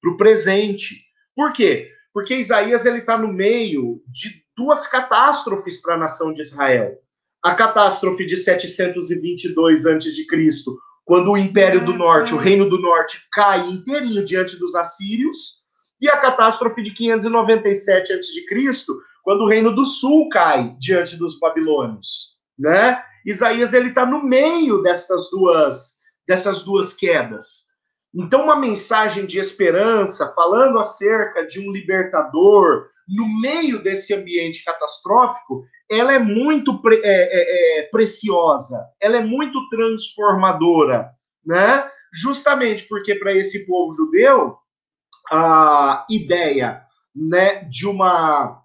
para 0.00 0.10
o 0.10 0.16
presente. 0.16 1.04
Por 1.34 1.52
quê? 1.52 1.90
Porque 2.12 2.36
Isaías 2.36 2.84
ele 2.84 2.98
está 2.98 3.16
no 3.16 3.32
meio 3.32 4.02
de 4.08 4.42
duas 4.56 4.86
catástrofes 4.86 5.80
para 5.80 5.94
a 5.94 5.98
nação 5.98 6.32
de 6.32 6.42
Israel. 6.42 6.98
A 7.42 7.54
catástrofe 7.54 8.26
de 8.26 8.36
722 8.36 9.86
a.C., 9.86 10.10
quando 11.04 11.30
o 11.30 11.38
Império 11.38 11.84
do 11.84 11.94
Norte, 11.94 12.34
o 12.34 12.38
Reino 12.38 12.68
do 12.68 12.78
Norte, 12.80 13.26
cai 13.32 13.66
inteirinho 13.68 14.24
diante 14.24 14.58
dos 14.58 14.74
assírios, 14.74 15.60
e 16.00 16.08
a 16.08 16.16
catástrofe 16.16 16.82
de 16.82 16.94
597 16.94 18.12
a.C., 18.12 18.84
quando 19.22 19.42
o 19.42 19.48
Reino 19.48 19.74
do 19.74 19.84
Sul 19.84 20.28
cai 20.28 20.76
diante 20.78 21.16
dos 21.16 21.38
babilônios 21.38 22.40
né? 22.60 23.02
Isaías 23.24 23.72
ele 23.72 23.88
está 23.88 24.04
no 24.04 24.22
meio 24.22 24.82
dessas 24.82 25.30
duas 25.30 25.99
dessas 26.30 26.62
duas 26.62 26.92
quedas. 26.92 27.70
Então, 28.14 28.44
uma 28.44 28.54
mensagem 28.54 29.26
de 29.26 29.40
esperança, 29.40 30.32
falando 30.32 30.78
acerca 30.78 31.44
de 31.44 31.58
um 31.58 31.72
libertador, 31.72 32.84
no 33.08 33.40
meio 33.40 33.82
desse 33.82 34.14
ambiente 34.14 34.62
catastrófico, 34.64 35.64
ela 35.90 36.14
é 36.14 36.20
muito 36.20 36.80
pre 36.80 37.00
é, 37.02 37.02
é, 37.02 37.80
é, 37.80 37.82
preciosa, 37.90 38.86
ela 39.00 39.16
é 39.16 39.20
muito 39.20 39.68
transformadora, 39.70 41.10
né? 41.44 41.90
Justamente 42.14 42.86
porque 42.88 43.16
para 43.16 43.34
esse 43.34 43.66
povo 43.66 43.92
judeu, 43.92 44.56
a 45.32 46.06
ideia 46.08 46.80
né, 47.12 47.64
de 47.64 47.88
uma 47.88 48.59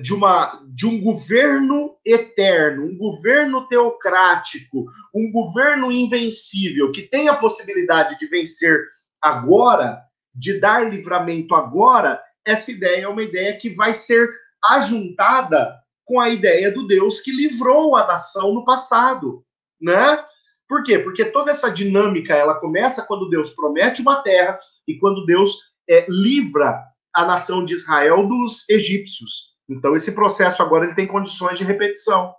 de, 0.00 0.14
uma, 0.14 0.62
de 0.68 0.86
um 0.86 1.00
governo 1.00 1.96
eterno, 2.04 2.86
um 2.86 2.96
governo 2.96 3.68
teocrático, 3.68 4.86
um 5.14 5.30
governo 5.30 5.92
invencível, 5.92 6.90
que 6.92 7.02
tem 7.02 7.28
a 7.28 7.36
possibilidade 7.36 8.18
de 8.18 8.26
vencer 8.26 8.80
agora, 9.20 10.00
de 10.34 10.58
dar 10.58 10.88
livramento 10.88 11.54
agora, 11.54 12.22
essa 12.46 12.70
ideia 12.70 13.04
é 13.04 13.08
uma 13.08 13.22
ideia 13.22 13.56
que 13.56 13.70
vai 13.70 13.92
ser 13.92 14.28
ajuntada 14.64 15.78
com 16.04 16.18
a 16.18 16.28
ideia 16.28 16.72
do 16.72 16.86
Deus 16.86 17.20
que 17.20 17.30
livrou 17.30 17.96
a 17.96 18.06
nação 18.06 18.54
no 18.54 18.64
passado, 18.64 19.44
né? 19.80 20.24
Por 20.68 20.82
quê? 20.82 20.98
Porque 20.98 21.24
toda 21.24 21.50
essa 21.50 21.70
dinâmica 21.70 22.34
ela 22.34 22.58
começa 22.58 23.04
quando 23.04 23.28
Deus 23.28 23.50
promete 23.50 24.00
uma 24.00 24.22
terra 24.22 24.58
e 24.86 24.98
quando 24.98 25.26
Deus 25.26 25.56
é, 25.88 26.06
livra 26.08 26.82
a 27.14 27.24
nação 27.24 27.64
de 27.64 27.74
Israel 27.74 28.26
dos 28.26 28.68
egípcios. 28.68 29.50
Então, 29.68 29.94
esse 29.94 30.12
processo 30.14 30.62
agora 30.62 30.84
ele 30.84 30.94
tem 30.94 31.06
condições 31.06 31.58
de 31.58 31.64
repetição, 31.64 32.34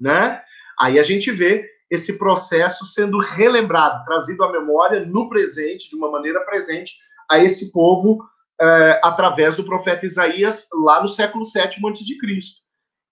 né? 0.00 0.42
Aí 0.78 0.98
a 0.98 1.02
gente 1.02 1.30
vê 1.30 1.68
esse 1.90 2.18
processo 2.18 2.86
sendo 2.86 3.18
relembrado, 3.18 4.04
trazido 4.04 4.44
à 4.44 4.52
memória 4.52 5.04
no 5.04 5.28
presente, 5.28 5.90
de 5.90 5.96
uma 5.96 6.10
maneira 6.10 6.40
presente, 6.44 6.94
a 7.30 7.38
esse 7.38 7.72
povo 7.72 8.24
é, 8.60 9.00
através 9.02 9.56
do 9.56 9.64
profeta 9.64 10.06
Isaías, 10.06 10.68
lá 10.72 11.02
no 11.02 11.08
século 11.08 11.44
VII 11.44 11.62
a.C. 11.62 12.60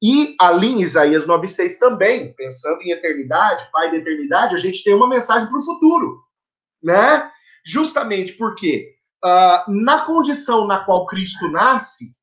E 0.00 0.36
ali 0.40 0.68
em 0.68 0.82
Isaías 0.82 1.26
9,6 1.26 1.78
também, 1.78 2.32
pensando 2.34 2.80
em 2.82 2.92
eternidade, 2.92 3.68
Pai 3.72 3.90
da 3.90 3.96
eternidade, 3.96 4.54
a 4.54 4.58
gente 4.58 4.84
tem 4.84 4.94
uma 4.94 5.08
mensagem 5.08 5.48
para 5.48 5.58
o 5.58 5.64
futuro, 5.64 6.20
né? 6.82 7.30
Justamente 7.66 8.34
porque 8.34 8.94
uh, 9.24 9.70
na 9.72 10.04
condição 10.04 10.66
na 10.66 10.84
qual 10.84 11.06
Cristo 11.06 11.50
nasce, 11.50 12.14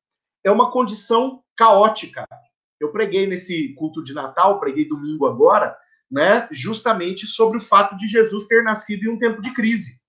é 0.44 0.50
uma 0.50 0.70
condição 0.70 1.42
caótica. 1.56 2.26
Eu 2.80 2.92
preguei 2.92 3.26
nesse 3.26 3.74
culto 3.74 4.02
de 4.02 4.14
Natal, 4.14 4.60
preguei 4.60 4.88
domingo 4.88 5.26
agora, 5.26 5.76
né, 6.10 6.46
justamente 6.52 7.26
sobre 7.26 7.58
o 7.58 7.60
fato 7.60 7.96
de 7.96 8.06
Jesus 8.06 8.46
ter 8.46 8.62
nascido 8.62 9.04
em 9.04 9.08
um 9.08 9.18
tempo 9.18 9.42
de 9.42 9.52
crise, 9.52 10.00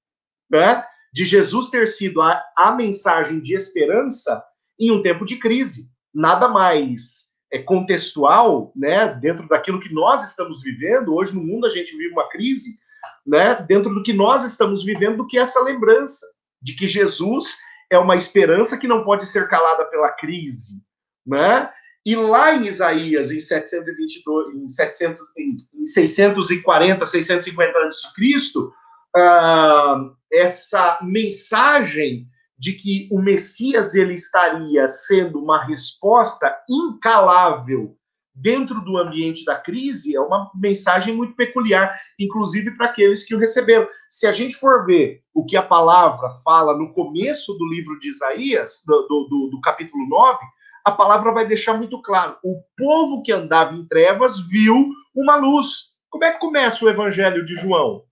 né? 0.50 0.84
De 1.12 1.26
Jesus 1.26 1.70
ter 1.70 1.88
sido 1.88 2.22
a, 2.22 2.44
a 2.56 2.72
mensagem 2.72 3.40
de 3.40 3.56
esperança 3.56 4.44
em 4.80 4.92
um 4.92 5.02
tempo 5.02 5.26
de 5.26 5.38
crise. 5.38 5.90
Nada 6.14 6.48
mais 6.48 7.28
é 7.52 7.64
contextual, 7.64 8.72
né, 8.76 9.08
dentro 9.16 9.48
daquilo 9.48 9.80
que 9.80 9.92
nós 9.92 10.24
estamos 10.30 10.62
vivendo. 10.62 11.16
Hoje 11.16 11.34
no 11.34 11.42
mundo 11.42 11.66
a 11.66 11.70
gente 11.70 11.96
vive 11.98 12.12
uma 12.12 12.30
crise, 12.30 12.78
né, 13.26 13.56
dentro 13.56 13.92
do 13.94 14.04
que 14.04 14.14
nós 14.14 14.44
estamos 14.44 14.84
vivendo, 14.84 15.18
do 15.18 15.28
que 15.28 15.40
essa 15.40 15.62
lembrança 15.62 16.28
de 16.68 16.76
que 16.76 16.86
Jesus 16.86 17.58
é 17.90 17.98
uma 17.98 18.18
esperança 18.18 18.78
que 18.78 18.90
não 18.90 19.06
pode 19.06 19.26
ser 19.26 19.48
calada 19.48 19.86
pela 19.86 20.12
crise, 20.12 20.84
né? 21.26 21.72
E 22.06 22.14
lá 22.14 22.54
em 22.54 22.68
Isaías, 22.68 23.32
em 23.32 23.40
722, 23.40 24.56
em, 24.56 24.68
700, 24.68 25.28
em 25.38 25.86
640, 25.86 27.06
650 27.06 27.80
a.C., 27.80 28.60
uh, 28.60 30.16
essa 30.32 31.00
mensagem 31.02 32.28
de 32.60 32.74
que 32.74 33.08
o 33.12 33.22
Messias 33.22 33.96
ele 33.96 34.14
estaria 34.14 34.88
sendo 34.90 35.40
uma 35.40 35.64
resposta 35.66 36.54
incalável 36.70 37.96
dentro 38.38 38.80
do 38.82 38.98
ambiente 38.98 39.44
da 39.44 39.56
crise 39.56 40.16
é 40.16 40.22
uma 40.22 40.52
mensagem 40.56 41.16
muito 41.16 41.36
peculiar, 41.36 42.00
inclusive 42.20 42.72
para 42.72 42.86
aqueles 42.86 43.24
que 43.24 43.34
o 43.34 43.40
receberam. 43.40 43.88
Se 44.10 44.28
a 44.28 44.32
gente 44.32 44.56
for 44.56 44.86
ver 44.86 45.24
o 45.34 45.44
que 45.44 45.58
a 45.58 45.64
palavra 45.64 46.30
fala 46.44 46.78
no 46.78 46.94
começo 46.94 47.54
do 47.58 47.68
livro 47.68 47.98
de 48.00 48.10
Isaías, 48.10 48.84
do, 48.86 49.08
do, 49.08 49.50
do 49.52 49.62
capítulo 49.62 50.08
9, 50.08 50.38
a 50.86 50.92
palavra 50.92 51.32
vai 51.32 51.48
deixar 51.48 51.74
muito 51.74 52.02
claro: 52.02 52.38
o 52.44 52.62
povo 52.78 53.24
que 53.24 53.32
andava 53.32 53.74
em 53.74 53.86
trevas 53.88 54.40
viu 54.48 54.92
uma 55.16 55.36
luz. 55.36 55.98
Como 56.10 56.24
é 56.24 56.32
que 56.32 56.40
começa 56.40 56.86
o 56.86 56.90
evangelho 56.90 57.44
de 57.44 57.56
João? 57.56 58.04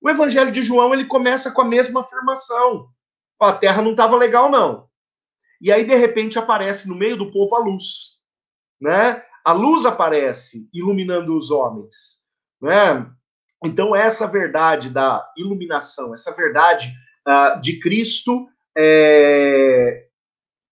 O 0.00 0.10
evangelho 0.10 0.50
de 0.50 0.62
João 0.62 0.92
ele 0.92 1.06
começa 1.06 1.50
com 1.50 1.62
a 1.62 1.64
mesma 1.64 2.00
afirmação: 2.00 2.88
a 3.40 3.52
terra 3.52 3.80
não 3.80 3.92
estava 3.92 4.16
legal, 4.16 4.50
não. 4.50 4.88
E 5.60 5.72
aí, 5.72 5.84
de 5.84 5.94
repente, 5.94 6.38
aparece 6.38 6.88
no 6.88 6.94
meio 6.94 7.16
do 7.16 7.30
povo 7.30 7.54
a 7.54 7.58
luz. 7.58 8.18
Né? 8.80 9.22
A 9.44 9.52
luz 9.52 9.86
aparece 9.86 10.68
iluminando 10.72 11.36
os 11.36 11.50
homens. 11.50 12.24
Né? 12.60 13.06
Então, 13.64 13.94
essa 13.94 14.26
verdade 14.26 14.90
da 14.90 15.26
iluminação, 15.36 16.14
essa 16.14 16.34
verdade 16.34 16.92
uh, 17.26 17.60
de 17.60 17.80
Cristo 17.80 18.46
é, 18.76 20.06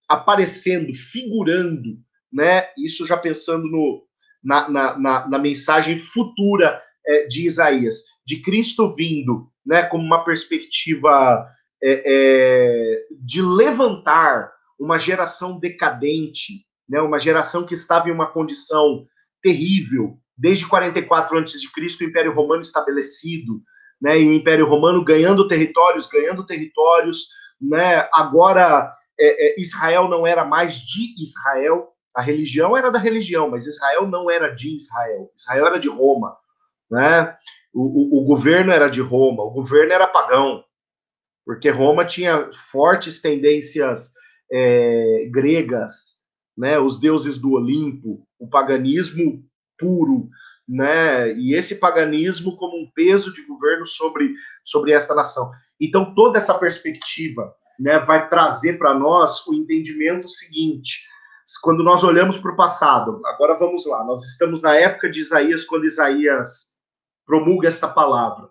aparecendo, 0.08 0.92
figurando, 0.94 1.98
né? 2.32 2.68
Isso 2.78 3.06
já 3.06 3.16
pensando 3.16 3.66
no, 3.68 4.04
na, 4.42 4.68
na, 4.68 4.98
na, 4.98 5.28
na 5.28 5.38
mensagem 5.38 5.98
futura 5.98 6.80
é, 7.04 7.26
de 7.26 7.46
Isaías, 7.46 8.04
de 8.24 8.40
Cristo 8.42 8.94
vindo, 8.94 9.50
né? 9.64 9.82
Como 9.84 10.04
uma 10.04 10.24
perspectiva 10.24 11.48
é, 11.82 12.02
é, 12.06 13.06
de 13.20 13.42
levantar 13.42 14.52
uma 14.78 14.98
geração 14.98 15.58
decadente, 15.58 16.65
né? 16.88 17.00
Uma 17.00 17.18
geração 17.18 17.66
que 17.66 17.74
estava 17.74 18.08
em 18.08 18.12
uma 18.12 18.26
condição 18.26 19.06
terrível, 19.42 20.18
desde 20.36 20.66
44 20.66 21.38
a.C., 21.38 21.56
o 22.00 22.04
Império 22.04 22.34
Romano 22.34 22.62
estabelecido, 22.62 23.62
né? 24.00 24.20
E 24.20 24.28
o 24.28 24.32
Império 24.32 24.66
Romano 24.66 25.04
ganhando 25.04 25.48
territórios, 25.48 26.06
ganhando 26.06 26.46
territórios, 26.46 27.28
né? 27.60 28.08
Agora 28.12 28.92
é, 29.18 29.48
é, 29.48 29.60
Israel 29.60 30.08
não 30.08 30.26
era 30.26 30.44
mais 30.44 30.76
de 30.76 31.14
Israel, 31.20 31.92
a 32.14 32.22
religião 32.22 32.76
era 32.76 32.90
da 32.90 32.98
religião, 32.98 33.50
mas 33.50 33.66
Israel 33.66 34.06
não 34.06 34.30
era 34.30 34.48
de 34.48 34.74
Israel. 34.74 35.30
Israel 35.36 35.66
era 35.66 35.78
de 35.78 35.88
Roma, 35.88 36.36
né? 36.90 37.36
O, 37.74 38.20
o, 38.20 38.22
o 38.22 38.24
governo 38.26 38.72
era 38.72 38.88
de 38.88 39.00
Roma, 39.00 39.42
o 39.42 39.50
governo 39.50 39.92
era 39.92 40.06
pagão, 40.06 40.64
porque 41.44 41.68
Roma 41.70 42.04
tinha 42.04 42.50
fortes 42.52 43.20
tendências 43.20 44.12
é, 44.50 45.28
gregas, 45.30 46.15
né? 46.56 46.78
Os 46.78 46.98
deuses 46.98 47.38
do 47.38 47.52
Olimpo, 47.52 48.26
o 48.38 48.48
paganismo 48.48 49.44
puro, 49.78 50.28
né? 50.68 51.32
E 51.34 51.54
esse 51.54 51.76
paganismo 51.76 52.56
como 52.56 52.76
um 52.76 52.90
peso 52.94 53.32
de 53.32 53.42
governo 53.46 53.84
sobre 53.84 54.34
sobre 54.64 54.92
esta 54.92 55.14
nação. 55.14 55.50
Então 55.80 56.14
toda 56.14 56.38
essa 56.38 56.54
perspectiva 56.54 57.54
né, 57.78 57.98
vai 57.98 58.28
trazer 58.28 58.78
para 58.78 58.94
nós 58.94 59.46
o 59.46 59.54
entendimento 59.54 60.28
seguinte. 60.28 61.06
Quando 61.62 61.84
nós 61.84 62.02
olhamos 62.02 62.38
para 62.38 62.52
o 62.52 62.56
passado, 62.56 63.20
agora 63.26 63.56
vamos 63.58 63.86
lá, 63.86 64.02
nós 64.04 64.24
estamos 64.24 64.62
na 64.62 64.74
época 64.74 65.08
de 65.08 65.20
Isaías, 65.20 65.64
quando 65.64 65.86
Isaías 65.86 66.76
promulga 67.24 67.68
essa 67.68 67.86
palavra. 67.86 68.48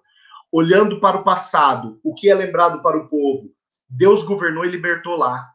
Olhando 0.51 1.01
para 1.01 1.17
o 1.17 1.23
passado, 1.23 1.99
o 2.03 2.13
que 2.13 2.29
é 2.29 2.35
lembrado 2.35 2.81
para 2.81 2.97
o 2.97 3.09
povo? 3.09 3.51
Deus 3.89 4.23
governou 4.23 4.63
e 4.63 4.69
libertou 4.69 5.17
lá. 5.17 5.45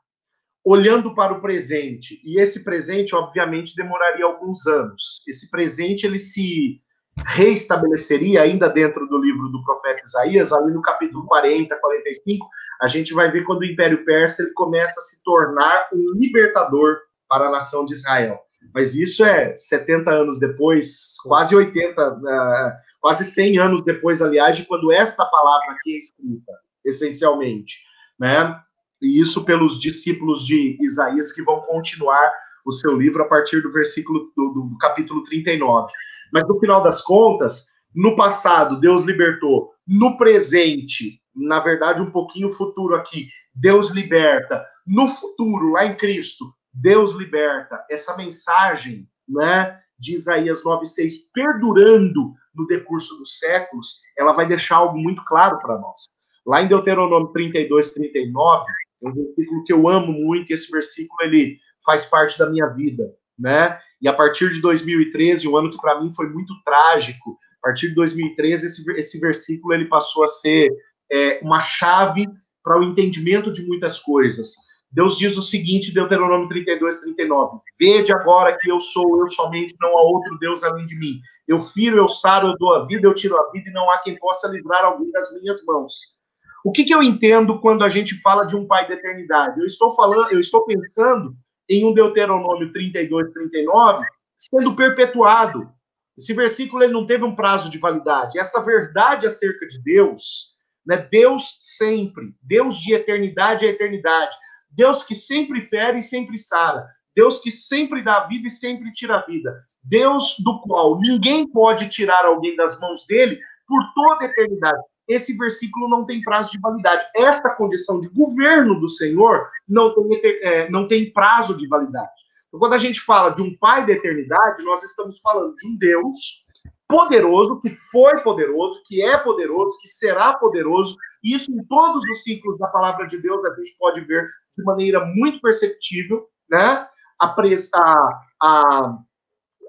Olhando 0.65 1.15
para 1.15 1.33
o 1.33 1.41
presente, 1.41 2.21
e 2.25 2.39
esse 2.41 2.65
presente, 2.65 3.15
obviamente, 3.15 3.75
demoraria 3.75 4.25
alguns 4.25 4.67
anos. 4.67 5.23
Esse 5.27 5.51
presente, 5.51 6.05
ele 6.07 6.19
se 6.19 6.81
reestabeleceria 7.27 8.43
ainda 8.43 8.69
dentro 8.69 9.07
do 9.07 9.19
livro 9.19 9.49
do 9.49 9.63
profeta 9.65 10.03
Isaías, 10.05 10.53
ali 10.53 10.73
no 10.73 10.83
capítulo 10.83 11.27
40, 11.27 11.75
45, 11.77 12.49
a 12.81 12.89
gente 12.89 13.13
vai 13.13 13.31
ver 13.31 13.45
quando 13.45 13.61
o 13.61 13.65
Império 13.65 14.05
Persa 14.05 14.43
ele 14.43 14.53
começa 14.53 15.01
a 15.01 15.03
se 15.03 15.23
tornar 15.23 15.89
um 15.93 16.13
libertador 16.15 16.99
para 17.29 17.47
a 17.47 17.51
nação 17.51 17.85
de 17.85 17.95
Israel. 17.95 18.39
Mas 18.75 18.95
isso 18.95 19.25
é 19.25 19.57
70 19.57 20.11
anos 20.11 20.39
depois, 20.39 21.17
quase 21.25 21.55
80, 21.57 22.13
uh, 22.13 22.29
é, 22.29 22.77
quase 23.01 23.25
100 23.25 23.59
anos 23.59 23.85
depois, 23.85 24.21
aliás, 24.21 24.57
de 24.57 24.65
quando 24.65 24.93
esta 24.93 25.25
palavra 25.25 25.73
aqui 25.73 25.95
é 25.95 25.99
escrita, 25.99 26.53
essencialmente, 26.85 27.79
né? 28.19 28.61
E 29.01 29.21
isso 29.21 29.45
pelos 29.45 29.79
discípulos 29.79 30.45
de 30.45 30.77
Isaías 30.81 31.33
que 31.33 31.43
vão 31.43 31.61
continuar 31.63 32.31
o 32.65 32.73
seu 32.73 32.97
livro 32.97 33.23
a 33.23 33.27
partir 33.27 33.63
do 33.63 33.73
versículo 33.73 34.31
do, 34.37 34.49
do 34.51 34.79
capítulo 34.79 35.23
39. 35.23 35.93
Mas 36.33 36.47
no 36.47 36.59
final 36.59 36.83
das 36.83 37.03
contas, 37.03 37.69
no 37.95 38.15
passado, 38.15 38.79
Deus 38.79 39.03
libertou. 39.03 39.73
No 39.87 40.17
presente, 40.17 41.21
na 41.35 41.61
verdade, 41.61 42.03
um 42.03 42.11
pouquinho 42.11 42.51
futuro 42.51 42.95
aqui, 42.95 43.29
Deus 43.55 43.91
liberta. 43.91 44.65
No 44.87 45.09
futuro, 45.09 45.73
lá 45.73 45.87
em 45.87 45.97
Cristo, 45.97 46.53
Deus 46.73 47.15
liberta. 47.15 47.85
Essa 47.91 48.17
mensagem, 48.17 49.09
né, 49.29 49.81
de 49.99 50.15
Isaías 50.15 50.63
9:6 50.63 51.31
perdurando 51.33 52.33
no 52.55 52.67
decurso 52.67 53.17
dos 53.19 53.39
séculos, 53.39 54.01
ela 54.17 54.33
vai 54.33 54.47
deixar 54.47 54.77
algo 54.77 54.99
muito 54.99 55.25
claro 55.25 55.59
para 55.59 55.79
nós. 55.79 56.09
Lá 56.47 56.63
em 56.63 56.69
Deuteronômio 56.69 57.33
32, 57.33 57.91
39, 57.91 58.65
é 59.03 59.09
um 59.09 59.15
versículo 59.15 59.65
que 59.65 59.73
eu 59.73 59.89
amo 59.89 60.13
muito, 60.13 60.51
e 60.51 60.55
esse 60.55 60.71
versículo 60.71 61.19
ele 61.23 61.59
faz 61.85 62.05
parte 62.07 62.39
da 62.39 62.49
minha 62.49 62.67
vida 62.69 63.05
né? 63.41 63.79
E 64.01 64.07
a 64.07 64.13
partir 64.13 64.51
de 64.51 64.61
2013, 64.61 65.49
um 65.49 65.57
ano 65.57 65.71
que 65.71 65.81
para 65.81 66.01
mim 66.01 66.13
foi 66.15 66.29
muito 66.29 66.53
trágico, 66.63 67.39
a 67.63 67.69
partir 67.69 67.89
de 67.89 67.95
2013 67.95 68.67
esse, 68.67 68.93
esse 68.99 69.19
versículo 69.19 69.73
ele 69.73 69.87
passou 69.87 70.23
a 70.23 70.29
ser 70.29 70.71
é, 71.11 71.41
uma 71.43 71.61
chave 71.61 72.27
para 72.63 72.79
o 72.79 72.85
entendimento 72.85 73.51
de 73.51 73.67
muitas 73.67 73.99
coisas. 73.99 74.55
Deus 74.93 75.17
diz 75.17 75.37
o 75.37 75.43
seguinte, 75.43 75.95
Deuteronômio 75.95 76.49
32, 76.49 76.99
39. 77.01 77.61
Vede 77.79 78.13
agora 78.13 78.57
que 78.61 78.71
eu 78.71 78.79
sou 78.81 79.21
eu 79.21 79.29
somente, 79.29 79.75
não 79.81 79.97
há 79.97 80.03
outro 80.03 80.37
Deus 80.39 80.63
além 80.65 80.85
de 80.85 80.99
mim. 80.99 81.19
Eu 81.47 81.61
firo, 81.61 81.97
eu 81.97 82.09
saro, 82.09 82.49
eu 82.49 82.59
dou 82.59 82.75
a 82.75 82.87
vida, 82.87 83.07
eu 83.07 83.15
tiro 83.15 83.39
a 83.39 83.51
vida, 83.53 83.71
e 83.71 83.73
não 83.73 83.89
há 83.91 83.99
quem 83.99 84.19
possa 84.19 84.49
livrar 84.49 84.85
alguém 84.85 85.11
das 85.13 85.33
minhas 85.41 85.65
mãos. 85.65 86.20
O 86.65 86.73
que, 86.73 86.85
que 86.85 86.95
eu 86.95 87.03
entendo 87.03 87.59
quando 87.61 87.83
a 87.85 87.89
gente 87.89 88.21
fala 88.21 88.45
de 88.45 88.55
um 88.55 88.67
Pai 88.67 88.87
da 88.87 88.95
eternidade? 88.95 89.59
Eu 89.59 89.67
estou 89.67 89.95
falando, 89.95 90.31
eu 90.33 90.41
estou 90.41 90.65
pensando 90.67 91.35
em 91.69 91.85
um 91.85 91.95
Deuteronômio 91.95 92.71
32, 92.73 93.31
39, 93.31 94.05
sendo 94.37 94.77
perpetuado. 94.77 95.71
Esse 96.19 96.35
versículo 96.35 96.83
ele 96.83 96.93
não 96.93 97.07
teve 97.07 97.25
um 97.25 97.35
prazo 97.35 97.71
de 97.71 97.79
validade. 97.79 98.39
Esta 98.39 98.61
verdade 98.61 99.27
acerca 99.27 99.67
de 99.67 99.83
Deus, 99.83 100.55
né? 100.87 101.09
Deus 101.11 101.57
sempre, 101.61 102.35
Deus 102.43 102.77
de 102.77 102.93
eternidade 102.93 103.65
a 103.65 103.71
eternidade, 103.71 104.37
Deus 104.71 105.03
que 105.03 105.15
sempre 105.15 105.63
fere 105.63 106.01
e 106.01 106.03
sempre 106.03 106.37
sara, 106.37 106.87
Deus 107.17 107.39
que 107.39 107.51
sempre 107.51 108.03
dá 108.03 108.27
vida 108.27 108.49
e 108.49 108.51
sempre 108.51 108.93
tira 108.93 109.17
a 109.17 109.25
vida, 109.25 109.57
Deus 109.83 110.37
do 110.45 110.61
qual 110.61 111.01
ninguém 111.01 111.51
pode 111.51 111.89
tirar 111.89 112.27
alguém 112.27 112.55
das 112.55 112.79
mãos 112.81 113.07
dele 113.07 113.39
por 113.67 113.83
toda 113.95 114.25
a 114.25 114.29
eternidade 114.29 114.83
esse 115.13 115.37
versículo 115.37 115.89
não 115.89 116.07
tem 116.07 116.23
prazo 116.23 116.51
de 116.53 116.61
validade. 116.61 117.05
Esta 117.15 117.55
condição 117.55 118.01
de 118.01 118.09
governo 118.11 118.79
do 118.81 118.89
Senhor 118.89 119.47
não 119.69 119.93
tem, 119.93 120.21
é, 120.23 120.71
não 120.71 120.87
tem 120.87 121.13
prazo 121.13 121.57
de 121.57 121.67
validade. 121.67 122.11
Então, 122.49 122.61
quando 122.61 122.75
a 122.75 122.79
gente 122.79 123.01
fala 123.01 123.31
de 123.31 123.43
um 123.43 123.57
Pai 123.59 123.87
da 123.87 123.93
eternidade, 123.93 124.63
nós 124.65 124.83
estamos 124.83 125.21
falando 125.21 125.55
de 125.57 125.67
um 125.69 125.79
Deus 125.79 126.45
poderoso, 126.89 127.61
que 127.61 127.71
foi 127.71 128.21
poderoso, 128.21 128.83
que 128.87 129.01
é 129.01 129.17
poderoso, 129.17 129.79
que 129.81 129.89
será 129.89 130.33
poderoso. 130.35 130.97
E 131.23 131.35
isso 131.35 131.51
em 131.53 131.65
todos 131.65 132.05
os 132.11 132.23
ciclos 132.25 132.59
da 132.59 132.67
palavra 132.67 133.07
de 133.07 133.19
Deus 133.19 133.45
a 133.45 133.55
gente 133.55 133.77
pode 133.79 134.01
ver 134.03 134.27
de 134.57 134.65
maneira 134.65 135.05
muito 135.15 135.41
perceptível, 135.41 136.27
né? 136.51 136.87
A, 137.21 137.35
a, 137.75 138.21
a 138.43 138.99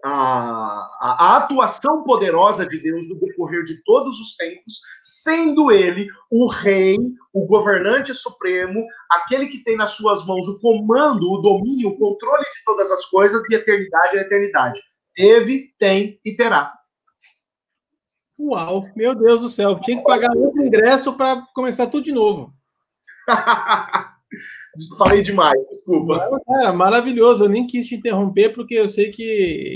a, 0.03 0.89
a, 0.99 1.37
atuação 1.37 2.03
poderosa 2.03 2.65
de 2.65 2.77
Deus 2.79 3.07
no 3.07 3.19
decorrer 3.19 3.63
de 3.63 3.83
todos 3.83 4.19
os 4.19 4.35
tempos, 4.35 4.81
sendo 5.01 5.71
ele 5.71 6.07
o 6.29 6.47
rei, 6.47 6.97
o 7.33 7.45
governante 7.45 8.13
supremo, 8.13 8.85
aquele 9.09 9.47
que 9.47 9.63
tem 9.63 9.77
nas 9.77 9.91
suas 9.91 10.25
mãos 10.25 10.47
o 10.47 10.59
comando, 10.59 11.31
o 11.31 11.37
domínio, 11.37 11.89
o 11.89 11.97
controle 11.97 12.43
de 12.43 12.63
todas 12.65 12.91
as 12.91 13.05
coisas 13.05 13.41
de 13.43 13.55
eternidade 13.55 14.17
a 14.17 14.21
eternidade. 14.21 14.81
Teve, 15.15 15.73
tem 15.77 16.19
e 16.25 16.35
terá. 16.35 16.73
Uau, 18.39 18.85
meu 18.95 19.13
Deus 19.13 19.41
do 19.41 19.49
céu, 19.49 19.79
tinha 19.79 19.97
que 19.97 20.03
pagar 20.03 20.35
outro 20.35 20.65
ingresso 20.65 21.13
para 21.13 21.41
começar 21.53 21.87
tudo 21.87 22.03
de 22.03 22.11
novo. 22.11 22.51
Falei 24.97 25.21
demais, 25.21 25.59
desculpa. 25.69 26.29
É, 26.61 26.71
maravilhoso, 26.71 27.43
eu 27.43 27.49
nem 27.49 27.67
quis 27.67 27.85
te 27.85 27.95
interromper, 27.95 28.53
porque 28.53 28.75
eu 28.75 28.87
sei 28.87 29.09
que 29.09 29.23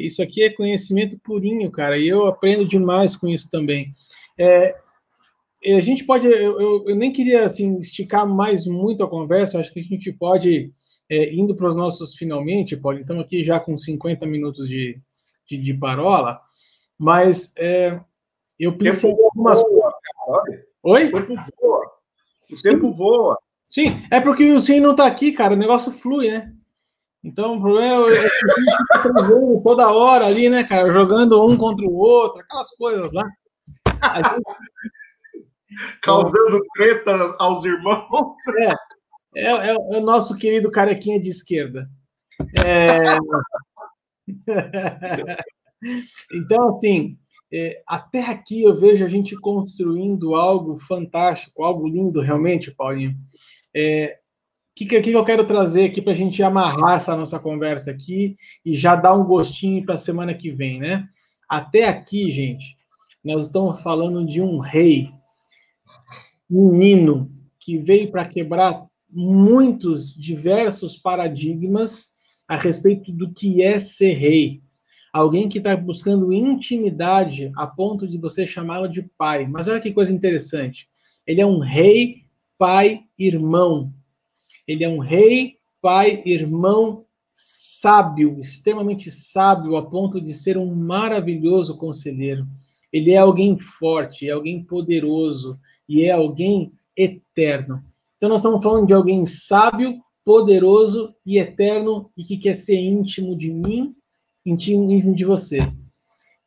isso 0.06 0.22
aqui 0.22 0.44
é 0.44 0.50
conhecimento 0.50 1.20
purinho, 1.20 1.70
cara, 1.72 1.98
e 1.98 2.08
eu 2.08 2.26
aprendo 2.26 2.66
demais 2.66 3.16
com 3.16 3.28
isso 3.28 3.50
também. 3.50 3.92
É, 4.38 4.76
a 5.66 5.82
gente 5.82 6.06
pode, 6.06 6.28
eu, 6.28 6.60
eu, 6.60 6.86
eu, 6.90 6.96
nem 6.96 7.12
queria 7.12 7.46
assim 7.46 7.80
esticar 7.80 8.28
mais 8.28 8.66
muito 8.66 9.04
a 9.04 9.10
conversa, 9.10 9.60
acho 9.60 9.74
que 9.74 9.80
a 9.80 9.84
gente 9.84 10.12
pode, 10.14 10.72
é, 11.10 11.34
indo 11.34 11.56
para 11.56 11.68
os 11.68 11.76
nossos 11.76 12.16
finalmente, 12.16 12.78
pode, 12.78 13.02
estamos 13.02 13.24
aqui 13.24 13.44
já 13.44 13.60
com 13.60 13.78
50 13.78 14.26
minutos 14.26 14.70
de, 14.70 15.00
de, 15.48 15.58
de 15.58 15.74
parola, 15.74 16.40
mas 16.98 17.54
é, 17.58 18.00
eu 18.60 18.78
pensei 18.78 19.12
em 19.12 19.24
algumas 19.26 19.62
coisas. 19.62 19.94
Oi? 20.84 21.08
O 21.08 21.12
tempo 21.12 21.36
voa. 21.60 21.92
O 22.52 22.62
tempo 22.62 22.94
voa. 22.94 23.38
Sim, 23.66 24.06
é 24.12 24.22
porque 24.22 24.54
o 24.54 24.62
Sim 24.62 24.80
não 24.80 24.92
está 24.92 25.08
aqui, 25.08 25.32
cara, 25.32 25.56
o 25.56 25.58
negócio 25.58 25.92
flui, 25.92 26.30
né? 26.30 26.54
Então, 27.24 27.58
o 27.58 27.60
problema 27.60 28.08
é, 28.14 28.24
é 28.24 28.30
que 29.02 29.64
toda 29.64 29.92
hora 29.92 30.28
ali, 30.28 30.48
né, 30.48 30.64
cara, 30.64 30.92
jogando 30.92 31.44
um 31.44 31.58
contra 31.58 31.84
o 31.84 31.96
outro, 31.96 32.42
aquelas 32.42 32.70
coisas 32.76 33.12
lá. 33.12 33.24
Gente... 34.16 34.44
Causando 36.04 36.62
treta 36.76 37.36
aos 37.40 37.66
irmãos. 37.66 38.36
É, 39.38 39.48
é, 39.48 39.52
é, 39.52 39.72
é, 39.72 39.76
o 39.76 40.00
nosso 40.00 40.38
querido 40.38 40.72
carequinha 40.72 41.20
de 41.20 41.28
esquerda. 41.28 41.90
É... 42.64 43.18
então, 46.32 46.70
assim, 46.70 47.18
é, 47.52 47.82
até 47.86 48.22
aqui 48.22 48.64
eu 48.64 48.74
vejo 48.74 49.04
a 49.04 49.10
gente 49.10 49.36
construindo 49.36 50.36
algo 50.36 50.78
fantástico, 50.78 51.66
algo 51.66 51.86
lindo 51.86 52.22
realmente, 52.22 52.72
Paulinho. 52.72 53.14
É, 53.76 54.18
que, 54.76 54.86
que, 54.86 55.02
que 55.02 55.12
eu 55.12 55.26
quero 55.26 55.46
trazer 55.46 55.86
aqui 55.86 56.02
para 56.02 56.14
a 56.14 56.16
gente 56.16 56.42
amarrar 56.44 56.98
essa 56.98 57.16
nossa 57.16 57.40
conversa 57.40 57.92
aqui 57.92 58.36
e 58.66 58.74
já 58.74 58.96
dar 58.96 59.14
um 59.14 59.24
gostinho 59.24 59.86
para 59.86 59.96
a 59.96 59.98
semana 59.98 60.34
que 60.34 60.52
vem, 60.52 60.80
né? 60.80 61.06
Até 61.48 61.88
aqui, 61.88 62.32
gente, 62.32 62.76
nós 63.24 63.48
estamos 63.48 63.82
falando 63.82 64.26
de 64.26 64.42
um 64.42 64.60
rei, 64.60 65.12
um 66.50 66.72
menino 66.72 67.32
que 67.60 67.78
veio 67.78 68.12
para 68.12 68.26
quebrar 68.26 68.86
muitos 69.10 70.14
diversos 70.14 70.98
paradigmas 70.98 72.16
a 72.48 72.58
respeito 72.58 73.12
do 73.12 73.32
que 73.34 73.64
é 73.64 73.80
ser 73.80 74.14
rei. 74.14 74.62
Alguém 75.14 75.48
que 75.48 75.60
está 75.60 75.76
buscando 75.76 76.34
intimidade 76.34 77.52
a 77.56 77.66
ponto 77.66 78.08
de 78.08 78.18
você 78.18 78.46
chamá-lo 78.46 78.90
de 78.90 79.04
pai. 79.18 79.48
Mas 79.48 79.68
olha 79.68 79.80
que 79.80 79.94
coisa 79.94 80.12
interessante. 80.12 80.90
Ele 81.26 81.40
é 81.40 81.46
um 81.46 81.60
rei, 81.60 82.25
pai, 82.58 83.04
irmão. 83.18 83.94
Ele 84.68 84.84
é 84.84 84.90
um 84.90 85.00
rei, 85.00 85.58
pai, 85.82 86.22
irmão 86.26 87.06
sábio, 87.36 88.40
extremamente 88.40 89.12
sábio, 89.12 89.76
a 89.76 89.86
ponto 89.86 90.22
de 90.22 90.34
ser 90.34 90.58
um 90.58 90.74
maravilhoso 90.74 91.78
conselheiro. 91.78 92.48
Ele 92.92 93.12
é 93.12 93.18
alguém 93.18 93.58
forte, 93.58 94.30
é 94.30 94.32
alguém 94.32 94.64
poderoso 94.64 95.60
e 95.88 96.04
é 96.04 96.12
alguém 96.12 96.72
eterno. 96.96 97.84
Então, 98.16 98.30
nós 98.30 98.40
estamos 98.40 98.64
falando 98.64 98.88
de 98.88 98.94
alguém 98.94 99.26
sábio, 99.26 100.02
poderoso 100.24 101.14
e 101.26 101.38
eterno 101.38 102.10
e 102.18 102.24
que 102.24 102.38
quer 102.38 102.56
ser 102.56 102.80
íntimo 102.80 103.38
de 103.38 103.52
mim, 103.52 103.94
íntimo 104.46 105.14
de 105.14 105.26
você. 105.26 105.60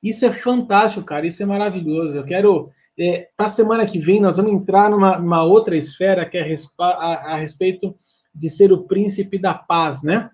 Isso 0.03 0.25
é 0.25 0.33
fantástico, 0.33 1.05
cara. 1.05 1.27
Isso 1.27 1.43
é 1.43 1.47
maravilhoso. 1.47 2.17
Eu 2.17 2.25
quero. 2.25 2.71
É, 2.99 3.29
Para 3.37 3.47
a 3.47 3.51
semana 3.51 3.87
que 3.87 3.99
vem, 3.99 4.21
nós 4.21 4.37
vamos 4.37 4.53
entrar 4.53 4.91
numa, 4.91 5.19
numa 5.19 5.45
outra 5.45 5.77
esfera 5.77 6.27
que 6.27 6.37
é 6.37 6.55
a, 6.79 6.85
a, 6.85 7.15
a 7.33 7.37
respeito 7.37 7.95
de 8.35 8.51
ser 8.51 8.73
o 8.73 8.85
príncipe 8.85 9.39
da 9.39 9.55
paz, 9.55 10.03
né? 10.03 10.31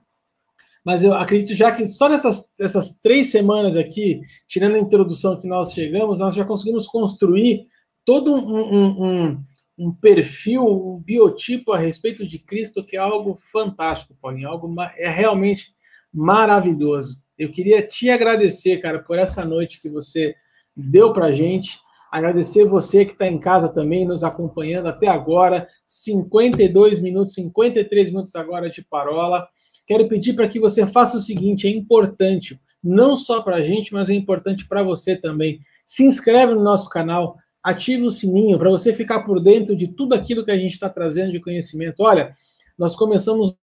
Mas 0.84 1.02
eu 1.02 1.14
acredito 1.14 1.56
já 1.56 1.72
que 1.72 1.86
só 1.86 2.08
nessas 2.08 2.52
essas 2.60 2.98
três 2.98 3.30
semanas 3.30 3.74
aqui, 3.74 4.20
tirando 4.46 4.74
a 4.74 4.80
introdução 4.80 5.40
que 5.40 5.46
nós 5.46 5.72
chegamos, 5.72 6.18
nós 6.18 6.34
já 6.34 6.44
conseguimos 6.44 6.86
construir 6.86 7.66
todo 8.04 8.34
um, 8.34 8.74
um, 8.74 9.04
um, 9.04 9.44
um 9.78 9.92
perfil, 9.94 10.66
um 10.66 11.00
biotipo 11.00 11.72
a 11.72 11.78
respeito 11.78 12.26
de 12.26 12.38
Cristo 12.38 12.84
que 12.84 12.96
é 12.96 13.00
algo 13.00 13.38
fantástico, 13.40 14.16
Paulinho, 14.20 14.48
algo 14.48 14.74
é 14.98 15.08
realmente 15.08 15.74
maravilhoso. 16.12 17.22
Eu 17.38 17.50
queria 17.50 17.84
te 17.86 18.10
agradecer, 18.10 18.76
cara, 18.78 19.02
por 19.02 19.18
essa 19.18 19.44
noite 19.44 19.80
que 19.80 19.88
você 19.88 20.34
deu 20.76 21.12
para 21.12 21.32
gente. 21.32 21.78
Agradecer 22.14 22.64
você 22.64 23.04
que 23.04 23.10
está 23.10 23.26
em 23.26 23.40
casa 23.40 23.68
também, 23.68 24.06
nos 24.06 24.22
acompanhando 24.22 24.86
até 24.86 25.08
agora. 25.08 25.66
52 25.84 27.00
minutos, 27.00 27.34
53 27.34 28.10
minutos 28.10 28.36
agora 28.36 28.70
de 28.70 28.84
parola. 28.84 29.48
Quero 29.84 30.06
pedir 30.06 30.34
para 30.34 30.46
que 30.46 30.60
você 30.60 30.86
faça 30.86 31.18
o 31.18 31.20
seguinte: 31.20 31.66
é 31.66 31.70
importante, 31.70 32.56
não 32.80 33.16
só 33.16 33.42
para 33.42 33.56
a 33.56 33.62
gente, 33.64 33.92
mas 33.92 34.08
é 34.08 34.14
importante 34.14 34.64
para 34.64 34.80
você 34.80 35.16
também. 35.16 35.58
Se 35.84 36.04
inscreve 36.04 36.54
no 36.54 36.62
nosso 36.62 36.88
canal, 36.88 37.36
ative 37.60 38.04
o 38.04 38.12
sininho 38.12 38.60
para 38.60 38.70
você 38.70 38.94
ficar 38.94 39.24
por 39.24 39.40
dentro 39.40 39.74
de 39.74 39.88
tudo 39.88 40.14
aquilo 40.14 40.44
que 40.44 40.52
a 40.52 40.56
gente 40.56 40.74
está 40.74 40.88
trazendo 40.88 41.32
de 41.32 41.40
conhecimento. 41.40 42.04
Olha, 42.04 42.30
nós 42.78 42.94
começamos 42.94 43.56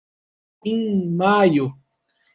em 0.66 1.08
maio, 1.08 1.72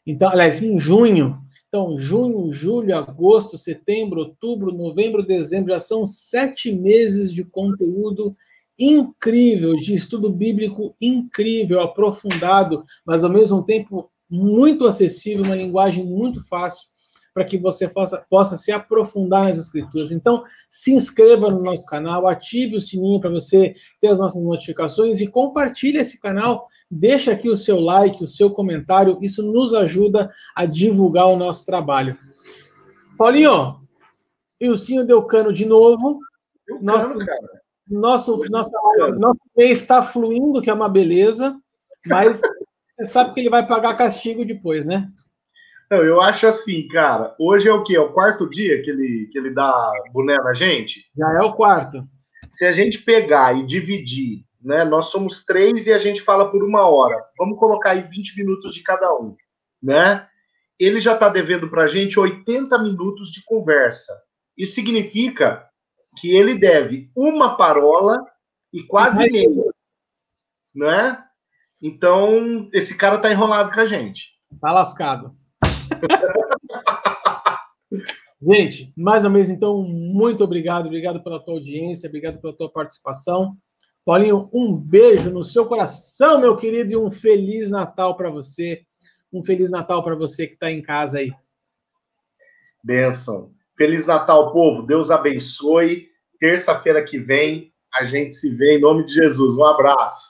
então, 0.07 0.29
aliás, 0.29 0.63
em 0.63 0.79
junho, 0.79 1.44
então, 1.75 1.99
junho, 1.99 2.53
julho, 2.53 2.97
agosto, 2.97 3.59
setembro, 3.59 4.21
outubro, 4.21 4.71
novembro, 4.71 5.27
dezembro, 5.27 5.73
já 5.73 5.81
são 5.81 6.07
sete 6.07 6.71
meses 6.71 7.35
de 7.35 7.43
conteúdo 7.43 8.37
incrível, 8.79 9.75
de 9.75 9.93
estudo 9.93 10.31
bíblico 10.31 10.95
incrível, 11.01 11.81
aprofundado, 11.81 12.85
mas 13.05 13.25
ao 13.25 13.31
mesmo 13.31 13.61
tempo 13.65 14.09
muito 14.31 14.87
acessível, 14.87 15.45
uma 15.45 15.57
linguagem 15.57 16.07
muito 16.07 16.47
fácil 16.47 16.87
para 17.35 17.45
que 17.45 17.59
você 17.59 17.89
possa, 17.89 18.25
possa 18.31 18.57
se 18.57 18.71
aprofundar 18.71 19.47
nas 19.47 19.59
escrituras. 19.59 20.13
Então, 20.13 20.45
se 20.71 20.93
inscreva 20.93 21.51
no 21.51 21.61
nosso 21.61 21.87
canal, 21.87 22.29
ative 22.29 22.77
o 22.77 22.81
sininho 22.81 23.21
para 23.21 23.31
você 23.31 23.75
ter 24.01 24.07
as 24.07 24.19
nossas 24.21 24.41
notificações 24.45 25.21
e 25.21 25.27
compartilhe 25.27 25.99
esse 25.99 26.21
canal 26.21 26.69
Deixa 26.97 27.33
aqui 27.33 27.49
o 27.49 27.57
seu 27.57 27.81
like, 27.81 28.23
o 28.23 28.29
seu 28.29 28.51
comentário, 28.51 29.19
isso 29.21 29.43
nos 29.43 29.75
ajuda 29.75 30.31
a 30.55 30.65
divulgar 30.65 31.27
o 31.27 31.37
nosso 31.37 31.67
trabalho. 31.67 32.17
Paulinho, 33.19 33.81
Ilcinho 34.61 35.05
deu 35.05 35.21
cano 35.25 35.53
de 35.53 35.67
novo. 35.67 36.21
Deu 36.65 36.81
nosso, 36.81 37.09
cano, 37.09 37.27
cara. 37.27 37.63
Nosso, 37.91 38.41
nossa, 38.49 38.71
nosso 39.19 39.41
mês 39.57 39.81
está 39.81 40.03
fluindo, 40.03 40.63
que 40.63 40.71
é 40.71 40.75
uma 40.75 40.89
beleza, 40.89 41.59
mas 42.07 42.41
você 42.97 43.09
sabe 43.09 43.35
que 43.35 43.41
ele 43.41 43.51
vai 43.51 43.67
pagar 43.67 43.99
castigo 43.99 44.45
depois, 44.45 44.87
né? 44.87 45.11
Não, 45.91 45.99
eu 45.99 46.23
acho 46.23 46.47
assim, 46.47 46.87
cara. 46.87 47.35
Hoje 47.41 47.69
é 47.69 47.73
o 47.73 47.83
quê? 47.83 47.97
É 47.97 48.01
o 48.01 48.13
quarto 48.13 48.49
dia 48.49 48.81
que 48.83 48.91
ele, 48.91 49.29
que 49.33 49.39
ele 49.39 49.51
dá 49.51 49.93
boné 50.13 50.39
na 50.39 50.55
gente? 50.55 51.11
Já 51.19 51.29
é 51.33 51.41
o 51.41 51.55
quarto. 51.55 52.07
Se 52.51 52.65
a 52.65 52.71
gente 52.71 52.99
pegar 52.99 53.59
e 53.59 53.67
dividir 53.67 54.45
né? 54.65 54.83
Nós 54.83 55.11
somos 55.11 55.45
três 55.45 55.87
e 55.87 55.93
a 55.93 55.99
gente 55.99 56.23
fala 56.23 56.51
por 56.51 56.65
uma 56.65 56.89
hora. 56.89 57.23
Vamos 57.39 57.59
colocar 57.59 57.91
aí 57.91 58.03
20 58.03 58.39
minutos 58.39 58.75
de 58.75 58.83
cada 58.83 59.15
um, 59.15 59.37
né? 59.83 60.27
Ele 60.81 60.99
já 61.01 61.15
está 61.15 61.29
devendo 61.29 61.69
para 61.69 61.85
a 61.85 61.87
gente 61.87 62.19
80 62.19 62.77
minutos 62.79 63.31
de 63.31 63.45
conversa. 63.45 64.13
Isso 64.57 64.75
significa 64.75 65.69
que 66.17 66.35
ele 66.35 66.55
deve 66.55 67.11
uma 67.15 67.57
parola 67.57 68.25
e 68.73 68.83
quase 68.83 69.31
meia, 69.31 69.73
né? 70.75 71.23
Então, 71.83 72.69
esse 72.73 72.97
cara 72.97 73.19
tá 73.19 73.31
enrolado 73.31 73.73
com 73.73 73.81
a 73.81 73.85
gente. 73.85 74.31
Tá 74.61 74.73
lascado. 74.73 75.37
gente, 78.41 78.89
mais 78.97 79.25
uma 79.25 79.35
vez, 79.35 79.51
então, 79.51 79.83
muito 79.83 80.43
obrigado. 80.43 80.87
Obrigado 80.87 81.23
pela 81.23 81.45
tua 81.45 81.55
audiência, 81.55 82.09
obrigado 82.09 82.41
pela 82.41 82.57
tua 82.57 82.73
participação. 82.73 83.57
Paulinho, 84.05 84.51
um 84.53 84.77
beijo 84.77 85.31
no 85.31 85.43
seu 85.43 85.67
coração, 85.67 86.39
meu 86.39 86.57
querido, 86.57 86.93
e 86.93 86.97
um 86.97 87.11
feliz 87.11 87.71
Natal 87.71 88.17
para 88.17 88.31
você. 88.31 88.85
Um 89.33 89.43
feliz 89.43 89.71
Natal 89.71 90.05
para 90.05 90.15
você 90.15 90.47
que 90.47 90.55
está 90.55 90.71
em 90.71 90.83
casa 90.83 91.19
aí. 91.19 91.33
Benção. 92.83 93.53
Feliz 93.77 94.05
Natal, 94.07 94.53
povo. 94.53 94.83
Deus 94.83 95.11
abençoe. 95.11 96.09
Terça-feira 96.39 97.03
que 97.03 97.19
vem 97.19 97.73
a 97.95 98.05
gente 98.05 98.35
se 98.35 98.55
vê 98.55 98.77
em 98.77 98.81
nome 98.81 99.07
de 99.07 99.15
Jesus. 99.15 99.55
Um 99.55 99.65
abraço. 99.65 100.29